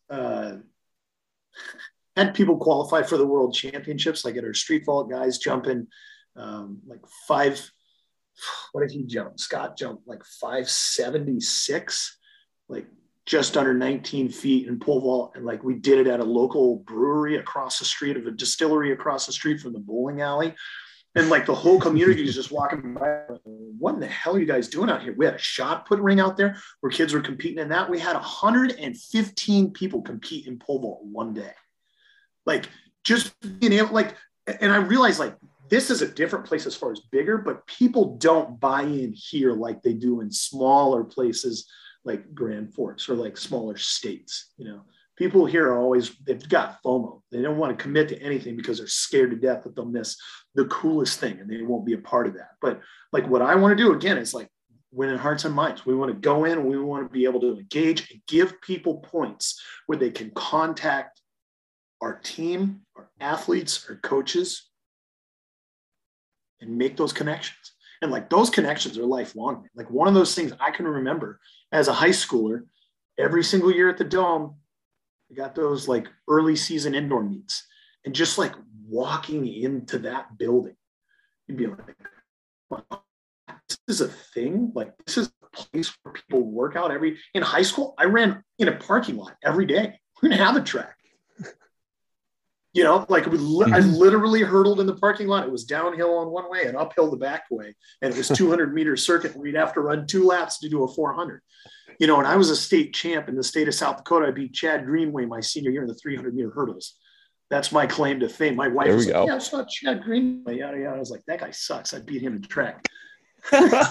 uh, 0.08 0.56
had 2.16 2.34
people 2.34 2.56
qualify 2.56 3.02
for 3.02 3.16
the 3.16 3.26
world 3.26 3.54
championships, 3.54 4.24
like 4.24 4.36
at 4.36 4.44
our 4.44 4.54
street 4.54 4.84
vault 4.86 5.10
guys 5.10 5.38
jumping 5.38 5.88
um, 6.36 6.80
like 6.86 7.00
five. 7.26 7.70
What 8.72 8.82
did 8.82 8.90
he 8.90 9.04
jump? 9.04 9.40
Scott 9.40 9.78
jumped 9.78 10.06
like 10.06 10.22
576, 10.22 12.18
like 12.68 12.86
just 13.26 13.56
under 13.56 13.74
19 13.74 14.28
feet 14.28 14.68
in 14.68 14.78
pole 14.78 15.00
vault. 15.00 15.32
And 15.34 15.44
like 15.44 15.62
we 15.64 15.74
did 15.74 15.98
it 15.98 16.06
at 16.06 16.20
a 16.20 16.24
local 16.24 16.76
brewery 16.86 17.36
across 17.36 17.78
the 17.78 17.84
street 17.84 18.16
of 18.16 18.26
a 18.26 18.30
distillery 18.30 18.92
across 18.92 19.26
the 19.26 19.32
street 19.32 19.60
from 19.60 19.72
the 19.72 19.80
bowling 19.80 20.20
alley. 20.20 20.54
And 21.16 21.28
like 21.28 21.44
the 21.44 21.54
whole 21.54 21.80
community 21.80 22.24
is 22.24 22.34
just 22.34 22.52
walking 22.52 22.94
by. 22.94 23.22
What 23.44 23.94
in 23.94 24.00
the 24.00 24.06
hell 24.06 24.36
are 24.36 24.38
you 24.38 24.46
guys 24.46 24.68
doing 24.68 24.90
out 24.90 25.02
here? 25.02 25.14
We 25.16 25.24
had 25.24 25.34
a 25.34 25.38
shot 25.38 25.86
put 25.86 25.98
ring 25.98 26.20
out 26.20 26.36
there 26.36 26.56
where 26.80 26.92
kids 26.92 27.14
were 27.14 27.20
competing 27.20 27.58
in 27.58 27.70
that. 27.70 27.90
We 27.90 27.98
had 27.98 28.14
115 28.14 29.72
people 29.72 30.02
compete 30.02 30.46
in 30.46 30.58
pole 30.58 30.80
vault 30.80 31.00
one 31.04 31.34
day. 31.34 31.52
Like 32.44 32.68
just 33.02 33.34
being 33.58 33.72
able, 33.72 33.94
like, 33.94 34.14
and 34.46 34.70
I 34.70 34.76
realized 34.76 35.18
like 35.18 35.36
this 35.68 35.90
is 35.90 36.02
a 36.02 36.06
different 36.06 36.44
place 36.44 36.66
as 36.66 36.76
far 36.76 36.92
as 36.92 37.00
bigger, 37.10 37.38
but 37.38 37.66
people 37.66 38.18
don't 38.18 38.60
buy 38.60 38.82
in 38.82 39.12
here 39.12 39.52
like 39.52 39.82
they 39.82 39.94
do 39.94 40.20
in 40.20 40.30
smaller 40.30 41.02
places 41.02 41.66
like 42.06 42.34
Grand 42.34 42.72
Forks 42.72 43.08
or 43.08 43.14
like 43.14 43.36
smaller 43.36 43.76
states. 43.76 44.52
You 44.56 44.66
know, 44.66 44.80
people 45.16 45.44
here 45.44 45.68
are 45.68 45.78
always 45.78 46.16
they've 46.24 46.48
got 46.48 46.82
FOMO. 46.82 47.22
They 47.32 47.42
don't 47.42 47.58
want 47.58 47.76
to 47.76 47.82
commit 47.82 48.08
to 48.10 48.22
anything 48.22 48.56
because 48.56 48.78
they're 48.78 48.86
scared 48.86 49.30
to 49.30 49.36
death 49.36 49.64
that 49.64 49.74
they'll 49.74 49.84
miss 49.84 50.16
the 50.54 50.66
coolest 50.66 51.18
thing 51.18 51.40
and 51.40 51.50
they 51.50 51.62
won't 51.62 51.84
be 51.84 51.94
a 51.94 51.98
part 51.98 52.26
of 52.26 52.34
that. 52.34 52.50
But 52.62 52.80
like 53.12 53.26
what 53.28 53.42
I 53.42 53.56
want 53.56 53.76
to 53.76 53.84
do 53.84 53.92
again 53.92 54.18
is 54.18 54.32
like 54.32 54.48
winning 54.92 55.18
hearts 55.18 55.44
and 55.44 55.54
minds. 55.54 55.84
We 55.84 55.94
want 55.94 56.12
to 56.12 56.18
go 56.18 56.44
in 56.44 56.64
we 56.64 56.78
want 56.78 57.06
to 57.06 57.12
be 57.12 57.24
able 57.24 57.40
to 57.40 57.58
engage 57.58 58.10
and 58.10 58.20
give 58.28 58.60
people 58.62 59.00
points 59.00 59.60
where 59.86 59.98
they 59.98 60.10
can 60.10 60.30
contact 60.30 61.20
our 62.00 62.18
team, 62.18 62.82
our 62.94 63.10
athletes, 63.20 63.84
our 63.88 63.96
coaches, 63.96 64.70
and 66.60 66.78
make 66.78 66.96
those 66.96 67.12
connections. 67.12 67.72
And 68.02 68.10
like 68.10 68.28
those 68.28 68.50
connections 68.50 68.98
are 68.98 69.06
lifelong. 69.06 69.68
Like 69.74 69.90
one 69.90 70.08
of 70.08 70.14
those 70.14 70.34
things 70.34 70.52
I 70.60 70.70
can 70.70 70.86
remember 70.86 71.40
as 71.76 71.88
a 71.88 71.92
high 71.92 72.08
schooler, 72.08 72.62
every 73.18 73.44
single 73.44 73.70
year 73.70 73.90
at 73.90 73.98
the 73.98 74.04
Dome, 74.04 74.56
we 75.28 75.36
got 75.36 75.54
those 75.54 75.86
like 75.86 76.08
early 76.26 76.56
season 76.56 76.94
indoor 76.94 77.22
meets. 77.22 77.66
And 78.06 78.14
just 78.14 78.38
like 78.38 78.54
walking 78.88 79.46
into 79.46 79.98
that 79.98 80.38
building, 80.38 80.76
you'd 81.46 81.58
be 81.58 81.66
like, 81.66 82.80
this 83.68 83.78
is 83.88 84.00
a 84.00 84.08
thing. 84.08 84.72
Like 84.74 84.94
this 85.04 85.18
is 85.18 85.30
a 85.42 85.56
place 85.56 85.94
where 86.02 86.14
people 86.14 86.42
work 86.42 86.76
out 86.76 86.90
every 86.90 87.18
in 87.34 87.42
high 87.42 87.62
school. 87.62 87.94
I 87.98 88.04
ran 88.04 88.42
in 88.58 88.68
a 88.68 88.76
parking 88.76 89.16
lot 89.16 89.36
every 89.44 89.66
day. 89.66 90.00
We 90.22 90.30
didn't 90.30 90.40
have 90.40 90.56
a 90.56 90.62
track. 90.62 90.95
You 92.76 92.84
know, 92.84 93.06
like 93.08 93.24
we 93.24 93.38
li- 93.38 93.72
I 93.72 93.80
Mhm. 93.80 93.96
literally 93.96 94.42
hurdled 94.42 94.80
in 94.80 94.86
the 94.86 94.96
parking 94.96 95.28
lot. 95.28 95.46
It 95.46 95.50
was 95.50 95.64
downhill 95.64 96.18
on 96.18 96.28
one 96.30 96.50
way 96.50 96.64
and 96.66 96.76
uphill 96.76 97.10
the 97.10 97.16
back 97.16 97.44
way. 97.50 97.74
And 98.02 98.12
it 98.12 98.18
was 98.18 98.28
200 98.36 98.74
meter 98.74 98.96
circuit. 98.96 99.34
We'd 99.34 99.54
have 99.54 99.72
to 99.74 99.80
run 99.80 100.06
two 100.06 100.26
laps 100.26 100.58
to 100.58 100.68
do 100.68 100.84
a 100.84 100.88
400. 100.88 101.40
You 101.98 102.06
know, 102.06 102.18
and 102.18 102.26
I 102.26 102.36
was 102.36 102.50
a 102.50 102.56
state 102.56 102.92
champ 102.92 103.30
in 103.30 103.34
the 103.34 103.42
state 103.42 103.66
of 103.66 103.72
South 103.74 103.96
Dakota. 103.96 104.26
I 104.26 104.30
beat 104.30 104.52
Chad 104.52 104.84
Greenway 104.84 105.24
my 105.24 105.40
senior 105.40 105.70
year 105.70 105.80
in 105.82 105.88
the 105.88 105.94
300 105.94 106.34
meter 106.34 106.50
hurdles. 106.50 106.96
That's 107.48 107.72
my 107.72 107.86
claim 107.86 108.20
to 108.20 108.28
fame. 108.28 108.56
My 108.56 108.68
wife 108.68 108.88
There 108.88 108.94
we 108.94 108.96
was 108.96 109.06
like, 109.08 109.26
"Yeah, 109.26 109.36
I 109.36 109.38
saw 109.38 109.64
Chad 109.64 110.02
Greenway." 110.02 110.58
Yada 110.58 110.78
yada. 110.78 110.96
I 110.96 110.98
was 110.98 111.10
like, 111.10 111.24
"That 111.26 111.40
guy 111.40 111.52
sucks." 111.52 111.94
I 111.94 112.00
beat 112.00 112.20
him 112.20 112.36
in 112.36 112.42
track. 112.42 112.84
I 113.52 113.88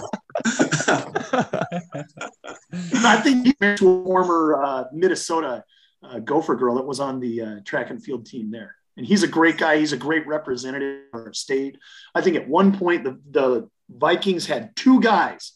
think 3.24 3.48
he 3.48 3.56
went 3.60 3.80
to 3.80 3.90
a 3.90 4.04
former 4.04 4.62
uh, 4.64 4.84
Minnesota 4.94 5.64
uh, 6.12 6.20
Gopher 6.20 6.56
girl 6.56 6.76
that 6.76 6.86
was 6.86 7.00
on 7.00 7.20
the 7.20 7.42
uh, 7.42 7.56
track 7.66 7.90
and 7.90 8.04
field 8.04 8.26
team 8.26 8.52
there. 8.52 8.76
And 8.98 9.06
he's 9.06 9.24
a 9.24 9.28
great 9.28 9.58
guy. 9.58 9.78
He's 9.78 9.94
a 9.94 9.98
great 9.98 10.26
representative 10.26 11.04
of 11.14 11.36
state. 11.36 11.78
I 12.14 12.22
think 12.22 12.38
at 12.38 12.48
one 12.48 12.78
point 12.78 13.04
the, 13.04 13.20
the 13.32 13.70
Vikings 13.90 14.46
had 14.46 14.76
two 14.76 15.02
guys 15.02 15.52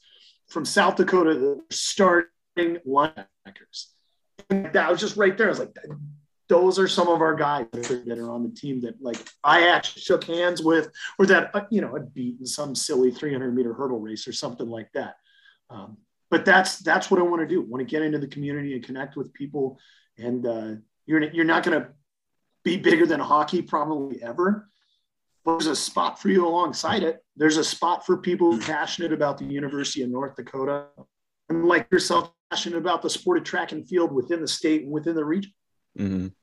from 0.50 0.66
South 0.66 0.96
Dakota 0.96 1.36
that 1.36 1.62
starting 1.72 2.78
linebackers. 2.88 3.88
And 4.50 4.72
that 4.74 4.90
was 4.90 5.00
just 5.00 5.16
right 5.16 5.38
there. 5.38 5.48
I 5.48 5.50
was 5.50 5.60
like, 5.60 5.76
those 6.50 6.80
are 6.80 6.88
some 6.88 7.08
of 7.08 7.22
our 7.22 7.36
guys 7.36 7.68
that 7.72 8.18
are 8.18 8.32
on 8.32 8.44
the 8.44 8.50
team 8.50 8.82
that 8.82 9.02
like 9.02 9.18
I 9.44 9.68
actually 9.70 10.02
shook 10.02 10.24
hands 10.24 10.62
with, 10.62 10.90
or 11.18 11.28
that 11.28 11.52
uh, 11.54 11.66
you 11.70 11.80
know 11.80 11.94
had 11.94 12.14
beaten 12.14 12.46
some 12.46 12.76
silly 12.76 13.12
300 13.12 13.56
meter 13.56 13.74
hurdle 13.74 14.00
race 14.00 14.28
or 14.28 14.34
something 14.34 14.68
like 14.68 14.92
that. 14.94 15.16
Um, 15.70 15.98
but 16.32 16.46
that's 16.46 16.80
that's 16.80 17.10
what 17.10 17.20
I 17.20 17.24
want 17.24 17.42
to 17.42 17.48
do. 17.48 17.62
Want 17.62 17.88
to 17.88 17.90
get 17.90 18.02
into 18.02 18.18
the 18.18 18.28
community 18.28 18.74
and 18.74 18.84
connect 18.84 19.16
with 19.16 19.32
people. 19.34 19.80
And 20.20 20.46
uh, 20.46 20.68
you're 21.06 21.24
you're 21.32 21.46
not 21.46 21.64
going 21.64 21.82
to 21.82 21.90
be 22.64 22.78
bigger 22.78 23.06
than 23.06 23.20
hockey 23.20 23.62
probably 23.62 24.22
ever. 24.22 24.70
But 25.46 25.54
there's 25.54 25.68
a 25.68 25.76
spot 25.76 26.22
for 26.22 26.30
you 26.30 26.46
alongside 26.46 27.04
it. 27.04 27.24
There's 27.38 27.58
a 27.58 27.64
spot 27.64 28.06
for 28.06 28.18
people 28.18 28.52
who 28.52 28.60
are 28.60 28.64
passionate 28.64 29.14
about 29.14 29.38
the 29.38 29.46
University 29.46 30.04
of 30.04 30.10
North 30.10 30.36
Dakota 30.36 30.86
and 31.48 31.66
like 31.66 31.88
yourself, 31.92 32.32
passionate 32.52 32.78
about 32.78 33.02
the 33.02 33.10
sport 33.10 33.38
of 33.38 33.44
track 33.44 33.72
and 33.72 33.88
field 33.88 34.12
within 34.12 34.42
the 34.42 34.48
state 34.48 34.84
and 34.84 34.92
within 34.92 35.16
the 35.16 35.24
region. 35.24 35.54
Mhm. 35.98 36.34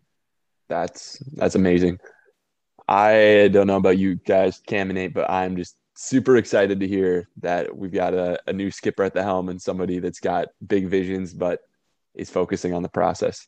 That's 0.68 1.18
that's 1.34 1.54
amazing. 1.54 1.98
I 2.88 3.50
don't 3.52 3.66
know 3.66 3.76
about 3.76 3.98
you 3.98 4.14
guys, 4.14 4.60
Cam 4.66 4.90
and 4.90 4.98
Nate, 4.98 5.14
but 5.14 5.28
I'm 5.28 5.56
just 5.56 5.76
super 5.96 6.36
excited 6.36 6.80
to 6.80 6.86
hear 6.86 7.28
that 7.40 7.76
we've 7.76 7.92
got 7.92 8.14
a, 8.14 8.38
a 8.46 8.52
new 8.52 8.70
skipper 8.70 9.02
at 9.02 9.14
the 9.14 9.22
helm 9.22 9.48
and 9.48 9.60
somebody 9.60 9.98
that's 9.98 10.20
got 10.20 10.48
big 10.64 10.86
visions, 10.86 11.34
but 11.34 11.60
is 12.14 12.30
focusing 12.30 12.72
on 12.74 12.82
the 12.82 12.88
process. 12.88 13.46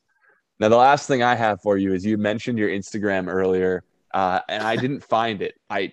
Now, 0.60 0.68
the 0.68 0.76
last 0.76 1.06
thing 1.06 1.22
I 1.22 1.34
have 1.36 1.60
for 1.62 1.76
you 1.76 1.92
is 1.94 2.04
you 2.04 2.18
mentioned 2.18 2.58
your 2.58 2.68
Instagram 2.68 3.28
earlier, 3.28 3.84
uh, 4.12 4.40
and 4.48 4.62
I 4.62 4.76
didn't 4.76 5.00
find 5.16 5.42
it. 5.42 5.54
I 5.70 5.92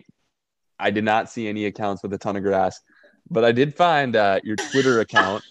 I 0.79 0.91
did 0.91 1.03
not 1.03 1.29
see 1.29 1.47
any 1.47 1.65
accounts 1.65 2.03
with 2.03 2.13
a 2.13 2.17
ton 2.17 2.35
of 2.35 2.43
grass, 2.43 2.81
but 3.29 3.45
I 3.45 3.51
did 3.51 3.75
find 3.75 4.15
uh, 4.15 4.39
your 4.43 4.55
Twitter 4.57 4.99
account, 4.99 5.43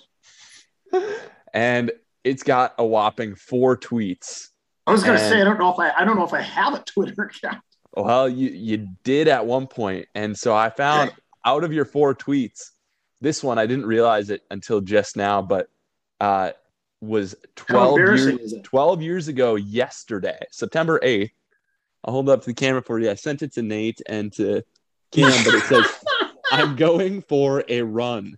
and 1.54 1.90
it's 2.24 2.42
got 2.42 2.74
a 2.78 2.84
whopping 2.84 3.34
four 3.34 3.76
tweets. 3.76 4.48
I 4.86 4.92
was 4.92 5.02
going 5.02 5.16
to 5.18 5.24
And- 5.24 5.32
say 5.32 5.40
I 5.40 5.44
don't 5.44 5.58
know 5.58 5.72
if 5.72 5.78
I 5.78 5.90
I 5.90 6.04
don't 6.04 6.16
know 6.16 6.24
if 6.24 6.32
I 6.34 6.40
have 6.42 6.74
a 6.74 6.80
Twitter 6.80 7.22
account. 7.22 7.62
Well, 7.96 8.28
you 8.28 8.50
you 8.50 8.88
did 9.04 9.28
at 9.28 9.46
one 9.46 9.66
point, 9.66 10.08
and 10.14 10.36
so 10.36 10.54
I 10.54 10.70
found 10.70 11.12
out 11.46 11.62
of 11.64 11.72
your 11.72 11.84
four 11.84 12.14
tweets, 12.14 12.70
this 13.20 13.42
one 13.44 13.58
I 13.58 13.66
didn't 13.66 13.86
realize 13.86 14.30
it 14.30 14.42
until 14.50 14.80
just 14.80 15.16
now, 15.16 15.40
but 15.42 15.68
uh, 16.20 16.50
was 17.06 17.34
twelve 17.56 17.98
years 17.98 18.54
twelve 18.62 19.02
years 19.02 19.28
ago 19.28 19.56
yesterday, 19.56 20.38
September 20.50 21.00
eighth. 21.02 21.32
I'll 22.04 22.12
hold 22.12 22.28
up 22.28 22.40
to 22.42 22.46
the 22.46 22.54
camera 22.54 22.82
for 22.82 22.98
you. 22.98 23.10
I 23.10 23.14
sent 23.14 23.42
it 23.42 23.52
to 23.54 23.62
Nate 23.62 24.00
and 24.06 24.32
to 24.34 24.62
Cam, 25.10 25.44
but 25.44 25.54
it 25.54 25.62
says, 25.64 25.86
"I'm 26.52 26.76
going 26.76 27.22
for 27.22 27.64
a 27.68 27.82
run." 27.82 28.36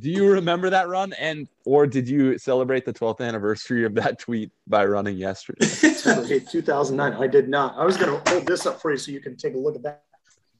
Do 0.00 0.10
you 0.10 0.32
remember 0.32 0.70
that 0.70 0.88
run, 0.88 1.12
and 1.14 1.48
or 1.64 1.86
did 1.86 2.08
you 2.08 2.36
celebrate 2.38 2.84
the 2.84 2.92
twelfth 2.92 3.20
anniversary 3.20 3.84
of 3.84 3.94
that 3.94 4.18
tweet 4.18 4.50
by 4.66 4.84
running 4.84 5.16
yesterday? 5.16 5.66
September 6.04 6.28
8th, 6.28 6.50
2009. 6.50 7.22
I 7.22 7.26
did 7.26 7.48
not. 7.48 7.76
I 7.78 7.84
was 7.84 7.96
going 7.96 8.20
to 8.20 8.30
hold 8.30 8.46
this 8.46 8.66
up 8.66 8.80
for 8.80 8.90
you 8.90 8.96
so 8.96 9.12
you 9.12 9.20
can 9.20 9.36
take 9.36 9.54
a 9.54 9.58
look 9.58 9.76
at 9.76 9.82
that. 9.84 10.02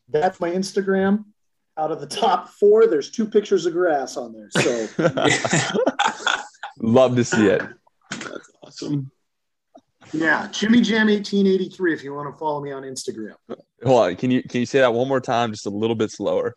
That's 0.09 0.41
my 0.41 0.51
Instagram. 0.51 1.25
Out 1.77 1.91
of 1.91 2.01
the 2.01 2.07
top 2.07 2.51
four, 2.51 2.87
there's 2.87 3.11
two 3.11 3.27
pictures 3.27 3.67
of 3.67 3.73
grass 3.73 4.17
on 4.17 4.33
there. 4.33 4.49
So 4.63 4.87
Love 6.85 7.17
to 7.17 7.25
see 7.25 7.47
it. 7.47 7.63
That's 8.11 8.51
awesome. 8.63 9.11
yeah, 10.13 10.49
Jimmy 10.53 10.81
Jam 10.81 11.09
1883 11.09 11.95
if 11.95 12.05
you 12.05 12.15
want 12.15 12.33
to 12.33 12.39
follow 12.39 12.61
me 12.61 12.73
on 12.73 12.83
Instagram. 12.83 13.35
Hold 13.85 14.07
on. 14.07 14.17
Can 14.17 14.31
you 14.31 14.43
can 14.43 14.61
you 14.61 14.67
say 14.67 14.81
that 14.81 14.93
one 14.93 15.09
more 15.09 15.21
time, 15.21 15.51
just 15.51 15.67
a 15.67 15.71
little 15.71 15.97
bit 15.97 16.11
slower? 16.11 16.57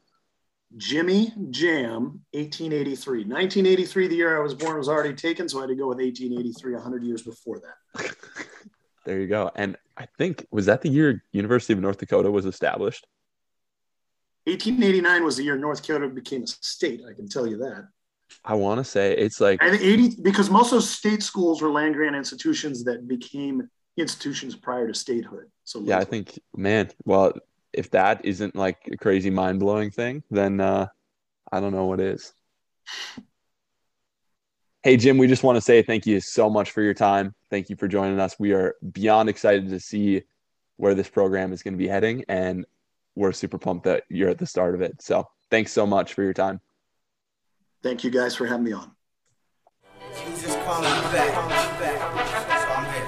Jimmy 0.76 1.32
Jam 1.50 2.22
1883. 2.32 3.20
1983, 3.24 4.08
the 4.08 4.16
year 4.16 4.38
I 4.38 4.44
was 4.44 4.54
born, 4.54 4.78
was 4.78 4.90
already 4.90 5.14
taken, 5.14 5.48
so 5.48 5.60
I 5.60 5.62
had 5.62 5.70
to 5.70 5.76
go 5.76 5.88
with 5.88 6.00
1883, 6.00 6.74
100 6.74 7.04
years 7.04 7.22
before 7.22 7.62
that. 7.62 8.16
There 9.08 9.22
you 9.22 9.28
go. 9.28 9.50
And 9.56 9.78
I 9.96 10.06
think 10.18 10.46
was 10.52 10.66
that 10.66 10.82
the 10.82 10.90
year 10.90 11.24
University 11.32 11.72
of 11.72 11.80
North 11.80 11.98
Dakota 11.98 12.30
was 12.30 12.46
established? 12.46 13.08
1889 14.44 15.24
was 15.24 15.38
the 15.38 15.44
year 15.44 15.58
North 15.58 15.82
Dakota 15.82 16.10
became 16.10 16.44
a 16.44 16.48
state. 16.48 17.02
I 17.10 17.14
can 17.14 17.30
tell 17.30 17.48
you 17.48 17.56
that. 17.60 17.88
I 18.44 18.56
want 18.56 18.80
to 18.80 18.84
say 18.84 19.16
it's 19.16 19.42
like 19.42 19.62
And 19.62 19.76
80 19.76 20.22
because 20.22 20.50
most 20.50 20.74
of 20.74 20.84
state 20.84 21.24
schools 21.24 21.62
were 21.62 21.70
land 21.70 21.96
grant 21.96 22.16
institutions 22.16 22.84
that 22.86 23.08
became 23.08 23.70
institutions 23.98 24.56
prior 24.56 24.88
to 24.88 24.94
statehood. 24.94 25.46
So 25.64 25.82
yeah, 25.82 25.98
I 25.98 26.04
think 26.04 26.40
man, 26.56 26.90
well, 27.06 27.34
if 27.74 27.92
that 27.92 28.24
isn't 28.26 28.56
like 28.56 28.78
a 28.92 28.98
crazy 28.98 29.30
mind 29.30 29.60
blowing 29.60 29.92
thing, 29.92 30.24
then 30.32 30.62
uh 30.62 30.88
I 31.52 31.60
don't 31.60 31.74
know 31.74 31.86
what 31.86 32.00
is. 32.00 32.34
Hey 34.84 34.98
Jim, 34.98 35.18
we 35.18 35.28
just 35.28 35.44
want 35.44 35.58
to 35.58 35.62
say 35.62 35.82
thank 35.82 36.06
you 36.06 36.20
so 36.22 36.50
much 36.50 36.72
for 36.72 36.82
your 36.82 36.94
time. 36.94 37.34
Thank 37.50 37.70
you 37.70 37.76
for 37.76 37.88
joining 37.88 38.20
us. 38.20 38.36
We 38.40 38.54
are 38.54 38.76
beyond 38.92 39.30
excited 39.30 39.70
to 39.70 39.80
see 39.80 40.24
where 40.78 40.96
this 40.96 41.10
program 41.10 41.52
is 41.52 41.64
going 41.64 41.74
to 41.74 41.78
be 41.78 41.88
heading 41.88 42.24
and 42.30 42.66
we're 43.16 43.32
super 43.32 43.58
pumped 43.58 43.86
that 43.86 44.04
you're 44.10 44.30
at 44.30 44.38
the 44.38 44.46
start 44.46 44.76
of 44.76 44.82
it. 44.82 45.02
So, 45.02 45.28
thanks 45.50 45.72
so 45.72 45.88
much 45.88 46.14
for 46.14 46.24
your 46.24 46.34
time. 46.34 46.62
Thank 47.84 48.04
you 48.04 48.10
guys 48.10 48.36
for 48.36 48.48
having 48.48 48.64
me 48.64 48.72
on. 48.72 48.92
You 50.26 50.32
just 50.32 50.58
me 50.58 50.64
back. 51.14 51.30
So 51.30 52.74
I'm 52.74 52.86
here. 52.92 53.08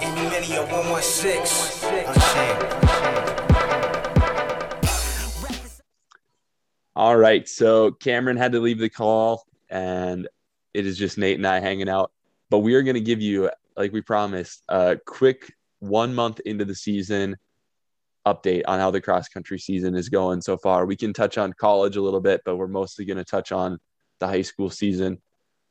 Any 0.00 0.28
many 0.28 0.56
of 0.56 0.68
116. 0.70 2.04
Unchained. 2.04 2.62
All 6.96 7.16
right. 7.16 7.48
So 7.48 7.92
Cameron 7.92 8.36
had 8.36 8.50
to 8.52 8.58
leave 8.58 8.80
the 8.80 8.90
call, 8.90 9.46
and 9.70 10.28
it 10.74 10.84
is 10.84 10.98
just 10.98 11.16
Nate 11.16 11.36
and 11.36 11.46
I 11.46 11.60
hanging 11.60 11.88
out. 11.88 12.10
But 12.50 12.58
we 12.58 12.74
are 12.74 12.82
going 12.82 12.94
to 12.94 13.00
give 13.00 13.22
you, 13.22 13.48
like 13.76 13.92
we 13.92 14.00
promised, 14.00 14.64
a 14.68 14.98
quick 15.06 15.54
one 15.78 16.16
month 16.16 16.40
into 16.40 16.64
the 16.64 16.74
season 16.74 17.36
update 18.32 18.62
on 18.66 18.78
how 18.78 18.90
the 18.90 19.00
cross 19.00 19.28
country 19.28 19.58
season 19.58 19.94
is 19.94 20.08
going 20.08 20.40
so 20.40 20.56
far. 20.56 20.86
We 20.86 20.96
can 20.96 21.12
touch 21.12 21.38
on 21.38 21.52
college 21.52 21.96
a 21.96 22.02
little 22.02 22.20
bit, 22.20 22.42
but 22.44 22.56
we're 22.56 22.68
mostly 22.68 23.04
going 23.04 23.16
to 23.16 23.24
touch 23.24 23.52
on 23.52 23.78
the 24.20 24.26
high 24.26 24.42
school 24.42 24.70
season. 24.70 25.20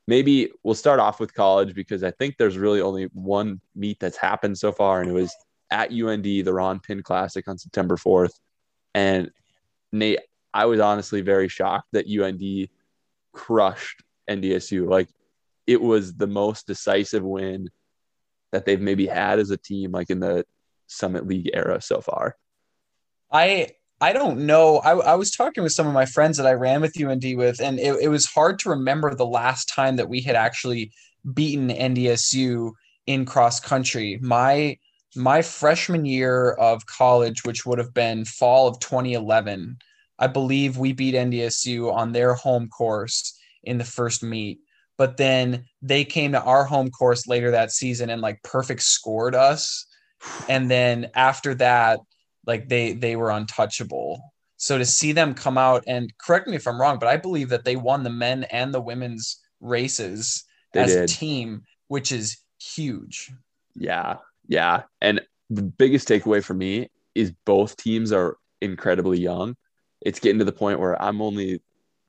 Maybe 0.07 0.51
we'll 0.63 0.75
start 0.75 0.99
off 0.99 1.19
with 1.19 1.33
college 1.33 1.73
because 1.73 2.03
I 2.03 2.11
think 2.11 2.37
there's 2.37 2.57
really 2.57 2.81
only 2.81 3.05
one 3.13 3.59
meet 3.75 3.99
that's 3.99 4.17
happened 4.17 4.57
so 4.57 4.71
far, 4.71 5.01
and 5.01 5.09
it 5.09 5.13
was 5.13 5.33
at 5.69 5.91
UND, 5.91 6.23
the 6.23 6.53
Ron 6.53 6.79
Pynn 6.79 7.03
Classic 7.03 7.47
on 7.47 7.57
September 7.57 7.97
4th. 7.97 8.33
And 8.93 9.31
Nate, 9.91 10.19
I 10.53 10.65
was 10.65 10.79
honestly 10.79 11.21
very 11.21 11.49
shocked 11.49 11.89
that 11.91 12.07
UND 12.07 12.69
crushed 13.33 14.01
NDSU. 14.29 14.89
Like 14.89 15.09
it 15.65 15.81
was 15.81 16.15
the 16.15 16.27
most 16.27 16.67
decisive 16.67 17.23
win 17.23 17.69
that 18.51 18.65
they've 18.65 18.79
maybe 18.79 19.05
had 19.05 19.39
as 19.39 19.51
a 19.51 19.57
team, 19.57 19.91
like 19.91 20.09
in 20.09 20.19
the 20.19 20.45
Summit 20.87 21.27
League 21.27 21.49
era 21.53 21.81
so 21.81 22.01
far. 22.01 22.37
I 23.32 23.69
I 23.99 24.13
don't 24.13 24.45
know. 24.45 24.78
I, 24.78 24.91
I 24.91 25.15
was 25.15 25.32
talking 25.32 25.63
with 25.63 25.71
some 25.71 25.88
of 25.88 25.93
my 25.93 26.05
friends 26.05 26.38
that 26.38 26.45
I 26.45 26.53
ran 26.53 26.82
with 26.82 27.01
UND 27.01 27.23
with, 27.36 27.59
and 27.59 27.80
it, 27.80 27.95
it 27.99 28.09
was 28.09 28.28
hard 28.28 28.59
to 28.59 28.69
remember 28.69 29.15
the 29.15 29.25
last 29.25 29.69
time 29.69 29.95
that 29.95 30.09
we 30.09 30.21
had 30.21 30.36
actually 30.36 30.91
beaten 31.34 31.69
NDSU 31.69 32.73
in 33.07 33.25
cross 33.25 33.59
country. 33.59 34.19
My 34.21 34.78
my 35.15 35.41
freshman 35.41 36.05
year 36.05 36.51
of 36.51 36.86
college, 36.86 37.43
which 37.43 37.65
would 37.65 37.80
have 37.80 37.93
been 37.93 38.23
fall 38.25 38.67
of 38.67 38.80
2011, 38.80 39.78
I 40.19 40.28
believe 40.28 40.78
we 40.78 40.93
beat 40.93 41.15
NDSU 41.15 41.91
on 41.91 42.11
their 42.11 42.36
home 42.36 42.69
course 42.69 43.38
in 43.63 43.80
the 43.80 43.84
first 43.84 44.21
meet. 44.21 44.59
But 44.97 45.17
then 45.17 45.65
they 45.82 46.05
came 46.05 46.32
to 46.34 46.41
our 46.41 46.65
home 46.65 46.89
course 46.89 47.28
later 47.28 47.51
that 47.51 47.71
season 47.71 48.09
and 48.09 48.21
like 48.21 48.43
perfect 48.43 48.82
scored 48.82 49.36
us. 49.36 49.86
And 50.49 50.69
then 50.69 51.09
after 51.13 51.55
that, 51.55 51.99
like 52.47 52.67
they 52.69 52.93
they 52.93 53.15
were 53.15 53.29
untouchable. 53.29 54.21
So 54.55 54.79
to 54.79 54.85
see 54.85 55.11
them 55.11 55.35
come 55.35 55.57
out 55.57 55.83
and 55.85 56.11
correct 56.17 56.47
me 56.47 56.55
if 56.55 56.67
I'm 56.67 56.81
wrong, 56.81 56.97
but 56.97 57.09
I 57.09 57.17
believe 57.17 57.49
that 57.49 57.63
they 57.63 57.75
won 57.75 58.01
the 58.03 58.09
men 58.09 58.45
and 58.45 58.73
the 58.73 58.81
women's 58.81 59.39
races 59.61 60.45
They 60.73 60.81
as 60.81 60.95
did. 60.95 61.03
a 61.03 61.13
team, 61.13 61.63
which 61.89 62.11
is 62.11 62.37
huge. 62.59 63.31
Yeah, 63.75 64.17
yeah. 64.47 64.83
And 64.99 65.21
the 65.51 65.61
biggest 65.61 66.07
takeaway 66.07 66.43
for 66.43 66.55
me 66.55 66.89
is 67.13 67.31
both 67.45 67.77
teams 67.77 68.11
are 68.11 68.37
incredibly 68.61 69.19
young. 69.19 69.55
It's 70.01 70.19
getting 70.19 70.39
to 70.39 70.45
the 70.45 70.51
point 70.51 70.79
where 70.79 70.99
I'm 70.99 71.21
only 71.21 71.61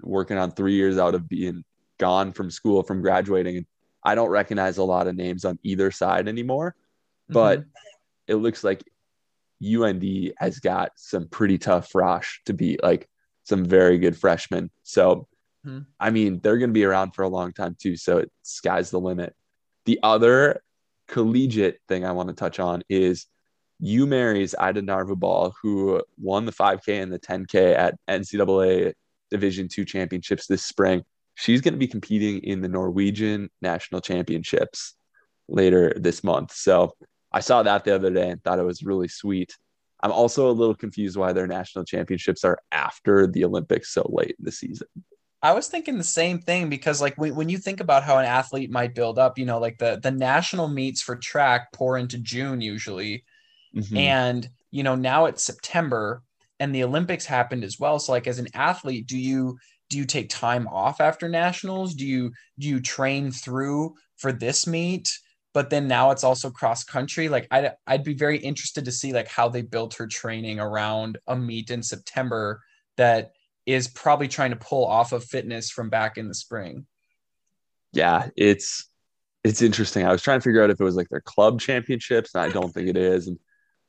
working 0.02 0.38
on 0.38 0.52
three 0.52 0.74
years 0.74 0.96
out 0.96 1.14
of 1.14 1.28
being 1.28 1.64
gone 1.98 2.32
from 2.32 2.50
school, 2.50 2.82
from 2.82 3.02
graduating, 3.02 3.58
and 3.58 3.66
I 4.04 4.14
don't 4.14 4.30
recognize 4.30 4.78
a 4.78 4.84
lot 4.84 5.06
of 5.06 5.16
names 5.16 5.44
on 5.44 5.58
either 5.62 5.90
side 5.90 6.28
anymore. 6.28 6.74
But 7.28 7.60
Mhm. 7.60 7.66
it 8.28 8.34
looks 8.36 8.64
like 8.64 8.82
UND 9.62 10.32
has 10.38 10.58
got 10.60 10.92
some 10.96 11.28
pretty 11.28 11.58
tough 11.58 11.94
rush 11.94 12.40
to 12.46 12.52
beat, 12.52 12.82
like 12.82 13.08
some 13.44 13.64
very 13.64 13.98
good 13.98 14.16
freshmen. 14.16 14.70
So, 14.82 15.28
Mhm. 15.66 15.86
I 15.98 16.10
mean, 16.10 16.40
they're 16.40 16.58
going 16.58 16.70
to 16.70 16.74
be 16.74 16.84
around 16.84 17.12
for 17.12 17.22
a 17.22 17.28
long 17.28 17.52
time 17.52 17.76
too. 17.80 17.96
So, 17.96 18.18
it, 18.18 18.32
sky's 18.42 18.90
the 18.90 19.00
limit. 19.00 19.34
The 19.86 19.98
other 20.02 20.62
collegiate 21.08 21.80
thing 21.88 22.04
I 22.04 22.12
want 22.12 22.28
to 22.28 22.34
touch 22.34 22.60
on 22.60 22.82
is 22.88 23.26
U 23.80 24.06
Mary's 24.06 24.54
Ida 24.58 24.82
Narbuvoll, 24.82 25.52
who 25.62 26.02
won 26.18 26.44
the 26.44 26.52
5K 26.52 27.00
and 27.00 27.12
the 27.12 27.18
10K 27.18 27.74
at 27.74 27.94
NCAA 28.08 28.94
Division 29.30 29.68
two 29.68 29.84
championships 29.84 30.46
this 30.46 30.64
spring. 30.64 31.04
She's 31.34 31.60
going 31.60 31.74
to 31.74 31.78
be 31.78 31.86
competing 31.86 32.38
in 32.38 32.60
the 32.60 32.68
Norwegian 32.68 33.50
national 33.60 34.00
championships 34.00 34.94
later 35.48 35.92
this 35.96 36.24
month. 36.24 36.52
So 36.52 36.94
I 37.32 37.40
saw 37.40 37.62
that 37.62 37.84
the 37.84 37.94
other 37.94 38.10
day 38.10 38.30
and 38.30 38.42
thought 38.42 38.58
it 38.58 38.64
was 38.64 38.82
really 38.82 39.08
sweet. 39.08 39.56
I'm 40.00 40.12
also 40.12 40.48
a 40.48 40.52
little 40.52 40.74
confused 40.74 41.16
why 41.16 41.32
their 41.32 41.46
national 41.46 41.84
championships 41.84 42.44
are 42.44 42.58
after 42.70 43.26
the 43.26 43.44
Olympics 43.44 43.92
so 43.92 44.08
late 44.12 44.36
in 44.38 44.44
the 44.44 44.52
season. 44.52 44.86
I 45.42 45.52
was 45.52 45.68
thinking 45.68 45.98
the 45.98 46.04
same 46.04 46.40
thing 46.40 46.68
because 46.68 47.00
like 47.00 47.16
when, 47.16 47.34
when 47.34 47.48
you 47.48 47.58
think 47.58 47.80
about 47.80 48.02
how 48.02 48.18
an 48.18 48.24
athlete 48.24 48.70
might 48.70 48.94
build 48.94 49.18
up, 49.18 49.38
you 49.38 49.44
know, 49.44 49.58
like 49.58 49.78
the 49.78 50.00
the 50.02 50.10
national 50.10 50.68
meets 50.68 51.00
for 51.00 51.16
track 51.16 51.72
pour 51.72 51.96
into 51.96 52.18
June 52.18 52.60
usually. 52.60 53.24
Mhm. 53.76 53.96
And 53.96 54.48
you 54.70 54.82
know, 54.82 54.94
now 54.94 55.26
it's 55.26 55.42
September 55.42 56.22
and 56.60 56.74
the 56.74 56.84
Olympics 56.84 57.24
happened 57.24 57.64
as 57.64 57.78
well. 57.78 57.98
So 57.98 58.12
like 58.12 58.26
as 58.26 58.38
an 58.38 58.48
athlete, 58.54 59.06
do 59.06 59.16
you 59.18 59.58
do 59.90 59.96
you 59.96 60.04
take 60.04 60.28
time 60.28 60.66
off 60.68 61.00
after 61.00 61.28
nationals? 61.28 61.94
Do 61.94 62.06
you 62.06 62.32
do 62.58 62.68
you 62.68 62.80
train 62.80 63.30
through 63.30 63.94
for 64.16 64.32
this 64.32 64.66
meet? 64.66 65.16
But 65.54 65.70
then 65.70 65.88
now 65.88 66.10
it's 66.10 66.24
also 66.24 66.50
cross 66.50 66.84
country. 66.84 67.28
Like 67.28 67.48
I'd 67.50 67.72
I'd 67.86 68.04
be 68.04 68.14
very 68.14 68.38
interested 68.38 68.84
to 68.84 68.92
see 68.92 69.12
like 69.12 69.28
how 69.28 69.48
they 69.48 69.62
built 69.62 69.94
her 69.94 70.06
training 70.06 70.60
around 70.60 71.18
a 71.26 71.36
meet 71.36 71.70
in 71.70 71.82
September 71.82 72.62
that 72.96 73.32
is 73.66 73.88
probably 73.88 74.28
trying 74.28 74.50
to 74.50 74.56
pull 74.56 74.86
off 74.86 75.12
of 75.12 75.24
fitness 75.24 75.70
from 75.70 75.90
back 75.90 76.18
in 76.18 76.28
the 76.28 76.34
spring. 76.34 76.86
yeah, 77.92 78.28
it's 78.36 78.88
it's 79.44 79.62
interesting. 79.62 80.06
I 80.06 80.12
was 80.12 80.22
trying 80.22 80.40
to 80.40 80.44
figure 80.44 80.62
out 80.62 80.70
if 80.70 80.80
it 80.80 80.84
was 80.84 80.96
like 80.96 81.08
their 81.08 81.20
club 81.20 81.60
championships, 81.60 82.34
and 82.34 82.42
I 82.42 82.48
don't 82.48 82.72
think 82.72 82.88
it 82.88 82.96
is. 82.96 83.28
And 83.28 83.38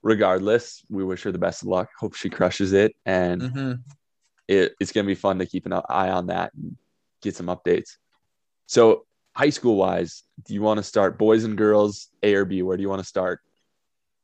regardless, 0.02 0.84
we 0.90 1.04
wish 1.04 1.24
her 1.24 1.32
the 1.32 1.40
best 1.40 1.64
of 1.64 1.68
luck. 1.68 1.90
Hope 2.00 2.16
she 2.16 2.30
crushes 2.30 2.74
it, 2.74 2.94
and 3.06 3.42
hmm 3.42 3.74
it, 4.48 4.74
it's 4.80 4.92
going 4.92 5.06
to 5.06 5.10
be 5.10 5.16
fun 5.16 5.40
to 5.40 5.46
keep 5.46 5.66
an 5.66 5.74
eye 5.74 6.10
on 6.10 6.28
that 6.28 6.52
and 6.56 6.76
get 7.22 7.36
some 7.36 7.48
updates. 7.48 7.98
So, 8.66 9.06
high 9.36 9.50
school 9.50 9.76
wise, 9.76 10.24
do 10.46 10.54
you 10.54 10.62
want 10.62 10.78
to 10.78 10.84
start 10.84 11.18
boys 11.18 11.44
and 11.44 11.58
girls, 11.58 12.10
A 12.24 12.34
or 12.36 12.46
B? 12.46 12.62
Where 12.62 12.78
do 12.78 12.84
you 12.84 12.90
want 12.90 13.02
to 13.02 13.08
start? 13.08 13.42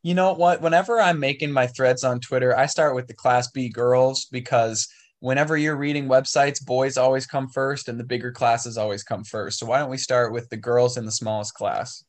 You 0.04 0.14
know 0.14 0.34
what? 0.34 0.62
Whenever 0.62 1.00
I'm 1.00 1.20
making 1.20 1.52
my 1.52 1.68
threads 1.68 2.04
on 2.04 2.20
Twitter, 2.20 2.56
I 2.56 2.68
start 2.68 2.96
with 2.96 3.08
the 3.08 3.14
Class 3.14 3.50
B 3.50 3.70
girls 3.70 4.26
because 4.26 4.88
whenever 5.20 5.58
you're 5.58 5.76
reading 5.76 6.08
websites, 6.08 6.64
boys 6.64 6.98
always 6.98 7.26
come 7.26 7.50
first 7.50 7.90
and 7.90 8.00
the 8.00 8.04
bigger 8.04 8.32
classes 8.32 8.78
always 8.78 9.04
come 9.04 9.24
first. 9.24 9.58
So 9.58 9.66
why 9.66 9.80
don't 9.80 9.90
we 9.90 9.98
start 9.98 10.32
with 10.32 10.48
the 10.50 10.58
girls 10.58 10.98
in 10.98 11.06
the 11.06 11.12
smallest 11.12 11.56
class? 11.56 12.04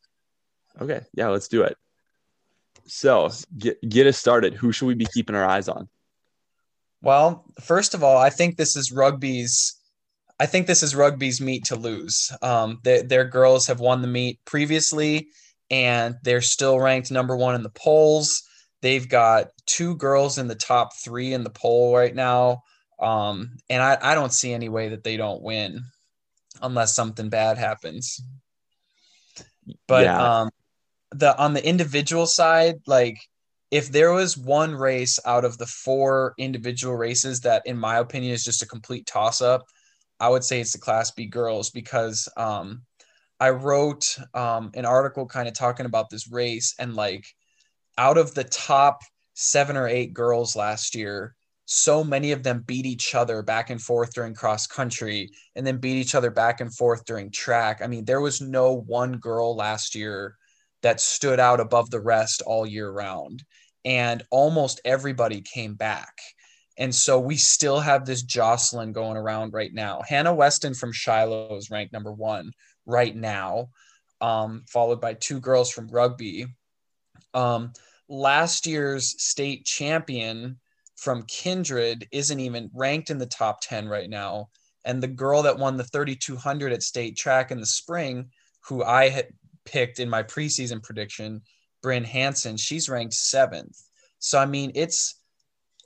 Okay, 0.80 1.01
yeah, 1.14 1.28
let's 1.28 1.49
do 1.49 1.62
it. 1.62 1.76
So, 2.86 3.30
get 3.57 3.80
get 3.88 4.07
us 4.07 4.18
started. 4.18 4.55
Who 4.55 4.70
should 4.70 4.86
we 4.86 4.94
be 4.94 5.07
keeping 5.07 5.34
our 5.34 5.47
eyes 5.47 5.68
on? 5.68 5.88
Well, 7.03 7.44
first 7.62 7.94
of 7.94 8.05
all, 8.05 8.18
I 8.18 8.30
think 8.30 8.57
this 8.57 8.76
is 8.76 8.92
rugby's. 8.92 9.80
I 10.39 10.47
think 10.47 10.66
this 10.66 10.82
is 10.82 10.95
rugby's 10.95 11.41
meet 11.41 11.64
to 11.66 11.76
lose. 11.76 12.30
Um, 12.43 12.80
their, 12.84 13.03
their 13.03 13.24
girls 13.24 13.66
have 13.68 13.80
won 13.80 14.03
the 14.03 14.09
meet 14.09 14.45
previously, 14.45 15.28
and 15.70 16.16
they're 16.22 16.43
still 16.43 16.78
ranked 16.78 17.11
number 17.11 17.37
one 17.37 17.55
in 17.55 17.62
the 17.62 17.70
polls. 17.70 18.43
They've 18.82 19.09
got 19.09 19.49
two 19.64 19.97
girls 19.97 20.39
in 20.39 20.47
the 20.47 20.55
top 20.55 20.95
three 20.97 21.32
in 21.32 21.43
the 21.43 21.51
poll 21.51 21.97
right 21.97 22.14
now, 22.14 22.62
um, 23.01 23.57
and 23.70 23.82
I, 23.82 23.97
I 24.01 24.14
don't 24.14 24.32
see 24.32 24.53
any 24.53 24.68
way 24.68 24.91
that 24.91 25.03
they 25.03 25.16
don't 25.16 25.43
win, 25.43 25.82
unless 26.61 26.95
something 26.95 27.30
bad 27.30 27.57
happens. 27.57 28.20
But 29.89 30.05
Yeah. 30.05 30.43
um, 30.43 30.51
the 31.12 31.37
on 31.39 31.55
the 31.55 31.66
individual 31.66 32.26
side, 32.26 32.76
like 32.87 33.18
if 33.70 33.91
there 33.91 34.12
was 34.12 34.37
one 34.37 34.74
race 34.74 35.18
out 35.24 35.45
of 35.45 35.59
the 35.59 35.66
four 35.66 36.34
individual 36.39 36.95
races 36.95 37.41
that, 37.41 37.62
in 37.66 37.78
my 37.78 37.97
opinion, 37.99 38.32
is 38.32 38.45
just 38.45 38.62
a 38.62 38.66
complete 38.66 39.07
toss 39.07 39.41
up, 39.41 39.64
I 40.20 40.28
would 40.28 40.44
say 40.44 40.60
it's 40.60 40.72
the 40.72 40.78
Class 40.78 41.10
B 41.10 41.26
girls 41.26 41.70
because 41.70 42.28
um, 42.36 42.82
I 43.38 43.50
wrote 43.50 44.16
um, 44.34 44.70
an 44.74 44.86
article 44.86 45.26
kind 45.26 45.48
of 45.48 45.54
talking 45.54 45.86
about 45.86 46.10
this 46.10 46.30
race 46.30 46.74
and 46.78 46.94
like 46.94 47.26
out 47.98 48.18
of 48.18 48.34
the 48.34 48.44
top 48.44 49.00
seven 49.34 49.76
or 49.76 49.86
eight 49.86 50.14
girls 50.14 50.56
last 50.56 50.94
year, 50.94 51.34
so 51.66 52.04
many 52.04 52.32
of 52.32 52.42
them 52.42 52.62
beat 52.66 52.86
each 52.86 53.14
other 53.14 53.42
back 53.42 53.70
and 53.70 53.82
forth 53.82 54.14
during 54.14 54.34
cross 54.34 54.66
country 54.66 55.30
and 55.54 55.66
then 55.66 55.78
beat 55.78 55.96
each 55.96 56.14
other 56.14 56.30
back 56.30 56.60
and 56.60 56.74
forth 56.74 57.04
during 57.04 57.30
track. 57.30 57.80
I 57.82 57.86
mean, 57.86 58.04
there 58.04 58.20
was 58.20 58.40
no 58.40 58.76
one 58.86 59.18
girl 59.18 59.56
last 59.56 59.94
year 59.94 60.36
that 60.82 61.00
stood 61.00 61.40
out 61.40 61.60
above 61.60 61.90
the 61.90 62.00
rest 62.00 62.42
all 62.46 62.64
year 62.64 62.90
round. 62.90 63.42
And 63.84 64.22
almost 64.30 64.80
everybody 64.84 65.42
came 65.42 65.74
back. 65.74 66.14
And 66.78 66.94
so 66.94 67.18
we 67.18 67.36
still 67.36 67.80
have 67.80 68.04
this 68.04 68.22
Jocelyn 68.22 68.92
going 68.92 69.16
around 69.16 69.52
right 69.54 69.72
now. 69.72 70.02
Hannah 70.06 70.34
Weston 70.34 70.74
from 70.74 70.92
Shiloh 70.92 71.56
is 71.56 71.70
ranked 71.70 71.92
number 71.92 72.12
one 72.12 72.52
right 72.84 73.16
now, 73.16 73.70
um, 74.20 74.64
followed 74.68 75.00
by 75.00 75.14
two 75.14 75.40
girls 75.40 75.70
from 75.70 75.88
rugby. 75.88 76.46
Um, 77.32 77.72
last 78.08 78.66
year's 78.66 79.20
state 79.22 79.64
champion 79.64 80.58
from 80.96 81.24
Kindred 81.24 82.08
isn't 82.12 82.40
even 82.40 82.70
ranked 82.74 83.10
in 83.10 83.18
the 83.18 83.26
top 83.26 83.60
10 83.62 83.88
right 83.88 84.08
now. 84.08 84.48
And 84.84 85.02
the 85.02 85.08
girl 85.08 85.42
that 85.42 85.58
won 85.58 85.76
the 85.76 85.84
3200 85.84 86.72
at 86.72 86.82
state 86.82 87.16
track 87.16 87.50
in 87.50 87.58
the 87.58 87.66
spring, 87.66 88.30
who 88.60 88.84
I 88.84 89.08
had 89.08 89.28
picked 89.64 89.98
in 89.98 90.08
my 90.08 90.22
preseason 90.22 90.82
prediction, 90.82 91.42
Bryn 91.82 92.04
Hansen, 92.04 92.56
she's 92.56 92.88
ranked 92.88 93.14
seventh. 93.14 93.82
So, 94.18 94.38
I 94.38 94.46
mean, 94.46 94.72
it's 94.74 95.20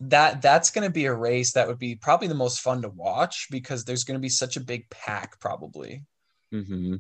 that 0.01 0.41
that's 0.41 0.71
going 0.71 0.87
to 0.87 0.93
be 0.93 1.07
a 1.07 1.15
race 1.15 1.53
that 1.53 1.69
would 1.69 1.79
be 1.79 1.95
probably 1.95 2.29
the 2.29 2.35
most 2.35 2.61
fun 2.61 2.83
to 2.83 2.89
watch 2.89 3.49
because 3.51 3.85
there's 3.85 4.05
going 4.05 4.19
to 4.19 4.23
be 4.23 4.31
such 4.31 4.57
a 4.57 4.61
big 4.61 4.89
pack, 4.91 5.39
probably. 5.41 6.05
hmm 6.51 6.97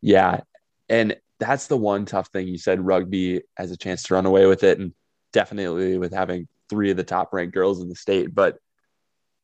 Yeah. 0.00 0.40
And 0.88 1.16
that's 1.38 1.66
the 1.66 1.76
one 1.76 2.06
tough 2.06 2.28
thing. 2.28 2.48
You 2.48 2.58
said 2.58 2.84
rugby 2.84 3.42
has 3.56 3.70
a 3.70 3.76
chance 3.76 4.04
to 4.04 4.14
run 4.14 4.26
away 4.26 4.46
with 4.46 4.64
it, 4.64 4.78
and 4.78 4.92
definitely 5.32 5.98
with 5.98 6.12
having 6.12 6.48
three 6.70 6.90
of 6.90 6.96
the 6.96 7.04
top 7.04 7.32
ranked 7.32 7.54
girls 7.54 7.80
in 7.80 7.88
the 7.88 7.94
state. 7.94 8.34
But 8.34 8.58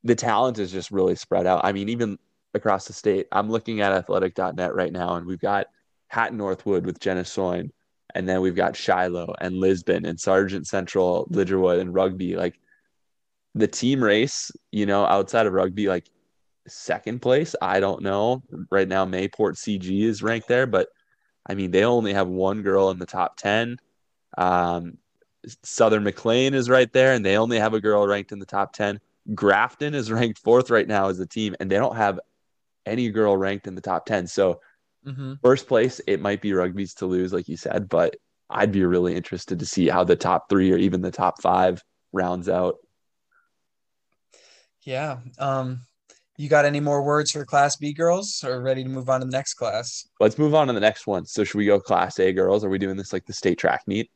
the 0.03 0.15
talent 0.15 0.59
is 0.59 0.73
just 0.73 0.91
really 0.91 1.15
spread 1.15 1.47
out. 1.47 1.65
I 1.65 1.73
mean, 1.73 1.91
even 1.91 2.19
across 2.55 2.87
the 2.87 2.93
state, 2.95 3.27
I'm 3.31 3.51
looking 3.51 3.81
at 3.81 3.93
athletic.net 3.93 4.75
right 4.75 4.93
now, 4.93 5.17
and 5.17 5.27
we've 5.27 5.39
got 5.39 5.67
Hatton 6.09 6.39
Northwood 6.39 6.87
with 6.87 7.01
Jenna 7.01 7.25
Soin, 7.25 7.71
and 8.15 8.29
then 8.29 8.41
we've 8.41 8.57
got 8.57 8.77
Shiloh 8.77 9.35
and 9.41 9.55
Lisbon 9.55 10.07
and 10.07 10.19
Sargent 10.19 10.67
Central, 10.67 11.27
Lidgerwood, 11.31 11.81
and 11.81 11.95
rugby. 11.95 12.37
Like 12.37 12.59
the 13.55 13.69
team 13.69 14.03
race, 14.03 14.51
you 14.73 14.87
know, 14.87 15.05
outside 15.05 15.47
of 15.47 15.53
rugby, 15.53 15.89
like 15.89 16.09
second 16.67 17.21
place. 17.21 17.55
I 17.61 17.81
don't 17.81 18.03
know. 18.03 18.43
Right 18.71 18.89
now, 18.89 19.05
Mayport 19.05 19.57
CG 19.57 20.03
is 20.03 20.23
ranked 20.23 20.49
there, 20.49 20.67
but 20.67 20.89
I 21.47 21.55
mean, 21.55 21.71
they 21.71 21.85
only 21.85 22.15
have 22.15 22.29
one 22.29 22.63
girl 22.63 22.91
in 22.91 22.99
the 22.99 23.07
top 23.07 23.37
10. 23.37 23.79
Um, 24.39 24.99
Southern 25.63 26.05
McLean 26.05 26.55
is 26.55 26.71
right 26.71 26.91
there, 26.93 27.13
and 27.13 27.25
they 27.25 27.37
only 27.37 27.59
have 27.59 27.75
a 27.75 27.81
girl 27.81 28.07
ranked 28.07 28.33
in 28.33 28.39
the 28.39 28.47
top 28.47 28.73
10. 28.73 28.99
Grafton 29.35 29.95
is 29.95 30.11
ranked 30.13 30.39
fourth 30.39 30.71
right 30.71 30.89
now 30.89 31.09
as 31.09 31.21
a 31.21 31.27
team, 31.27 31.55
and 31.61 31.71
they 31.71 31.77
don't 31.77 31.97
have 31.97 32.19
any 32.87 33.11
girl 33.11 33.37
ranked 33.37 33.67
in 33.67 33.75
the 33.75 33.81
top 33.81 34.07
10. 34.07 34.27
So 34.27 34.61
hmm 35.05 35.35
First 35.43 35.69
place, 35.69 36.01
it 36.07 36.23
might 36.23 36.41
be 36.41 36.55
rugby's 36.55 36.95
to 36.95 37.07
lose, 37.07 37.33
like 37.33 37.49
you 37.49 37.57
said, 37.59 37.89
but 37.89 38.17
I'd 38.49 38.73
be 38.73 38.85
really 38.85 39.15
interested 39.15 39.59
to 39.59 39.67
see 39.67 39.89
how 39.89 40.03
the 40.03 40.17
top 40.17 40.49
three 40.49 40.73
or 40.73 40.79
even 40.79 41.03
the 41.03 41.11
top 41.11 41.43
five 41.43 41.83
rounds 42.13 42.49
out. 42.49 42.77
Yeah. 44.85 45.19
Um, 45.39 45.81
you 46.37 46.49
got 46.49 46.65
any 46.65 46.81
more 46.81 47.03
words 47.03 47.31
for 47.31 47.45
Class 47.45 47.77
B 47.77 47.93
girls, 47.93 48.43
or 48.45 48.61
ready 48.61 48.83
to 48.83 48.89
move 48.89 49.09
on 49.09 49.21
to 49.21 49.27
the 49.27 49.33
next 49.33 49.55
class? 49.55 50.07
Let's 50.21 50.37
move 50.39 50.55
on 50.55 50.67
to 50.67 50.73
the 50.73 50.81
next 50.81 51.07
one. 51.07 51.27
So, 51.27 51.45
should 51.45 51.59
we 51.59 51.67
go 51.67 51.79
Class 51.79 52.19
A 52.19 52.33
girls? 52.33 52.65
Are 52.65 52.69
we 52.69 52.79
doing 52.79 52.97
this 52.97 53.13
like 53.13 53.25
the 53.25 53.33
state 53.33 53.59
track 53.59 53.83
meet? 53.87 54.11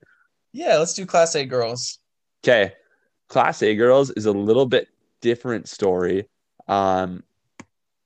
Yeah, 0.52 0.78
let's 0.78 0.94
do 0.94 1.06
Class 1.06 1.36
A 1.36 1.44
girls. 1.44 2.00
Okay. 2.42 2.72
Class 3.28 3.62
A 3.62 3.74
girls 3.76 4.10
is 4.10 4.26
a 4.26 4.32
little 4.32 4.66
bit 4.66 4.88
different 5.20 5.68
story. 5.68 6.28
Um, 6.66 7.22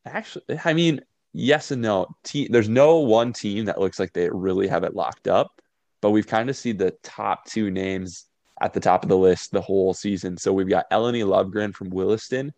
actually, 0.04 0.44
I 0.64 0.74
mean, 0.74 1.00
yes 1.32 1.70
and 1.70 1.82
no. 1.82 2.08
Team, 2.24 2.48
there's 2.50 2.68
no 2.68 2.98
one 2.98 3.32
team 3.32 3.66
that 3.66 3.80
looks 3.80 3.98
like 3.98 4.12
they 4.12 4.28
really 4.30 4.68
have 4.68 4.84
it 4.84 4.94
locked 4.94 5.28
up, 5.28 5.62
but 6.00 6.10
we've 6.10 6.26
kind 6.26 6.50
of 6.50 6.56
seen 6.56 6.76
the 6.76 6.90
top 7.02 7.46
two 7.46 7.70
names 7.70 8.26
at 8.62 8.72
the 8.72 8.80
top 8.80 9.02
of 9.02 9.08
the 9.08 9.16
list 9.18 9.50
the 9.50 9.60
whole 9.60 9.92
season. 9.92 10.36
So 10.36 10.52
we've 10.52 10.68
got 10.68 10.90
Eleni 10.90 11.24
Lovegren 11.24 11.74
from 11.74 11.90
Williston, 11.90 12.52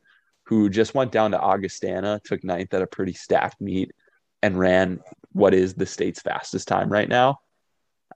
who 0.45 0.69
just 0.69 0.95
went 0.95 1.11
down 1.11 1.31
to 1.31 1.41
Augustana, 1.41 2.21
took 2.25 2.45
ninth 2.45 2.75
at 2.75 2.83
a 2.83 2.87
pretty 2.87 3.15
stacked 3.15 3.61
meet, 3.61 3.93
and 4.43 4.59
ran 4.59 5.01
what 5.33 5.55
is 5.55 5.75
the 5.75 5.87
state's 5.87 6.21
fastest 6.21 6.69
time 6.69 6.91
right 6.91 7.09
now. 7.09 7.41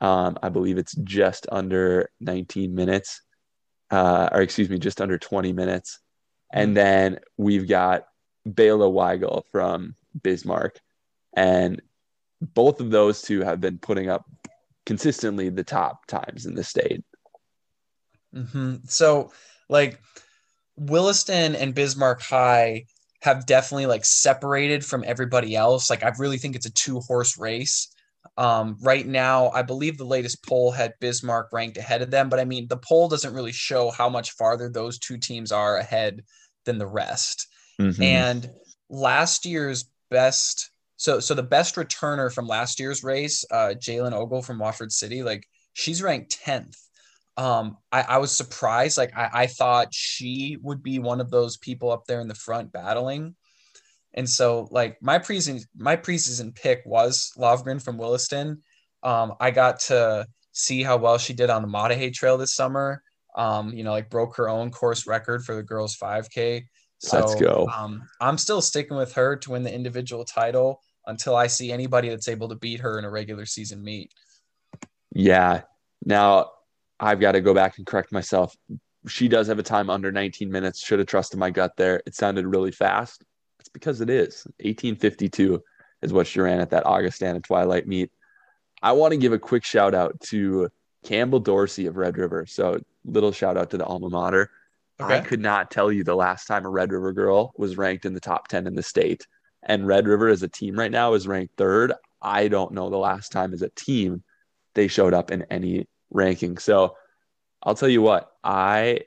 Um, 0.01 0.39
I 0.43 0.51
believe 0.51 0.77
it's 0.77 0.95
just 0.95 1.47
under 1.51 2.11
19 2.21 2.75
minutes, 2.75 3.23
uh, 3.91 4.29
or 4.31 4.43
excuse 4.43 4.69
me, 4.69 4.79
just 4.79 5.01
under 5.01 5.19
20 5.19 5.53
minutes. 5.55 5.99
And 6.53 6.77
then 6.77 7.19
we've 7.37 7.67
got 7.67 8.07
Bela 8.45 8.87
Weigel 8.87 9.45
from 9.51 9.95
Bismarck. 10.23 10.79
And 11.35 11.81
both 12.41 12.81
of 12.81 12.91
those 12.91 13.23
two 13.23 13.41
have 13.41 13.61
been 13.61 13.79
putting 13.79 14.09
up 14.09 14.27
consistently 14.87 15.49
the 15.49 15.65
top 15.65 16.07
times 16.07 16.47
in 16.47 16.55
the 16.55 16.65
state. 16.65 17.05
Hmm 18.33 18.77
So, 18.87 19.33
like, 19.69 20.01
Williston 20.77 21.57
and 21.57 21.75
Bismarck 21.75 22.23
High 22.23 22.85
have 23.21 23.47
definitely 23.47 23.87
like 23.87 24.05
separated 24.05 24.85
from 24.85 25.05
everybody 25.07 25.57
else. 25.57 25.91
Like, 25.91 26.05
I 26.05 26.13
really 26.19 26.39
think 26.39 26.55
it's 26.55 26.67
a 26.67 26.73
two 26.73 27.01
horse 27.01 27.37
race. 27.39 27.89
Um, 28.37 28.77
right 28.83 29.07
now, 29.07 29.51
I 29.51 29.63
believe 29.63 29.97
the 29.99 30.05
latest 30.05 30.45
poll 30.47 30.71
had 30.71 30.95
Bismarck 31.01 31.49
ranked 31.53 31.77
ahead 31.79 32.03
of 32.03 32.11
them, 32.11 32.29
but 32.29 32.39
I 32.39 32.45
mean, 32.45 32.69
the 32.69 32.77
poll 32.77 33.09
doesn't 33.09 33.35
really 33.35 33.53
show 33.53 33.91
how 33.91 34.09
much 34.09 34.33
farther 34.33 34.69
those 34.69 34.99
two 34.99 35.19
teams 35.19 35.51
are 35.51 35.79
ahead 35.79 36.23
than 36.65 36.79
the 36.79 36.87
rest. 36.87 37.49
Mhm. 37.81 38.03
And 38.03 38.51
last 38.91 39.45
year's 39.47 39.87
best, 40.11 40.71
so 40.97 41.21
so 41.21 41.35
the 41.35 41.43
best 41.43 41.77
returner 41.77 42.33
from 42.33 42.47
last 42.47 42.79
year's 42.79 43.03
race, 43.03 43.45
uh, 43.51 43.75
Jalen 43.77 44.13
Ogle 44.13 44.43
from 44.43 44.59
Watford 44.59 44.93
City, 44.93 45.23
like 45.23 45.45
she's 45.73 46.03
ranked 46.03 46.31
tenth. 46.33 46.77
Um, 47.39 47.79
I, 47.93 48.03
I 48.03 48.19
was 48.19 48.37
surprised. 48.37 48.99
Like 48.99 49.17
I, 49.17 49.31
I 49.33 49.47
thought 49.47 49.95
she 49.95 50.59
would 50.61 50.83
be 50.83 50.99
one 50.99 51.21
of 51.21 51.31
those 51.31 51.57
people 51.57 51.93
up 51.93 52.05
there 52.07 52.21
in 52.21 52.27
the 52.27 52.35
front 52.35 52.73
battling. 52.73 53.37
And 54.13 54.29
so 54.29 54.67
like 54.73 55.01
my 55.01 55.21
preseason 55.21 55.63
my 55.77 55.97
preseason 55.97 56.53
pick 56.53 56.83
was 56.85 57.33
Lovgren 57.39 57.81
from 57.81 57.97
Williston. 57.97 58.63
Um, 59.05 59.35
I 59.39 59.53
got 59.53 59.79
to 59.81 60.27
see 60.51 60.83
how 60.83 60.97
well 60.97 61.17
she 61.17 61.33
did 61.33 61.49
on 61.49 61.63
the 61.63 61.69
Maah 61.69 61.91
Daah 61.91 61.95
Hey 61.97 62.11
Trail 62.11 62.39
this 62.39 62.55
summer. 62.55 63.05
Um, 63.37 63.73
you 63.73 63.85
know, 63.85 63.93
like 63.93 64.11
broke 64.11 64.37
her 64.37 64.49
own 64.49 64.73
course 64.73 65.07
record 65.07 65.45
for 65.45 65.55
the 65.55 65.63
girls 65.63 65.97
5K. 65.97 66.65
So 66.99 67.21
Let's 67.21 67.37
go. 67.37 67.69
Um, 67.73 68.03
I'm 68.21 68.37
still 68.37 68.61
sticking 68.61 68.97
with 68.97 69.13
her 69.13 69.37
to 69.37 69.51
win 69.53 69.63
the 69.63 69.73
individual 69.73 70.25
title 70.25 70.81
until 71.07 71.37
I 71.37 71.47
see 71.47 71.71
anybody 71.71 72.09
that's 72.09 72.27
able 72.27 72.49
to 72.49 72.57
beat 72.57 72.81
her 72.81 72.99
in 72.99 73.05
a 73.05 73.11
regular 73.11 73.47
season 73.47 73.85
meet. 73.85 74.13
Yeah. 75.15 75.63
Now 76.05 76.51
I've 77.01 77.21
got 77.21 77.33
to 77.33 77.41
go 77.41 77.55
back 77.55 77.79
and 77.79 77.87
correct 77.87 78.13
myself. 78.13 78.55
She 79.07 79.29
does 79.29 79.47
have 79.47 79.59
a 79.59 79.63
time 79.63 79.91
under 79.91 80.11
19 80.11 80.51
minutes. 80.51 80.85
Should 80.85 80.99
have 80.99 81.09
trusted 81.09 81.39
my 81.39 81.51
gut 81.51 81.73
there. 81.77 82.03
It 82.07 82.15
sounded 82.15 82.47
really 82.47 82.73
fast. 82.73 83.25
It's 83.61 83.69
because 83.69 84.01
it 84.01 84.11
is. 84.11 84.45
1852 84.59 85.63
is 86.03 86.13
what 86.13 86.27
she 86.27 86.41
ran 86.41 86.61
at 86.61 86.71
that 86.71 86.87
Augustana 86.87 87.41
Twilight 87.41 87.87
meet. 87.87 88.11
I 88.83 88.93
want 88.93 89.13
to 89.13 89.19
give 89.19 89.33
a 89.33 89.39
quick 89.39 89.65
shout 89.65 89.95
out 89.95 90.21
to 90.29 90.69
Campbell 91.05 91.41
Dorsey 91.41 91.87
of 91.87 91.97
Red 91.97 92.19
River. 92.19 92.47
So 92.47 92.81
little 93.05 93.33
shout 93.33 93.57
out 93.57 93.71
to 93.71 93.79
the 93.79 93.85
alma 93.85 94.11
mater. 94.11 94.51
I 95.01 95.21
could 95.21 95.41
not 95.41 95.71
tell 95.71 95.93
you 95.93 96.03
the 96.03 96.17
last 96.17 96.47
time 96.47 96.67
a 96.67 96.71
Red 96.71 96.91
River 96.91 97.13
girl 97.13 97.53
was 97.57 97.79
ranked 97.79 98.05
in 98.05 98.15
the 98.15 98.21
top 98.21 98.49
10 98.49 98.67
in 98.67 98.75
the 98.75 98.83
state. 98.83 99.27
And 99.63 99.87
Red 99.87 100.09
River 100.09 100.29
as 100.29 100.43
a 100.43 100.49
team 100.49 100.77
right 100.77 100.91
now 100.91 101.15
is 101.15 101.29
ranked 101.29 101.57
third. 101.57 101.93
I 102.21 102.49
don't 102.49 102.73
know 102.73 102.91
the 102.91 102.97
last 102.97 103.31
time 103.31 103.53
as 103.53 103.63
a 103.63 103.71
team 103.71 104.25
they 104.75 104.89
showed 104.89 105.15
up 105.15 105.31
in 105.31 105.43
any 105.51 105.87
ranking. 106.11 106.59
So 106.59 106.97
I'll 107.63 107.75
tell 107.75 107.89
you 107.89 108.03
what, 108.03 108.33
I 108.45 109.03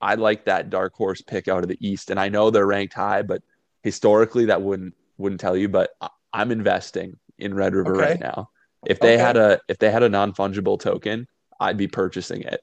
I 0.00 0.16
like 0.16 0.44
that 0.44 0.70
dark 0.70 0.94
horse 0.94 1.22
pick 1.22 1.48
out 1.48 1.62
of 1.62 1.68
the 1.68 1.78
East. 1.86 2.10
And 2.10 2.20
I 2.20 2.28
know 2.28 2.50
they're 2.50 2.66
ranked 2.66 2.94
high, 2.94 3.22
but 3.22 3.42
historically 3.82 4.46
that 4.46 4.62
wouldn't 4.62 4.94
wouldn't 5.18 5.40
tell 5.40 5.56
you. 5.56 5.68
But 5.68 5.90
I'm 6.32 6.50
investing 6.50 7.18
in 7.38 7.54
Red 7.54 7.74
River 7.74 7.92
Okay. 7.92 8.12
right 8.12 8.20
now. 8.20 8.50
If 8.84 9.00
they 9.00 9.14
Okay. 9.14 9.22
had 9.22 9.36
a 9.36 9.60
if 9.68 9.78
they 9.78 9.90
had 9.90 10.02
a 10.02 10.08
non-fungible 10.08 10.78
token, 10.80 11.26
I'd 11.60 11.76
be 11.78 11.88
purchasing 11.88 12.42
it. 12.42 12.60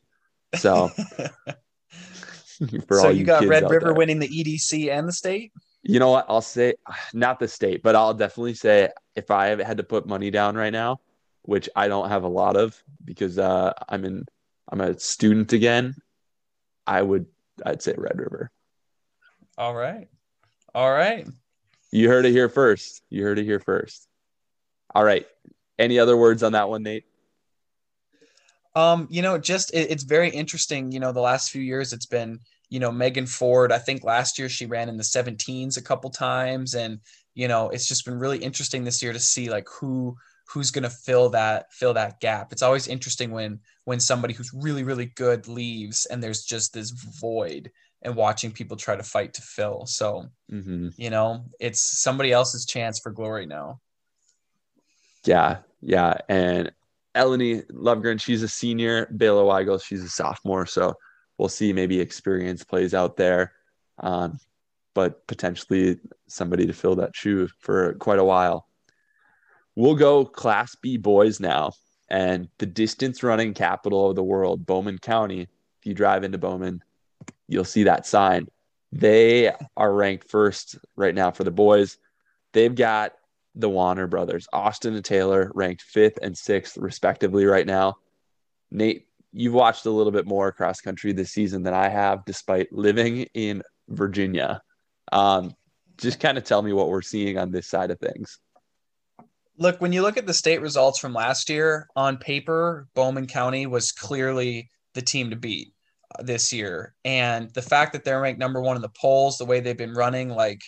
So 0.53 0.91
for 2.87 2.99
so 2.99 3.07
all 3.07 3.13
you 3.13 3.23
got 3.25 3.47
Red 3.47 3.69
River 3.69 3.87
there. 3.87 3.93
winning 3.93 4.19
the 4.19 4.27
EDC 4.27 4.89
and 4.91 5.07
the 5.07 5.13
state? 5.13 5.51
You 5.83 5.99
know 5.99 6.11
what? 6.11 6.25
I'll 6.29 6.41
say 6.41 6.75
not 7.13 7.39
the 7.39 7.47
state, 7.47 7.81
but 7.83 7.95
I'll 7.95 8.13
definitely 8.13 8.53
say 8.53 8.89
if 9.15 9.31
I 9.31 9.61
had 9.63 9.77
to 9.77 9.83
put 9.83 10.05
money 10.07 10.31
down 10.31 10.55
right 10.55 10.73
now, 10.73 11.01
which 11.43 11.69
I 11.75 11.87
don't 11.87 12.09
have 12.09 12.23
a 12.23 12.29
lot 12.29 12.55
of 12.55 12.81
because 13.03 13.37
uh, 13.37 13.73
I'm 13.89 14.05
in 14.05 14.25
I'm 14.69 14.81
a 14.81 14.97
student 14.99 15.53
again, 15.53 15.95
I 16.87 17.01
would 17.01 17.25
I'd 17.65 17.81
say 17.81 17.93
Red 17.97 18.17
River. 18.17 18.51
All 19.57 19.75
right. 19.75 20.07
All 20.73 20.91
right. 20.91 21.27
You 21.91 22.07
heard 22.07 22.25
it 22.25 22.31
here 22.31 22.49
first. 22.49 23.03
You 23.09 23.23
heard 23.23 23.37
it 23.37 23.43
here 23.43 23.59
first. 23.59 24.07
All 24.95 25.03
right. 25.03 25.25
Any 25.77 25.99
other 25.99 26.15
words 26.15 26.43
on 26.43 26.53
that 26.53 26.69
one, 26.69 26.83
Nate? 26.83 27.05
Um, 28.75 29.07
you 29.11 29.21
know, 29.21 29.37
just 29.37 29.73
it, 29.73 29.91
it's 29.91 30.03
very 30.03 30.29
interesting. 30.29 30.91
You 30.91 31.01
know, 31.01 31.11
the 31.11 31.21
last 31.21 31.51
few 31.51 31.61
years 31.61 31.91
it's 31.91 32.05
been, 32.05 32.39
you 32.69 32.79
know, 32.79 32.91
Megan 32.91 33.25
Ford. 33.25 33.71
I 33.71 33.77
think 33.77 34.03
last 34.03 34.39
year 34.39 34.47
she 34.47 34.65
ran 34.65 34.87
in 34.87 34.95
the 34.95 35.03
17s 35.03 35.77
a 35.77 35.81
couple 35.81 36.09
times, 36.09 36.75
and 36.75 36.99
you 37.33 37.49
know, 37.49 37.69
it's 37.69 37.87
just 37.87 38.05
been 38.05 38.17
really 38.17 38.37
interesting 38.37 38.83
this 38.83 39.03
year 39.03 39.11
to 39.11 39.19
see 39.19 39.49
like 39.49 39.67
who 39.67 40.15
who's 40.51 40.71
going 40.71 40.83
to 40.83 40.89
fill 40.89 41.29
that 41.29 41.71
fill 41.73 41.93
that 41.93 42.19
gap. 42.19 42.51
It's 42.51 42.61
always 42.61 42.87
interesting 42.87 43.31
when 43.31 43.59
when 43.85 43.99
somebody 43.99 44.33
who's 44.33 44.53
really 44.53 44.83
really 44.83 45.05
good 45.05 45.47
leaves 45.47 46.05
and 46.05 46.21
there's 46.21 46.43
just 46.43 46.73
this 46.73 46.91
void 46.91 47.71
and 48.01 48.15
watching 48.15 48.51
people 48.51 48.75
try 48.77 48.95
to 48.95 49.03
fight 49.03 49.33
to 49.35 49.41
fill. 49.41 49.85
So, 49.85 50.27
Mm-hmm. 50.51 50.89
you 50.97 51.09
know, 51.09 51.45
it's 51.59 51.79
somebody 51.79 52.31
else's 52.31 52.65
chance 52.65 52.99
for 52.99 53.11
glory 53.11 53.45
now. 53.45 53.79
Yeah, 55.25 55.57
yeah. 55.81 56.15
And 56.27 56.71
Eleni 57.15 57.65
Lovegren, 57.71 58.19
she's 58.19 58.43
a 58.43 58.47
senior. 58.47 59.07
Bela 59.11 59.43
Weigel, 59.43 59.81
she's 59.81 60.03
a 60.03 60.09
sophomore. 60.09 60.65
So 60.65 60.95
we'll 61.37 61.49
see. 61.49 61.73
Maybe 61.73 61.99
experience 61.99 62.63
plays 62.63 62.93
out 62.93 63.17
there, 63.17 63.53
um, 63.99 64.39
but 64.93 65.25
potentially 65.27 65.99
somebody 66.27 66.65
to 66.65 66.73
fill 66.73 66.95
that 66.95 67.15
shoe 67.15 67.47
for 67.59 67.93
quite 67.95 68.19
a 68.19 68.23
while. 68.25 68.67
We'll 69.75 69.95
go 69.95 70.25
Class 70.25 70.75
B 70.75 70.97
boys 70.97 71.39
now, 71.39 71.71
and 72.09 72.49
the 72.57 72.65
distance 72.65 73.23
running 73.23 73.53
capital 73.53 74.09
of 74.09 74.15
the 74.15 74.23
world, 74.23 74.65
Bowman 74.65 74.97
County. 74.97 75.41
If 75.41 75.85
you 75.85 75.93
drive 75.93 76.23
into 76.23 76.37
Bowman, 76.37 76.83
you'll 77.47 77.63
see 77.63 77.83
that 77.83 78.05
sign. 78.05 78.47
They 78.91 79.53
are 79.77 79.93
ranked 79.93 80.29
first 80.29 80.77
right 80.95 81.15
now 81.15 81.31
for 81.31 81.43
the 81.43 81.51
boys. 81.51 81.97
They've 82.53 82.75
got 82.75 83.13
the 83.55 83.69
Warner 83.69 84.07
brothers, 84.07 84.47
Austin 84.51 84.95
and 84.95 85.05
Taylor, 85.05 85.51
ranked 85.55 85.81
fifth 85.81 86.19
and 86.21 86.37
sixth, 86.37 86.77
respectively, 86.77 87.45
right 87.45 87.65
now. 87.65 87.97
Nate, 88.69 89.07
you've 89.31 89.53
watched 89.53 89.85
a 89.85 89.91
little 89.91 90.11
bit 90.11 90.25
more 90.25 90.51
cross 90.51 90.81
country 90.81 91.13
this 91.13 91.31
season 91.31 91.63
than 91.63 91.73
I 91.73 91.89
have, 91.89 92.25
despite 92.25 92.71
living 92.73 93.27
in 93.33 93.63
Virginia. 93.87 94.61
Um, 95.11 95.55
just 95.97 96.19
kind 96.19 96.37
of 96.37 96.43
tell 96.43 96.61
me 96.61 96.73
what 96.73 96.89
we're 96.89 97.01
seeing 97.01 97.37
on 97.37 97.51
this 97.51 97.67
side 97.67 97.91
of 97.91 97.99
things. 97.99 98.39
Look, 99.61 99.79
when 99.79 99.93
you 99.93 100.01
look 100.01 100.17
at 100.17 100.25
the 100.25 100.33
state 100.33 100.59
results 100.59 100.97
from 100.97 101.13
last 101.13 101.47
year, 101.47 101.87
on 101.95 102.17
paper, 102.17 102.87
Bowman 102.95 103.27
County 103.27 103.67
was 103.67 103.91
clearly 103.91 104.71
the 104.95 105.03
team 105.03 105.29
to 105.29 105.35
beat 105.35 105.71
uh, 106.17 106.23
this 106.23 106.51
year. 106.51 106.95
And 107.05 107.53
the 107.53 107.61
fact 107.61 107.93
that 107.93 108.03
they're 108.03 108.19
ranked 108.19 108.39
number 108.39 108.59
one 108.59 108.75
in 108.75 108.81
the 108.81 108.89
polls, 108.99 109.37
the 109.37 109.45
way 109.45 109.59
they've 109.59 109.77
been 109.77 109.93
running, 109.93 110.29
like 110.29 110.63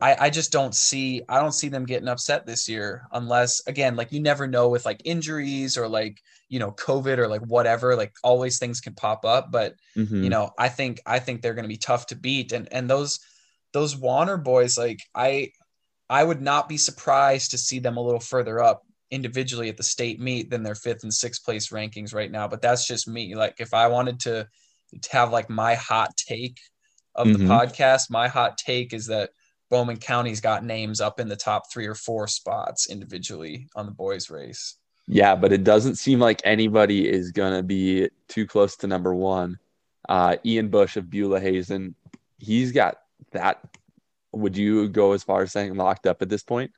I, 0.00 0.26
I 0.26 0.30
just 0.30 0.50
don't 0.50 0.74
see 0.74 1.22
I 1.28 1.38
don't 1.38 1.52
see 1.52 1.68
them 1.68 1.86
getting 1.86 2.08
upset 2.08 2.44
this 2.44 2.68
year 2.68 3.06
unless 3.12 3.64
again, 3.68 3.94
like 3.94 4.10
you 4.10 4.20
never 4.20 4.48
know 4.48 4.68
with 4.68 4.84
like 4.84 5.00
injuries 5.04 5.78
or 5.78 5.86
like, 5.86 6.20
you 6.48 6.58
know, 6.58 6.72
COVID 6.72 7.18
or 7.18 7.28
like 7.28 7.42
whatever, 7.42 7.94
like 7.94 8.12
always 8.24 8.58
things 8.58 8.80
can 8.80 8.94
pop 8.96 9.24
up. 9.24 9.52
But 9.52 9.74
Mhm. 9.96 10.24
you 10.24 10.30
know, 10.30 10.50
I 10.58 10.68
think 10.68 11.00
I 11.06 11.20
think 11.20 11.42
they're 11.42 11.54
gonna 11.54 11.68
be 11.68 11.76
tough 11.76 12.06
to 12.06 12.16
beat. 12.16 12.50
And 12.50 12.68
and 12.72 12.90
those 12.90 13.20
those 13.72 13.96
Warner 13.96 14.36
boys, 14.36 14.76
like 14.76 14.98
I 15.14 15.52
I 16.12 16.22
would 16.22 16.42
not 16.42 16.68
be 16.68 16.76
surprised 16.76 17.52
to 17.52 17.58
see 17.58 17.78
them 17.78 17.96
a 17.96 18.02
little 18.02 18.20
further 18.20 18.62
up 18.62 18.84
individually 19.10 19.70
at 19.70 19.78
the 19.78 19.82
state 19.82 20.20
meet 20.20 20.50
than 20.50 20.62
their 20.62 20.74
fifth 20.74 21.04
and 21.04 21.12
sixth 21.12 21.42
place 21.42 21.70
rankings 21.70 22.14
right 22.14 22.30
now. 22.30 22.46
But 22.46 22.60
that's 22.60 22.86
just 22.86 23.08
me. 23.08 23.34
Like 23.34 23.56
if 23.60 23.72
I 23.72 23.86
wanted 23.86 24.20
to, 24.20 24.46
to 25.00 25.12
have 25.12 25.32
like 25.32 25.48
my 25.48 25.74
hot 25.74 26.14
take 26.18 26.58
of 27.14 27.28
the 27.28 27.38
Mhm. 27.38 27.46
podcast, 27.46 28.10
my 28.10 28.28
hot 28.28 28.58
take 28.58 28.92
is 28.92 29.06
that 29.06 29.30
Bowman 29.70 29.96
County's 29.96 30.42
got 30.42 30.62
names 30.66 31.00
up 31.00 31.18
in 31.18 31.28
the 31.28 31.36
top 31.36 31.72
three 31.72 31.86
or 31.86 31.94
four 31.94 32.26
spots 32.28 32.90
individually 32.90 33.68
on 33.74 33.86
the 33.86 33.92
boys 33.92 34.28
race. 34.28 34.76
Yeah, 35.08 35.34
but 35.34 35.50
it 35.50 35.64
doesn't 35.64 35.96
seem 35.96 36.20
like 36.20 36.42
anybody 36.44 37.08
is 37.08 37.30
going 37.30 37.54
to 37.54 37.62
be 37.62 38.10
too 38.28 38.46
close 38.46 38.76
to 38.76 38.86
number 38.86 39.14
one. 39.14 39.58
Uh, 40.08 40.36
Ian 40.44 40.68
Bush 40.68 40.98
of 40.98 41.08
Beulah 41.08 41.40
Hazen, 41.40 41.94
he's 42.38 42.70
got 42.70 43.00
that. 43.30 43.78
Would 44.32 44.56
you 44.56 44.88
go 44.88 45.12
as 45.12 45.22
far 45.22 45.42
as 45.42 45.52
saying 45.52 45.74
locked 45.74 46.06
up 46.06 46.22
at 46.22 46.28
this 46.28 46.42
point? 46.42 46.70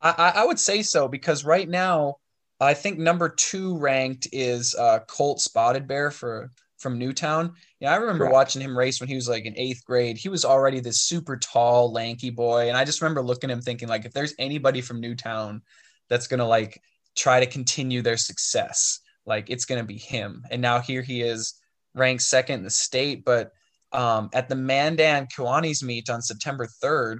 I, 0.00 0.32
I- 0.36 0.44
would 0.46 0.60
say 0.60 0.82
so 0.82 1.08
because 1.08 1.44
right 1.44 1.68
now, 1.68 2.16
I 2.60 2.74
think 2.74 2.98
number 2.98 3.28
two 3.28 3.78
ranked 3.78 4.28
is 4.32 4.74
uh, 4.74 5.00
Colt 5.00 5.40
Spotted 5.40 5.86
Bear 5.86 6.10
for 6.10 6.50
from 6.78 6.98
New 6.98 7.12
Town. 7.12 7.54
Yeah, 7.80 7.92
I 7.92 7.96
remember 7.96 8.24
Correct. 8.24 8.32
watching 8.34 8.62
him 8.62 8.78
race 8.78 9.00
when 9.00 9.08
he 9.08 9.16
was 9.16 9.28
like 9.28 9.44
in 9.44 9.58
eighth 9.58 9.84
grade. 9.84 10.16
He 10.16 10.28
was 10.28 10.44
already 10.44 10.78
this 10.80 11.02
super 11.02 11.36
tall, 11.36 11.92
lanky 11.92 12.30
boy, 12.30 12.68
and 12.68 12.76
I 12.76 12.84
just 12.84 13.00
remember 13.02 13.22
looking 13.22 13.50
at 13.50 13.54
him 13.54 13.62
thinking 13.62 13.88
like, 13.88 14.04
if 14.04 14.12
there's 14.12 14.34
anybody 14.38 14.80
from 14.80 15.00
New 15.00 15.14
Town 15.14 15.62
that's 16.08 16.28
gonna 16.28 16.46
like 16.46 16.80
try 17.16 17.40
to 17.40 17.46
continue 17.46 18.02
their 18.02 18.16
success, 18.16 19.00
like 19.26 19.50
it's 19.50 19.64
gonna 19.64 19.84
be 19.84 19.98
him. 19.98 20.44
And 20.50 20.62
now 20.62 20.78
here 20.80 21.02
he 21.02 21.22
is, 21.22 21.54
ranked 21.94 22.22
second 22.22 22.60
in 22.60 22.64
the 22.64 22.70
state, 22.70 23.24
but 23.24 23.52
um, 23.92 24.30
at 24.32 24.48
the 24.48 24.54
Mandan 24.54 25.26
Kiwanis 25.26 25.82
meet 25.82 26.10
on 26.10 26.22
September 26.22 26.68
3rd, 26.82 27.18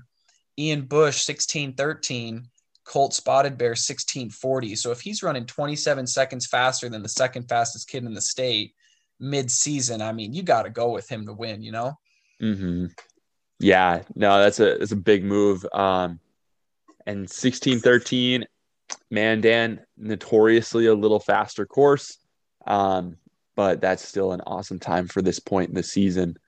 Ian 0.59 0.83
Bush 0.83 1.29
1613 1.29 2.49
Colt 2.85 3.15
Spotted 3.15 3.59
Bear 3.59 3.71
1640. 3.71 4.75
So 4.75 4.91
if 4.91 5.01
he's 5.01 5.23
running 5.23 5.45
27 5.45 6.07
seconds 6.07 6.47
faster 6.47 6.89
than 6.89 7.03
the 7.03 7.09
second 7.09 7.49
fastest 7.49 7.89
kid 7.89 8.05
in 8.05 8.15
the 8.15 8.21
state 8.21 8.75
mid 9.21 9.51
season, 9.51 10.01
I 10.01 10.13
mean, 10.13 10.33
you 10.33 10.43
got 10.43 10.63
to 10.63 10.71
go 10.71 10.91
with 10.91 11.09
him 11.09 11.27
to 11.27 11.33
win, 11.33 11.63
you 11.63 11.71
know? 11.71 11.93
Mm-hmm. 12.43 12.87
Yeah, 13.61 14.03
no, 14.15 14.39
that's 14.39 14.61
a 14.61 14.79
that's 14.79 14.93
a 14.93 14.97
big 14.97 15.25
move. 15.25 15.67
Um, 15.73 16.21
and 17.07 17.29
sixteen 17.29 17.81
thirteen, 17.81 18.45
Mandan 19.11 19.81
notoriously 19.97 20.87
a 20.87 20.95
little 20.95 21.19
faster 21.19 21.67
course, 21.67 22.19
um, 22.67 23.17
but 23.57 23.81
that's 23.81 24.07
still 24.07 24.31
an 24.33 24.43
awesome 24.43 24.79
time 24.79 25.09
for 25.09 25.23
this 25.23 25.41
point 25.41 25.71
in 25.71 25.75
the 25.75 25.83
season. 25.83 26.39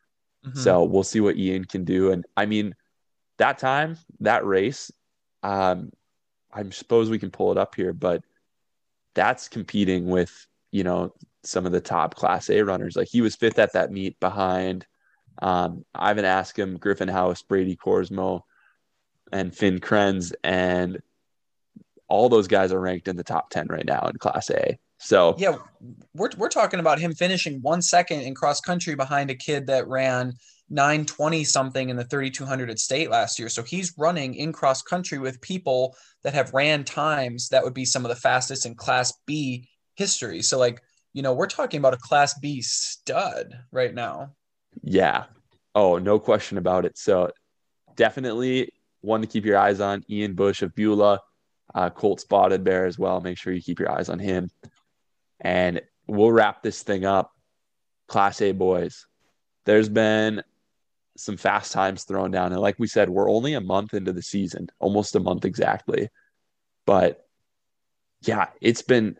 Mhm. 0.46 0.56
So 0.56 0.84
we'll 0.84 1.02
see 1.02 1.20
what 1.20 1.36
Ian 1.36 1.64
can 1.64 1.84
do. 1.84 2.12
And 2.12 2.24
I 2.36 2.46
mean, 2.46 2.74
that 3.38 3.58
time, 3.58 3.96
that 4.20 4.44
race, 4.44 4.90
um, 5.42 5.92
I 6.52 6.68
suppose 6.70 7.08
we 7.10 7.18
can 7.18 7.30
pull 7.30 7.52
it 7.52 7.58
up 7.58 7.74
here, 7.74 7.92
but 7.92 8.24
that's 9.14 9.48
competing 9.48 10.06
with, 10.06 10.46
you 10.72 10.84
know, 10.84 11.14
some 11.42 11.66
of 11.66 11.72
the 11.72 11.80
top 11.80 12.14
class 12.14 12.50
A 12.50 12.62
runners. 12.62 12.96
Like 12.96 13.08
he 13.08 13.20
was 13.20 13.36
fifth 13.36 13.58
at 13.58 13.72
that 13.72 13.90
meet 13.90 14.18
behind 14.20 14.86
um, 15.40 15.84
Ivan 15.94 16.24
Askham, 16.24 16.78
Griffin 16.78 17.08
House, 17.08 17.42
Brady 17.42 17.76
Korsmo, 17.76 18.42
and 19.32 19.54
Finn 19.54 19.78
Krenz. 19.78 20.32
And 20.44 21.00
all 22.08 22.28
those 22.28 22.48
guys 22.48 22.72
are 22.72 22.80
ranked 22.80 23.08
in 23.08 23.16
the 23.16 23.24
top 23.24 23.50
10 23.50 23.68
right 23.68 23.86
now 23.86 24.02
in 24.08 24.18
class 24.18 24.50
A. 24.50 24.78
So 25.00 25.34
yeah, 25.38 25.56
we're, 26.14 26.30
we're 26.36 26.50
talking 26.50 26.78
about 26.78 27.00
him 27.00 27.14
finishing 27.14 27.60
one 27.62 27.80
second 27.80 28.20
in 28.20 28.34
cross 28.34 28.60
country 28.60 28.94
behind 28.94 29.30
a 29.30 29.34
kid 29.34 29.66
that 29.68 29.88
ran 29.88 30.34
920 30.68 31.42
something 31.42 31.88
in 31.88 31.96
the 31.96 32.04
3200 32.04 32.70
at 32.70 32.78
state 32.78 33.10
last 33.10 33.38
year. 33.38 33.48
So 33.48 33.62
he's 33.62 33.94
running 33.96 34.34
in 34.34 34.52
cross 34.52 34.82
country 34.82 35.18
with 35.18 35.40
people 35.40 35.96
that 36.22 36.34
have 36.34 36.52
ran 36.52 36.84
times 36.84 37.48
that 37.48 37.64
would 37.64 37.72
be 37.72 37.86
some 37.86 38.04
of 38.04 38.10
the 38.10 38.14
fastest 38.14 38.66
in 38.66 38.74
class 38.74 39.12
B 39.26 39.68
history. 39.94 40.42
So, 40.42 40.58
like, 40.58 40.82
you 41.14 41.22
know, 41.22 41.32
we're 41.32 41.46
talking 41.46 41.78
about 41.78 41.94
a 41.94 41.98
class 41.98 42.38
B 42.38 42.60
stud 42.60 43.58
right 43.72 43.94
now. 43.94 44.32
Yeah. 44.82 45.24
Oh, 45.74 45.98
no 45.98 46.18
question 46.18 46.58
about 46.58 46.84
it. 46.84 46.98
So 46.98 47.30
definitely 47.96 48.72
one 49.00 49.22
to 49.22 49.26
keep 49.26 49.46
your 49.46 49.56
eyes 49.56 49.80
on. 49.80 50.04
Ian 50.10 50.34
Bush 50.34 50.60
of 50.60 50.74
Beulah, 50.74 51.20
uh, 51.74 51.88
Colt 51.88 52.20
Spotted 52.20 52.64
Bear 52.64 52.84
as 52.84 52.98
well. 52.98 53.20
Make 53.20 53.38
sure 53.38 53.52
you 53.52 53.62
keep 53.62 53.80
your 53.80 53.90
eyes 53.90 54.10
on 54.10 54.18
him. 54.18 54.50
And 55.40 55.80
we'll 56.06 56.32
wrap 56.32 56.62
this 56.62 56.82
thing 56.82 57.04
up. 57.04 57.32
Class 58.08 58.40
A 58.42 58.52
boys. 58.52 59.06
There's 59.66 59.88
been 59.88 60.42
some 61.16 61.36
fast 61.36 61.72
times 61.72 62.04
thrown 62.04 62.30
down. 62.30 62.52
And 62.52 62.60
like 62.60 62.78
we 62.78 62.86
said, 62.86 63.10
we're 63.10 63.30
only 63.30 63.54
a 63.54 63.60
month 63.60 63.94
into 63.94 64.12
the 64.12 64.22
season, 64.22 64.68
almost 64.78 65.14
a 65.14 65.20
month 65.20 65.44
exactly. 65.44 66.08
But 66.86 67.26
yeah, 68.22 68.48
it's 68.60 68.82
been 68.82 69.16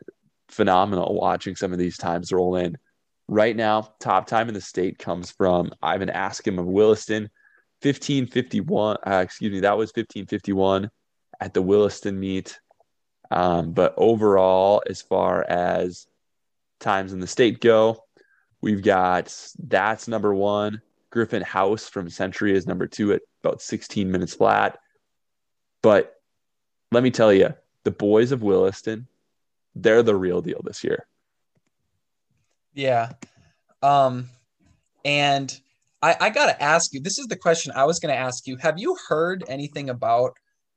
phenomenal 0.48 1.14
watching 1.14 1.56
some 1.56 1.72
of 1.72 1.78
these 1.78 1.96
times 1.96 2.32
roll 2.32 2.56
in. 2.56 2.76
Right 3.28 3.54
now, 3.54 3.94
top 4.00 4.26
time 4.26 4.48
in 4.48 4.54
the 4.54 4.60
state 4.60 4.98
comes 4.98 5.30
from 5.30 5.72
Ivan 5.82 6.08
Askham 6.08 6.58
of 6.58 6.66
Williston, 6.66 7.30
1551. 7.82 8.96
Uh, 9.06 9.20
excuse 9.22 9.52
me, 9.52 9.60
that 9.60 9.78
was 9.78 9.90
1551 9.90 10.90
at 11.40 11.54
the 11.54 11.62
Williston 11.62 12.18
meet. 12.18 12.58
Um, 13.30 13.72
but 13.72 13.94
overall, 13.96 14.82
as 14.88 15.00
far 15.00 15.44
as 15.48 16.08
times 16.80 17.12
in 17.12 17.20
the 17.20 17.26
state 17.26 17.60
go, 17.60 18.04
we've 18.60 18.82
got 18.82 19.36
that's 19.58 20.08
number 20.08 20.34
one. 20.34 20.82
Griffin 21.10 21.42
House 21.42 21.88
from 21.88 22.08
Century 22.08 22.54
is 22.54 22.66
number 22.66 22.86
two 22.86 23.12
at 23.12 23.22
about 23.42 23.60
16 23.60 24.10
minutes 24.10 24.34
flat. 24.34 24.78
But 25.82 26.14
let 26.92 27.02
me 27.02 27.10
tell 27.10 27.32
you, 27.32 27.54
the 27.84 27.90
boys 27.90 28.32
of 28.32 28.42
Williston, 28.42 29.08
they're 29.74 30.02
the 30.02 30.14
real 30.14 30.40
deal 30.40 30.60
this 30.62 30.84
year. 30.84 31.06
Yeah. 32.74 33.12
Um, 33.82 34.28
and 35.04 35.58
I, 36.02 36.16
I 36.20 36.30
got 36.30 36.46
to 36.46 36.62
ask 36.62 36.92
you 36.92 37.00
this 37.00 37.18
is 37.18 37.26
the 37.26 37.36
question 37.36 37.72
I 37.74 37.84
was 37.84 37.98
going 37.98 38.14
to 38.14 38.20
ask 38.20 38.46
you. 38.46 38.56
Have 38.56 38.78
you 38.78 38.96
heard 39.08 39.44
anything 39.48 39.90
about 39.90 40.36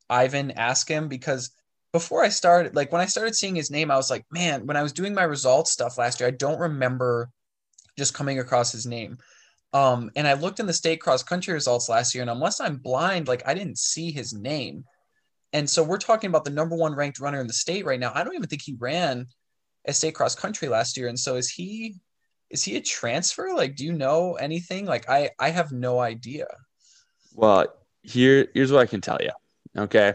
Ivan 0.10 0.54
Askham? 0.58 1.10
Because 1.10 1.52
before 1.94 2.24
I 2.24 2.30
started, 2.30 2.76
like 2.76 2.92
when 2.92 3.02
I 3.02 3.06
started 3.06 3.36
seeing 3.36 3.56
his 3.56 3.72
name, 3.72 3.92
I 3.92 3.96
was 3.96 4.10
like, 4.10 4.26
man, 4.32 4.66
when 4.66 4.76
I 4.76 4.84
was 4.84 4.92
doing 4.92 5.14
my 5.14 5.24
results 5.24 5.72
stuff 5.72 5.98
last 5.98 6.20
year, 6.20 6.28
I 6.28 6.32
don't 6.32 6.60
remember 6.60 7.30
just 7.98 8.16
coming 8.16 8.40
across 8.40 8.72
his 8.72 8.88
name. 8.88 9.20
Um, 9.74 10.12
and 10.16 10.28
I 10.28 10.34
looked 10.34 10.60
in 10.60 10.66
the 10.66 10.74
state 10.74 11.00
cross 11.00 11.24
country 11.24 11.54
results 11.54 11.90
last 11.90 12.14
year, 12.14 12.24
and 12.24 12.32
unless 12.32 12.60
I'm 12.60 12.78
blind, 12.78 13.28
like 13.28 13.48
I 13.48 13.54
didn't 13.54 13.78
see 13.78 14.12
his 14.12 14.34
name. 14.34 14.86
And 15.54 15.70
so 15.70 15.84
we're 15.84 15.98
talking 15.98 16.30
about 16.30 16.46
the 16.46 16.52
number 16.52 16.76
one 16.76 16.96
ranked 16.96 17.20
runner 17.20 17.40
in 17.40 17.48
the 17.48 17.54
state 17.54 17.86
right 17.86 18.00
now. 18.00 18.12
I 18.14 18.24
don't 18.24 18.34
even 18.34 18.48
think 18.48 18.64
he 18.64 18.76
ran 18.80 19.28
a 19.86 19.94
state 19.94 20.16
cross 20.16 20.34
country 20.34 20.68
last 20.68 20.98
year. 20.98 21.08
And 21.08 21.20
so 21.20 21.36
is 21.36 21.50
he 21.50 21.96
is 22.50 22.64
he 22.64 22.76
a 22.76 22.82
transfer? 22.82 23.52
Like, 23.56 23.76
do 23.76 23.86
you 23.86 23.94
know 23.94 24.34
anything? 24.34 24.86
Like 24.86 25.08
I 25.10 25.30
I 25.40 25.52
have 25.52 25.72
no 25.72 26.00
idea. 26.00 26.48
Well, 27.36 27.68
here 28.02 28.48
here's 28.56 28.72
what 28.72 28.82
I 28.82 28.88
can 28.88 29.02
tell 29.02 29.20
you. 29.22 29.32
Okay. 29.76 30.14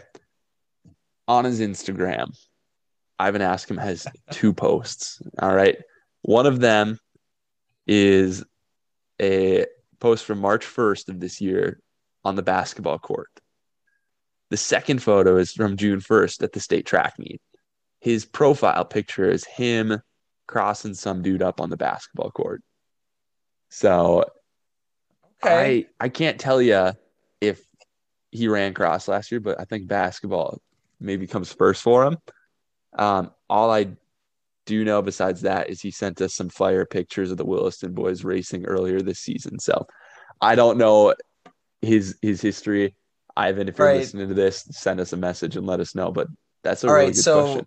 On 1.29 1.45
his 1.45 1.61
Instagram, 1.61 2.37
Ivan 3.19 3.43
Askham 3.43 3.81
has 3.81 4.07
two 4.31 4.53
posts. 4.53 5.21
All 5.39 5.55
right. 5.55 5.77
One 6.23 6.47
of 6.47 6.59
them 6.59 6.99
is 7.87 8.45
a 9.21 9.67
post 10.01 10.25
from 10.25 10.41
March 10.41 10.65
1st 10.65 11.09
of 11.09 11.21
this 11.21 11.41
year 11.41 11.81
on 12.25 12.35
the 12.35 12.43
basketball 12.43 12.99
court. 12.99 13.29
The 14.51 14.57
second 14.57 15.03
photo 15.03 15.37
is 15.37 15.53
from 15.53 15.77
June 15.77 16.01
1st 16.01 16.43
at 16.43 16.53
the 16.53 16.61
state 16.61 16.87
track 16.87 17.15
meet. 17.19 17.41
His 18.01 18.25
profile 18.25 18.85
picture 18.85 19.29
is 19.29 19.45
him 19.45 20.01
crossing 20.47 20.95
some 20.95 21.23
dude 21.23 21.43
up 21.43 21.61
on 21.61 21.69
the 21.69 21.77
basketball 21.77 22.31
court. 22.31 22.63
So 23.71 24.25
Okay. 25.45 25.87
I 26.01 26.05
I 26.07 26.09
can't 26.09 26.41
tell 26.41 26.61
you 26.61 26.93
if 27.41 27.65
he 28.31 28.49
ran 28.49 28.75
cross 28.75 29.07
last 29.09 29.31
year, 29.31 29.41
but 29.41 29.61
I 29.61 29.65
think 29.65 29.87
basketball 29.87 30.61
maybe 31.01 31.27
comes 31.27 31.53
first 31.53 31.83
for 31.83 32.05
him. 32.05 32.19
Um, 32.97 33.31
all 33.49 33.71
I 33.71 33.89
do 34.67 34.85
know 34.85 35.01
besides 35.01 35.43
that 35.43 35.71
is 35.71 35.81
he 35.81 35.91
sent 35.91 36.21
us 36.21 36.35
some 36.35 36.51
fire 36.51 36.85
pictures 36.85 37.31
of 37.31 37.39
the 37.39 37.45
Williston 37.45 37.93
boys 37.93 38.25
racing 38.25 38.67
earlier 38.67 39.01
this 39.01 39.21
season. 39.21 39.59
So 39.59 39.87
I 40.41 40.55
don't 40.55 40.79
know 40.79 41.15
his 41.81 42.17
his 42.23 42.41
history. 42.41 42.95
Ivan, 43.37 43.69
if 43.69 43.79
you're 43.79 43.87
Right. 43.87 43.97
listening 43.97 44.29
to 44.29 44.35
this, 44.35 44.67
send 44.73 45.01
us 45.01 45.13
a 45.13 45.17
message 45.17 45.57
and 45.57 45.67
let 45.67 45.81
us 45.81 45.95
know. 45.95 46.11
But 46.11 46.27
that's 46.65 46.85
a 46.85 46.89
All 46.89 46.95
really 46.95 47.07
right, 47.07 47.15
good 47.15 47.23
so 47.23 47.43
question. 47.43 47.67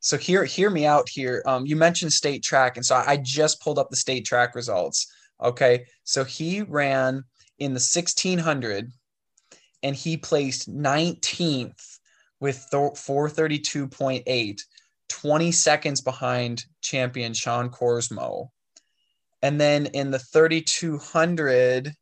so 0.00 0.16
hear 0.16 0.44
hear 0.44 0.70
me 0.70 0.86
out 0.86 1.08
here. 1.08 1.42
Um, 1.46 1.66
you 1.66 1.76
mentioned 1.76 2.12
state 2.12 2.42
track, 2.42 2.76
and 2.76 2.84
so 2.84 2.96
I, 2.96 3.12
I 3.12 3.16
just 3.18 3.60
pulled 3.60 3.78
up 3.78 3.90
the 3.90 3.96
state 3.96 4.24
track 4.24 4.54
results. 4.54 5.06
Okay, 5.42 5.84
so 6.04 6.24
he 6.24 6.62
ran 6.62 7.24
in 7.58 7.72
the 7.74 7.80
1600, 7.80 8.90
and 9.82 9.94
he 9.94 10.16
placed 10.16 10.70
19th 10.70 11.89
with 12.40 12.66
th- 12.70 12.94
432.8, 12.94 14.60
20 15.08 15.52
seconds 15.52 16.00
behind 16.00 16.64
champion 16.80 17.34
Sean 17.34 17.70
Korsmo. 17.70 18.48
And 19.42 19.60
then 19.60 19.86
in 19.86 20.10
the 20.10 20.18
3200, 20.18 21.92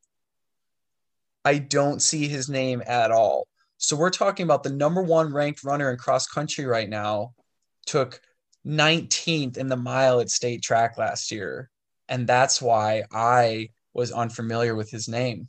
I 1.44 1.58
don't 1.58 2.02
see 2.02 2.28
his 2.28 2.48
name 2.48 2.82
at 2.86 3.10
all. 3.10 3.46
So 3.78 3.96
we're 3.96 4.10
talking 4.10 4.44
about 4.44 4.62
the 4.62 4.70
number 4.70 5.02
one 5.02 5.32
ranked 5.32 5.62
runner 5.62 5.90
in 5.90 5.96
cross 5.96 6.26
country 6.26 6.64
right 6.66 6.88
now 6.88 7.32
took 7.86 8.20
19th 8.66 9.56
in 9.56 9.68
the 9.68 9.76
mile 9.76 10.20
at 10.20 10.30
state 10.30 10.62
track 10.62 10.98
last 10.98 11.30
year. 11.30 11.70
And 12.08 12.26
that's 12.26 12.60
why 12.60 13.04
I 13.12 13.70
was 13.94 14.12
unfamiliar 14.12 14.74
with 14.74 14.90
his 14.90 15.08
name. 15.08 15.48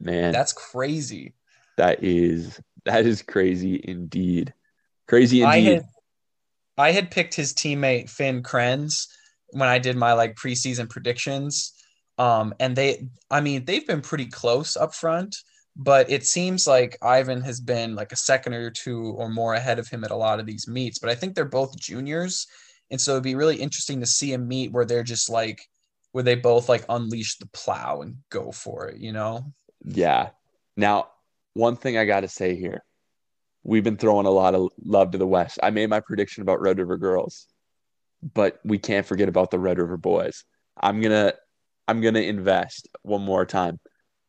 Man, 0.00 0.32
That's 0.32 0.52
crazy. 0.52 1.34
that 1.76 2.02
is 2.02 2.60
that 2.86 3.04
is 3.04 3.22
crazy 3.22 3.80
indeed. 3.84 4.54
Crazy 5.06 5.44
I 5.44 5.56
indeed. 5.56 5.72
had 5.74 5.84
I 6.78 6.92
had 6.92 7.10
picked 7.10 7.34
his 7.34 7.52
teammate 7.52 8.08
Finn 8.08 8.42
Krenz 8.42 9.08
when 9.50 9.68
I 9.68 9.78
did 9.78 9.96
my 9.96 10.12
like 10.14 10.36
preseason 10.36 10.88
predictions. 10.88 11.72
Um, 12.18 12.54
and 12.58 12.74
they 12.74 13.08
I 13.30 13.40
mean 13.40 13.64
they've 13.64 13.86
been 13.86 14.00
pretty 14.00 14.26
close 14.26 14.76
up 14.76 14.94
front, 14.94 15.36
but 15.76 16.10
it 16.10 16.24
seems 16.24 16.66
like 16.66 16.96
Ivan 17.02 17.42
has 17.42 17.60
been 17.60 17.94
like 17.94 18.12
a 18.12 18.16
second 18.16 18.54
or 18.54 18.70
two 18.70 19.14
or 19.18 19.28
more 19.28 19.54
ahead 19.54 19.78
of 19.78 19.88
him 19.88 20.04
at 20.04 20.10
a 20.10 20.16
lot 20.16 20.40
of 20.40 20.46
these 20.46 20.66
meets. 20.66 20.98
But 20.98 21.10
I 21.10 21.14
think 21.14 21.34
they're 21.34 21.44
both 21.44 21.78
juniors. 21.78 22.46
And 22.90 23.00
so 23.00 23.12
it'd 23.12 23.24
be 23.24 23.34
really 23.34 23.56
interesting 23.56 24.00
to 24.00 24.06
see 24.06 24.32
a 24.32 24.38
meet 24.38 24.72
where 24.72 24.84
they're 24.84 25.02
just 25.02 25.28
like 25.28 25.60
where 26.12 26.24
they 26.24 26.36
both 26.36 26.68
like 26.68 26.84
unleash 26.88 27.36
the 27.36 27.48
plow 27.52 28.00
and 28.00 28.16
go 28.30 28.52
for 28.52 28.86
it, 28.86 28.98
you 28.98 29.12
know? 29.12 29.52
Yeah. 29.84 30.30
Now, 30.76 31.08
one 31.56 31.74
thing 31.76 31.96
I 31.96 32.04
got 32.04 32.20
to 32.20 32.28
say 32.28 32.54
here, 32.54 32.84
we've 33.64 33.82
been 33.82 33.96
throwing 33.96 34.26
a 34.26 34.30
lot 34.30 34.54
of 34.54 34.68
love 34.84 35.12
to 35.12 35.18
the 35.18 35.26
West. 35.26 35.58
I 35.62 35.70
made 35.70 35.88
my 35.88 36.00
prediction 36.00 36.42
about 36.42 36.60
Red 36.60 36.78
River 36.78 36.98
girls, 36.98 37.46
but 38.34 38.60
we 38.62 38.78
can't 38.78 39.06
forget 39.06 39.28
about 39.28 39.50
the 39.50 39.58
Red 39.58 39.78
River 39.78 39.96
boys. 39.96 40.44
I'm 40.78 41.00
gonna, 41.00 41.32
I'm 41.88 42.02
gonna 42.02 42.20
invest 42.20 42.88
one 43.02 43.22
more 43.22 43.46
time. 43.46 43.80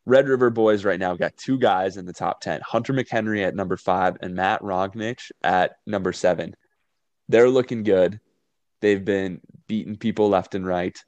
Red 0.06 0.26
River 0.26 0.48
boys 0.48 0.86
right 0.86 0.98
now 0.98 1.14
got 1.16 1.36
two 1.36 1.58
guys 1.58 1.98
in 1.98 2.06
the 2.06 2.14
top 2.14 2.40
ten: 2.40 2.62
Hunter 2.64 2.94
McHenry 2.94 3.44
at 3.44 3.54
number 3.54 3.76
five 3.76 4.16
and 4.22 4.34
Matt 4.34 4.62
Rognich 4.62 5.30
at 5.42 5.72
number 5.86 6.14
seven. 6.14 6.56
They're 7.28 7.50
looking 7.50 7.82
good. 7.82 8.20
They've 8.80 9.04
been 9.04 9.42
beating 9.66 9.96
people 9.96 10.30
left 10.30 10.54
and 10.54 10.66
right, 10.66 10.98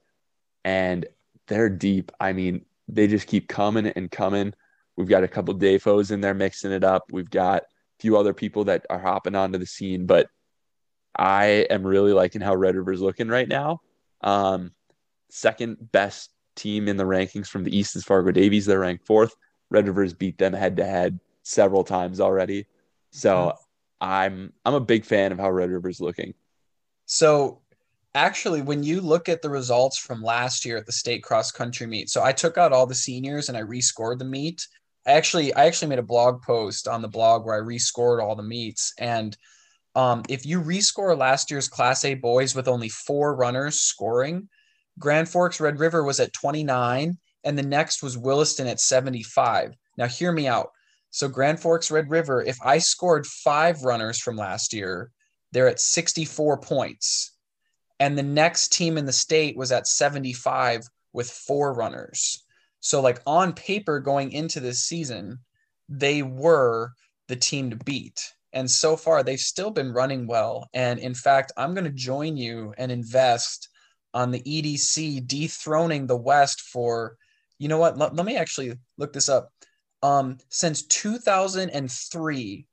and 0.66 1.06
they're 1.46 1.70
deep. 1.70 2.12
I 2.20 2.34
mean, 2.34 2.66
they 2.88 3.06
just 3.06 3.26
keep 3.26 3.48
coming 3.48 3.86
and 3.86 4.10
coming. 4.10 4.52
We've 5.00 5.08
got 5.08 5.24
a 5.24 5.28
couple 5.28 5.54
Dafos 5.54 6.10
in 6.10 6.20
there 6.20 6.34
mixing 6.34 6.72
it 6.72 6.84
up. 6.84 7.04
We've 7.10 7.30
got 7.30 7.62
a 7.62 7.66
few 8.00 8.18
other 8.18 8.34
people 8.34 8.64
that 8.64 8.84
are 8.90 8.98
hopping 8.98 9.34
onto 9.34 9.58
the 9.58 9.66
scene, 9.66 10.04
but 10.04 10.28
I 11.16 11.66
am 11.70 11.86
really 11.86 12.12
liking 12.12 12.42
how 12.42 12.54
Red 12.54 12.76
River's 12.76 13.00
looking 13.00 13.28
right 13.28 13.48
now. 13.48 13.80
Um, 14.20 14.72
second 15.30 15.90
best 15.90 16.30
team 16.54 16.86
in 16.86 16.98
the 16.98 17.04
rankings 17.04 17.48
from 17.48 17.64
the 17.64 17.74
East 17.74 17.96
is 17.96 18.04
Fargo 18.04 18.30
Davies. 18.30 18.66
They're 18.66 18.80
ranked 18.80 19.06
fourth. 19.06 19.34
Red 19.70 19.86
River's 19.86 20.12
beat 20.12 20.36
them 20.36 20.52
head 20.52 20.76
to 20.76 20.84
head 20.84 21.18
several 21.42 21.82
times 21.82 22.20
already. 22.20 22.66
So 23.10 23.54
I'm 24.00 24.52
I'm 24.64 24.74
a 24.74 24.80
big 24.80 25.04
fan 25.06 25.32
of 25.32 25.38
how 25.38 25.50
Red 25.50 25.70
River's 25.70 26.00
looking. 26.00 26.34
So 27.06 27.62
actually 28.14 28.60
when 28.60 28.82
you 28.82 29.00
look 29.00 29.28
at 29.28 29.40
the 29.40 29.48
results 29.48 29.98
from 29.98 30.22
last 30.22 30.64
year 30.64 30.76
at 30.76 30.84
the 30.84 30.92
state 30.92 31.22
cross 31.22 31.50
country 31.50 31.86
meet, 31.86 32.10
so 32.10 32.22
I 32.22 32.32
took 32.32 32.58
out 32.58 32.72
all 32.72 32.86
the 32.86 32.94
seniors 32.94 33.48
and 33.48 33.56
I 33.56 33.62
rescored 33.62 34.18
the 34.18 34.24
meet. 34.24 34.66
I 35.06 35.12
actually 35.12 35.54
I 35.54 35.66
actually 35.66 35.88
made 35.88 35.98
a 35.98 36.04
blog 36.04 36.42
post 36.42 36.88
on 36.88 37.02
the 37.02 37.08
blog 37.08 37.44
where 37.44 37.54
I 37.54 37.66
rescored 37.66 38.22
all 38.22 38.36
the 38.36 38.42
meets 38.42 38.92
and 38.98 39.36
um, 39.94 40.22
if 40.28 40.46
you 40.46 40.60
rescore 40.60 41.18
last 41.18 41.50
year's 41.50 41.68
Class 41.68 42.04
A 42.04 42.14
boys 42.14 42.54
with 42.54 42.68
only 42.68 42.88
four 42.88 43.34
runners 43.34 43.80
scoring, 43.80 44.48
Grand 44.98 45.28
Forks 45.28 45.60
Red 45.60 45.80
River 45.80 46.04
was 46.04 46.20
at 46.20 46.32
29, 46.32 47.18
and 47.44 47.58
the 47.58 47.62
next 47.62 48.02
was 48.02 48.16
Williston 48.16 48.66
at 48.66 48.80
75. 48.80 49.74
Now, 49.96 50.06
hear 50.06 50.30
me 50.30 50.46
out. 50.46 50.70
So, 51.10 51.26
Grand 51.28 51.58
Forks 51.58 51.90
Red 51.90 52.08
River, 52.08 52.42
if 52.42 52.58
I 52.62 52.78
scored 52.78 53.26
five 53.26 53.82
runners 53.82 54.20
from 54.20 54.36
last 54.36 54.72
year, 54.72 55.10
they're 55.52 55.68
at 55.68 55.80
64 55.80 56.58
points. 56.58 57.32
And 57.98 58.16
the 58.16 58.22
next 58.22 58.72
team 58.72 58.96
in 58.96 59.06
the 59.06 59.12
state 59.12 59.56
was 59.56 59.72
at 59.72 59.88
75 59.88 60.82
with 61.12 61.28
four 61.28 61.74
runners. 61.74 62.44
So, 62.80 63.00
like 63.00 63.20
on 63.26 63.52
paper 63.52 64.00
going 64.00 64.32
into 64.32 64.60
this 64.60 64.80
season, 64.80 65.38
they 65.88 66.22
were 66.22 66.92
the 67.28 67.36
team 67.36 67.70
to 67.70 67.76
beat. 67.76 68.32
And 68.52 68.68
so 68.68 68.96
far, 68.96 69.22
they've 69.22 69.38
still 69.38 69.70
been 69.70 69.92
running 69.92 70.26
well. 70.26 70.68
And 70.74 70.98
in 70.98 71.14
fact, 71.14 71.52
I'm 71.56 71.74
going 71.74 71.84
to 71.84 71.90
join 71.90 72.36
you 72.36 72.74
and 72.78 72.90
invest 72.90 73.68
on 74.12 74.30
the 74.30 74.40
EDC 74.40 75.26
dethroning 75.26 76.06
the 76.06 76.16
West 76.16 76.62
for, 76.62 77.16
you 77.58 77.68
know 77.68 77.78
what? 77.78 77.96
Let, 77.96 78.16
let 78.16 78.26
me 78.26 78.36
actually 78.36 78.72
look 78.98 79.12
this 79.12 79.28
up. 79.28 79.52
Um, 80.02 80.38
since 80.48 80.82
2003, 80.82 82.66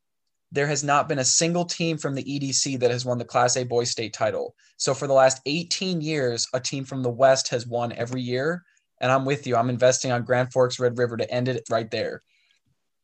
there 0.51 0.68
has 0.68 0.84
not 0.84 1.10
been 1.10 1.20
a 1.20 1.26
single 1.26 1.66
team 1.66 1.97
from 1.97 2.16
the 2.16 2.24
EDC 2.24 2.80
that 2.80 2.89
has 2.89 3.05
won 3.05 3.18
the 3.18 3.26
Class 3.26 3.58
A 3.58 3.64
boys 3.64 3.91
state 3.91 4.14
title. 4.14 4.55
So 4.78 4.93
for 4.93 5.05
the 5.05 5.14
last 5.14 5.41
18 5.45 6.01
years, 6.01 6.47
a 6.53 6.60
team 6.60 6.86
from 6.86 7.03
the 7.03 7.12
West 7.12 7.49
has 7.49 7.68
won 7.68 7.91
every 7.91 8.22
year. 8.22 8.64
And 9.00 9.12
I'm 9.12 9.26
with 9.26 9.45
you. 9.45 9.56
I'm 9.56 9.70
investing 9.70 10.12
on 10.12 10.24
Grand 10.24 10.52
Forks 10.52 10.80
Red 10.80 10.98
River 10.98 11.18
to 11.18 11.32
end 11.32 11.48
it 11.48 11.64
right 11.70 11.89
there. 11.89 12.24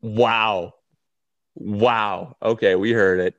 Wow. 0.02 0.74
Wow. 1.56 2.36
Okay, 2.42 2.76
we 2.76 2.92
heard 2.92 3.20
it. 3.20 3.36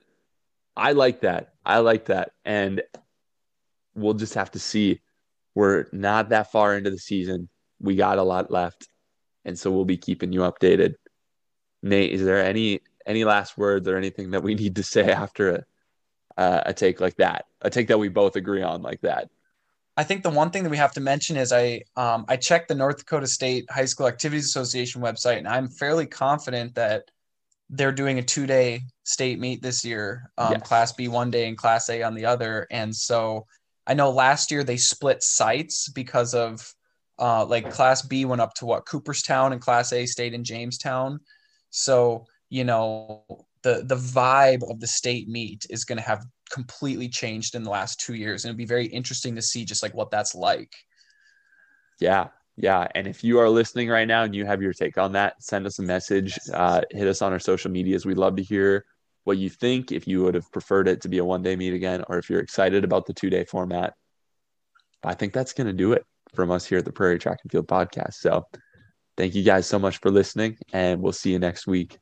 I 0.77 0.93
like 0.93 1.21
that. 1.21 1.55
I 1.65 1.79
like 1.79 2.07
that. 2.07 2.33
And 2.45 2.83
we'll 3.95 4.15
just 4.15 4.35
have 4.35 4.51
to 4.53 4.59
see. 4.59 5.01
We're 5.55 5.87
not 5.93 6.31
that 6.31 6.51
far 6.51 6.77
into 6.77 6.91
the 6.91 6.99
season. 6.99 7.49
We 7.81 7.97
got 7.97 8.19
a 8.19 8.23
lot 8.23 8.51
left. 8.51 8.89
And 9.45 9.59
so 9.59 9.71
we'll 9.71 9.85
be 9.85 9.97
keeping 9.97 10.33
you 10.33 10.41
updated. 10.41 10.95
Nate, 11.83 12.13
is 12.13 12.25
there 12.25 12.43
any 12.45 12.81
any 13.07 13.25
last 13.25 13.59
words 13.59 13.87
or 13.87 13.97
anything 13.97 14.31
that 14.31 14.43
we 14.43 14.55
need 14.55 14.77
to 14.77 14.83
say 14.83 15.13
after 15.13 15.57
a 15.57 15.65
uh, 16.41 16.63
a 16.67 16.75
take 16.75 17.01
like 17.01 17.17
that? 17.17 17.47
A 17.61 17.71
take 17.71 17.89
that 17.89 17.99
we 17.99 18.09
both 18.09 18.37
agree 18.37 18.63
on 18.63 18.83
like 18.83 19.01
that. 19.03 19.29
I 19.97 20.03
think 20.05 20.23
the 20.23 20.31
one 20.31 20.51
thing 20.51 20.65
that 20.65 20.71
we 20.71 20.77
have 20.77 20.93
to 20.93 21.01
mention 21.01 21.37
is 21.37 21.53
I 21.53 21.83
um, 21.97 22.25
I 22.29 22.37
checked 22.37 22.69
the 22.69 22.75
North 22.75 22.99
Dakota 22.99 23.27
State 23.27 23.65
High 23.71 23.85
School 23.85 24.09
Activities 24.09 24.47
Association 24.47 25.01
website, 25.01 25.39
and 25.39 25.49
I'm 25.49 25.69
fairly 25.69 26.07
confident 26.07 26.75
that 26.75 27.11
they're 27.71 27.93
doing 27.93 28.19
a 28.19 28.23
two 28.23 28.47
day 28.47 28.83
state 29.05 29.39
meet 29.39 29.63
this 29.63 29.85
year, 29.85 30.31
um, 30.39 30.53
Yes. 30.53 30.63
Class 30.63 30.93
B 30.93 31.09
one 31.09 31.31
day 31.31 31.49
and 31.49 31.57
Class 31.57 31.89
A 31.91 32.03
on 32.03 32.15
the 32.15 32.27
other. 32.27 32.67
And 32.71 32.95
so 32.95 33.47
I 33.87 33.95
know 33.95 34.11
last 34.11 34.51
year 34.51 34.65
they 34.65 34.77
split 34.77 35.23
sites 35.23 35.89
because 35.89 36.35
of 36.35 36.75
uh, 37.19 37.45
like 37.47 37.71
Class 37.71 38.03
B 38.03 38.25
went 38.25 38.41
up 38.41 38.55
to 38.55 38.67
what 38.67 38.87
Cooperstown 38.87 39.53
and 39.53 39.61
Class 39.61 39.93
A 39.93 40.07
stayed 40.07 40.35
in 40.35 40.45
Jamestown. 40.45 41.21
So 41.71 42.27
you 42.51 42.65
know 42.65 43.25
the 43.63 43.85
the 43.87 43.97
vibe 43.97 44.69
of 44.71 44.81
the 44.81 44.87
state 44.87 45.29
meet 45.29 45.67
is 45.71 45.85
going 45.85 45.99
to 45.99 46.05
have 46.05 46.25
completely 46.55 47.09
changed 47.09 47.57
in 47.57 47.65
the 47.65 47.71
last 47.71 47.99
two 47.99 48.15
years, 48.15 48.45
and 48.45 48.51
it'd 48.51 48.57
be 48.57 48.65
very 48.65 48.87
interesting 48.87 49.35
to 49.35 49.43
see 49.43 49.65
just 49.65 49.83
like 49.83 49.93
what 49.93 50.13
that's 50.13 50.37
like. 50.37 50.73
Yeah, 51.99 52.29
yeah. 52.57 52.87
And 52.95 53.09
if 53.09 53.25
you 53.25 53.41
are 53.41 53.49
listening 53.49 53.89
right 53.89 54.07
now 54.07 54.23
and 54.23 54.35
you 54.35 54.47
have 54.47 54.63
your 54.63 54.73
take 54.73 54.97
on 54.97 55.13
that, 55.13 55.43
send 55.43 55.67
us 55.67 55.81
a 55.81 55.83
message. 55.83 56.39
Uh, 56.53 56.83
hit 56.93 57.09
us 57.09 57.23
on 57.23 57.33
our 57.33 57.41
social 57.41 57.73
medias. 57.73 58.07
We'd 58.07 58.19
love 58.19 58.37
to 58.37 58.43
hear 58.43 58.85
what 59.25 59.39
you 59.39 59.51
think. 59.51 59.91
If 59.91 60.07
you 60.07 60.23
would 60.23 60.37
have 60.37 60.51
preferred 60.53 60.87
it 60.87 61.01
to 61.03 61.09
be 61.09 61.19
a 61.19 61.25
one 61.25 61.43
day 61.43 61.57
meet 61.57 61.75
again, 61.75 62.05
or 62.09 62.19
if 62.19 62.31
you're 62.31 62.41
excited 62.41 62.85
about 62.85 63.07
the 63.07 63.15
two 63.15 63.31
day 63.31 63.45
format. 63.45 63.95
I 65.03 65.15
think 65.15 65.33
that's 65.33 65.53
going 65.53 65.67
to 65.67 65.73
do 65.73 65.93
it 65.93 66.07
from 66.35 66.53
us 66.53 66.65
here 66.65 66.79
at 66.79 66.85
the 66.85 66.93
Prairie 66.93 67.19
Track 67.19 67.41
and 67.43 67.51
Field 67.51 67.67
Podcast. 67.67 68.15
So 68.15 68.47
thank 69.17 69.35
you 69.35 69.43
guys 69.43 69.67
so 69.67 69.79
much 69.79 69.99
for 69.99 70.11
listening, 70.11 70.57
and 70.73 71.03
we'll 71.03 71.13
see 71.13 71.33
you 71.33 71.41
next 71.41 71.67
week. 71.67 71.99